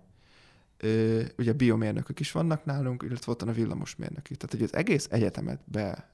Ö, 0.76 1.22
ugye 1.38 1.52
biomérnökök 1.52 2.20
is 2.20 2.32
vannak 2.32 2.64
nálunk, 2.64 3.02
illetve 3.02 3.32
ott 3.32 3.40
van 3.40 3.48
a 3.48 3.52
villamosmérnöki. 3.52 4.36
Tehát 4.36 4.54
hogy 4.54 4.62
az 4.62 4.74
egész 4.74 5.08
egyetemet 5.10 5.60
be 5.64 6.12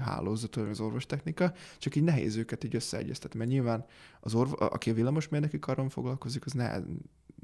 hálózat, 0.00 0.56
az 0.56 0.80
orvostechnika, 0.80 1.52
csak 1.78 1.96
így 1.96 2.02
nehéz 2.02 2.36
őket 2.36 2.64
így 2.64 2.74
összeegyeztetni, 2.74 3.38
mert 3.38 3.50
nyilván 3.50 3.84
az 4.20 4.34
orv, 4.34 4.52
aki 4.56 4.90
a 4.90 4.94
villamosmérnöki 4.94 5.58
karon 5.58 5.88
foglalkozik, 5.88 6.46
az 6.46 6.52
ne, 6.52 6.78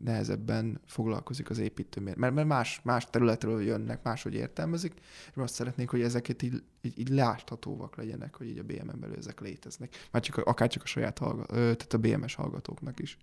nehezebben 0.05 0.81
foglalkozik 0.87 1.51
az 1.51 1.59
építőmér, 1.59 2.17
mert, 2.17 2.35
mert 2.35 2.47
más, 2.47 2.81
más 2.83 3.07
területről 3.11 3.63
jönnek, 3.63 4.03
máshogy 4.03 4.35
értelmezik, 4.35 4.95
és 5.31 5.37
azt 5.37 5.55
szeretnénk, 5.55 5.91
hogy 5.91 6.03
ezeket 6.03 6.43
így, 6.43 6.63
így, 6.81 6.99
így 6.99 7.09
láthatóak 7.09 7.97
legyenek, 7.97 8.37
hogy 8.37 8.49
így 8.49 8.59
a 8.59 8.63
BM-en 8.63 9.01
belül 9.01 9.17
ezek 9.17 9.41
léteznek. 9.41 10.09
Már 10.11 10.23
csak, 10.23 10.37
akár 10.37 10.69
csak 10.69 10.83
a 10.83 10.87
saját 10.87 11.19
hallgat, 11.19 11.47
tehát 11.49 11.93
a 11.93 11.99
BMS 11.99 12.35
hallgatóknak 12.35 12.99
is. 12.99 13.17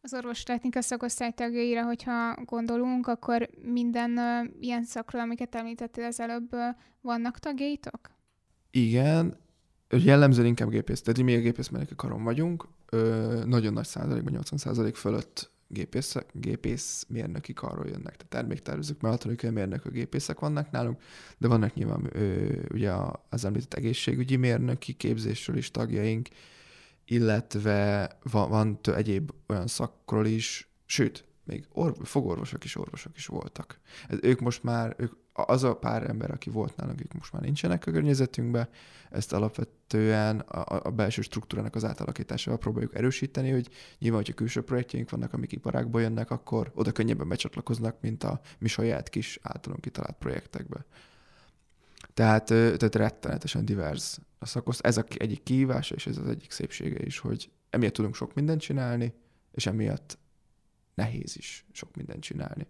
Az 0.00 0.14
orvostechnika 0.14 0.80
szakosztály 0.80 1.32
tagjaira, 1.32 1.84
hogyha 1.84 2.34
gondolunk, 2.44 3.06
akkor 3.06 3.48
minden 3.62 4.10
uh, 4.10 4.54
ilyen 4.60 4.84
szakról, 4.84 5.22
amiket 5.22 5.54
említettél 5.54 6.04
az 6.04 6.20
előbb, 6.20 6.54
uh, 6.54 6.60
vannak 7.00 7.38
tagjaitok? 7.38 8.10
Igen, 8.70 9.36
jellemzően 9.88 10.46
inkább 10.46 10.68
gépész, 10.68 11.02
tehát 11.02 11.22
mi 11.22 11.34
a 11.34 11.40
gépészmérnöki 11.40 11.94
karon 11.96 12.22
vagyunk, 12.22 12.68
ö, 12.88 13.42
nagyon 13.46 13.72
nagy 13.72 13.86
százalékban, 13.86 14.32
80 14.32 14.58
százalék 14.58 14.94
fölött 14.94 15.51
gépész, 15.72 16.16
gépész 16.32 17.04
mérnöki 17.08 17.52
karról 17.52 17.86
jönnek, 17.86 18.16
tehát 18.16 18.28
terméktervezők, 18.28 19.00
mechatronikai 19.00 19.50
mérnökök, 19.50 19.92
gépészek 19.92 20.40
vannak 20.40 20.70
nálunk, 20.70 21.02
de 21.38 21.48
vannak 21.48 21.74
nyilván 21.74 22.08
ö, 22.12 22.52
ugye 22.70 22.92
az 23.28 23.44
említett 23.44 23.74
egészségügyi 23.74 24.36
mérnöki 24.36 24.92
képzésről 24.92 25.56
is 25.56 25.70
tagjaink, 25.70 26.28
illetve 27.04 28.10
van, 28.22 28.48
van 28.48 28.82
tő 28.82 28.94
egyéb 28.94 29.30
olyan 29.46 29.66
szakról 29.66 30.26
is, 30.26 30.68
sőt, 30.86 31.24
még 31.44 31.66
orv, 31.68 32.02
fogorvosok 32.02 32.64
is, 32.64 32.76
orvosok 32.76 33.16
is 33.16 33.26
voltak. 33.26 33.80
Ez, 34.08 34.18
ők 34.22 34.40
most 34.40 34.62
már, 34.62 34.94
ők, 34.98 35.12
az 35.32 35.62
a 35.62 35.76
pár 35.76 36.02
ember, 36.08 36.30
aki 36.30 36.50
volt 36.50 36.76
nálunk, 36.76 37.00
ők 37.00 37.12
most 37.12 37.32
már 37.32 37.42
nincsenek 37.42 37.86
a 37.86 37.90
környezetünkben, 37.90 38.68
ezt 39.10 39.32
alapvetően 39.32 40.38
a, 40.38 40.86
a 40.86 40.90
belső 40.90 41.22
struktúrának 41.22 41.74
az 41.74 41.84
átalakításával 41.84 42.58
próbáljuk 42.58 42.94
erősíteni, 42.94 43.50
hogy 43.50 43.68
nyilván, 43.98 44.20
hogyha 44.20 44.34
külső 44.34 44.62
projektjeink 44.62 45.10
vannak, 45.10 45.32
amik 45.32 45.52
iparákból 45.52 46.00
jönnek, 46.00 46.30
akkor 46.30 46.72
oda 46.74 46.92
könnyebben 46.92 47.28
becsatlakoznak, 47.28 48.00
mint 48.00 48.24
a 48.24 48.40
mi 48.58 48.68
saját 48.68 49.08
kis 49.08 49.38
általunk 49.42 49.80
kitalált 49.80 50.16
projektekbe. 50.18 50.84
Tehát, 52.14 52.44
tehát 52.44 52.94
rettenetesen 52.94 53.64
divers 53.64 54.18
a 54.38 54.46
szakoszt. 54.46 54.80
Ez 54.80 54.96
a 54.96 55.04
egyik 55.16 55.42
kihívása, 55.42 55.94
és 55.94 56.06
ez 56.06 56.16
az 56.16 56.28
egyik 56.28 56.50
szépsége 56.50 57.04
is, 57.04 57.18
hogy 57.18 57.50
emiatt 57.70 57.92
tudunk 57.92 58.14
sok 58.14 58.34
mindent 58.34 58.60
csinálni, 58.60 59.14
és 59.52 59.66
emiatt 59.66 60.18
nehéz 60.94 61.36
is 61.36 61.64
sok 61.72 61.96
mindent 61.96 62.22
csinálni. 62.22 62.66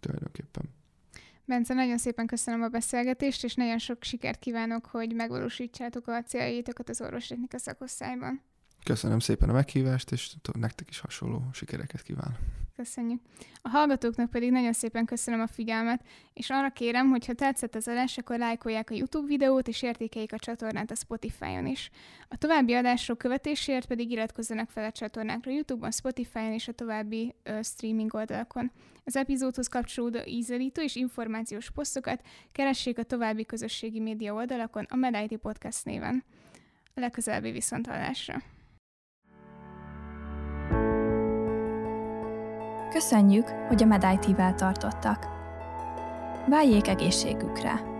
Tulajdonképpen. 0.00 0.68
Bence, 1.46 1.74
nagyon 1.74 1.98
szépen 1.98 2.26
köszönöm 2.26 2.62
a 2.62 2.68
beszélgetést, 2.68 3.44
és 3.44 3.54
nagyon 3.54 3.78
sok 3.78 4.02
sikert 4.02 4.38
kívánok, 4.38 4.86
hogy 4.86 5.14
megvalósítsátok 5.14 6.06
a 6.06 6.22
céljaitokat 6.22 6.88
az 6.88 7.00
orvostechnika 7.00 7.58
szakosztályban. 7.58 8.42
Köszönöm 8.84 9.18
szépen 9.18 9.48
a 9.48 9.52
meghívást, 9.52 10.12
és 10.12 10.34
nektek 10.58 10.90
is 10.90 11.00
hasonló 11.00 11.42
sikereket 11.52 12.02
kívánok. 12.02 12.38
Köszönjük. 12.76 13.20
A 13.62 13.68
hallgatóknak 13.68 14.30
pedig 14.30 14.50
nagyon 14.50 14.72
szépen 14.72 15.04
köszönöm 15.04 15.40
a 15.40 15.46
figyelmet, 15.46 16.04
és 16.32 16.50
arra 16.50 16.70
kérem, 16.70 17.08
hogy 17.08 17.26
ha 17.26 17.32
tetszett 17.32 17.74
az 17.74 17.88
adás, 17.88 18.18
akkor 18.18 18.38
lájkolják 18.38 18.90
a 18.90 18.94
YouTube 18.94 19.26
videót, 19.26 19.68
és 19.68 19.82
értékeljék 19.82 20.32
a 20.32 20.38
csatornát 20.38 20.90
a 20.90 20.94
Spotify-on 20.94 21.66
is. 21.66 21.90
A 22.28 22.36
további 22.36 22.74
adások 22.74 23.18
követéséért 23.18 23.86
pedig 23.86 24.10
iratkozzanak 24.10 24.70
fel 24.70 24.84
a 24.84 24.92
csatornákra 24.92 25.50
YouTube-on, 25.50 25.90
Spotify-on 25.90 26.52
és 26.52 26.68
a 26.68 26.72
további 26.72 27.34
ö, 27.42 27.58
streaming 27.62 28.14
oldalakon. 28.14 28.70
Az 29.04 29.16
epizódhoz 29.16 29.68
kapcsolódó 29.68 30.18
ízelítő 30.24 30.82
és 30.82 30.94
információs 30.94 31.70
posztokat 31.70 32.22
keressék 32.52 32.98
a 32.98 33.02
további 33.02 33.44
közösségi 33.44 34.00
média 34.00 34.34
oldalakon 34.34 34.86
a 34.88 34.96
MedIT 34.96 35.36
Podcast 35.36 35.84
néven. 35.84 36.24
A 36.94 37.00
legközelebbi 37.00 37.50
viszontalásra! 37.50 38.42
Köszönjük, 42.90 43.48
hogy 43.48 43.82
a 43.82 43.86
MedIT-vel 43.86 44.54
tartottak. 44.54 45.26
Váljék 46.48 46.88
egészségükre! 46.88 47.93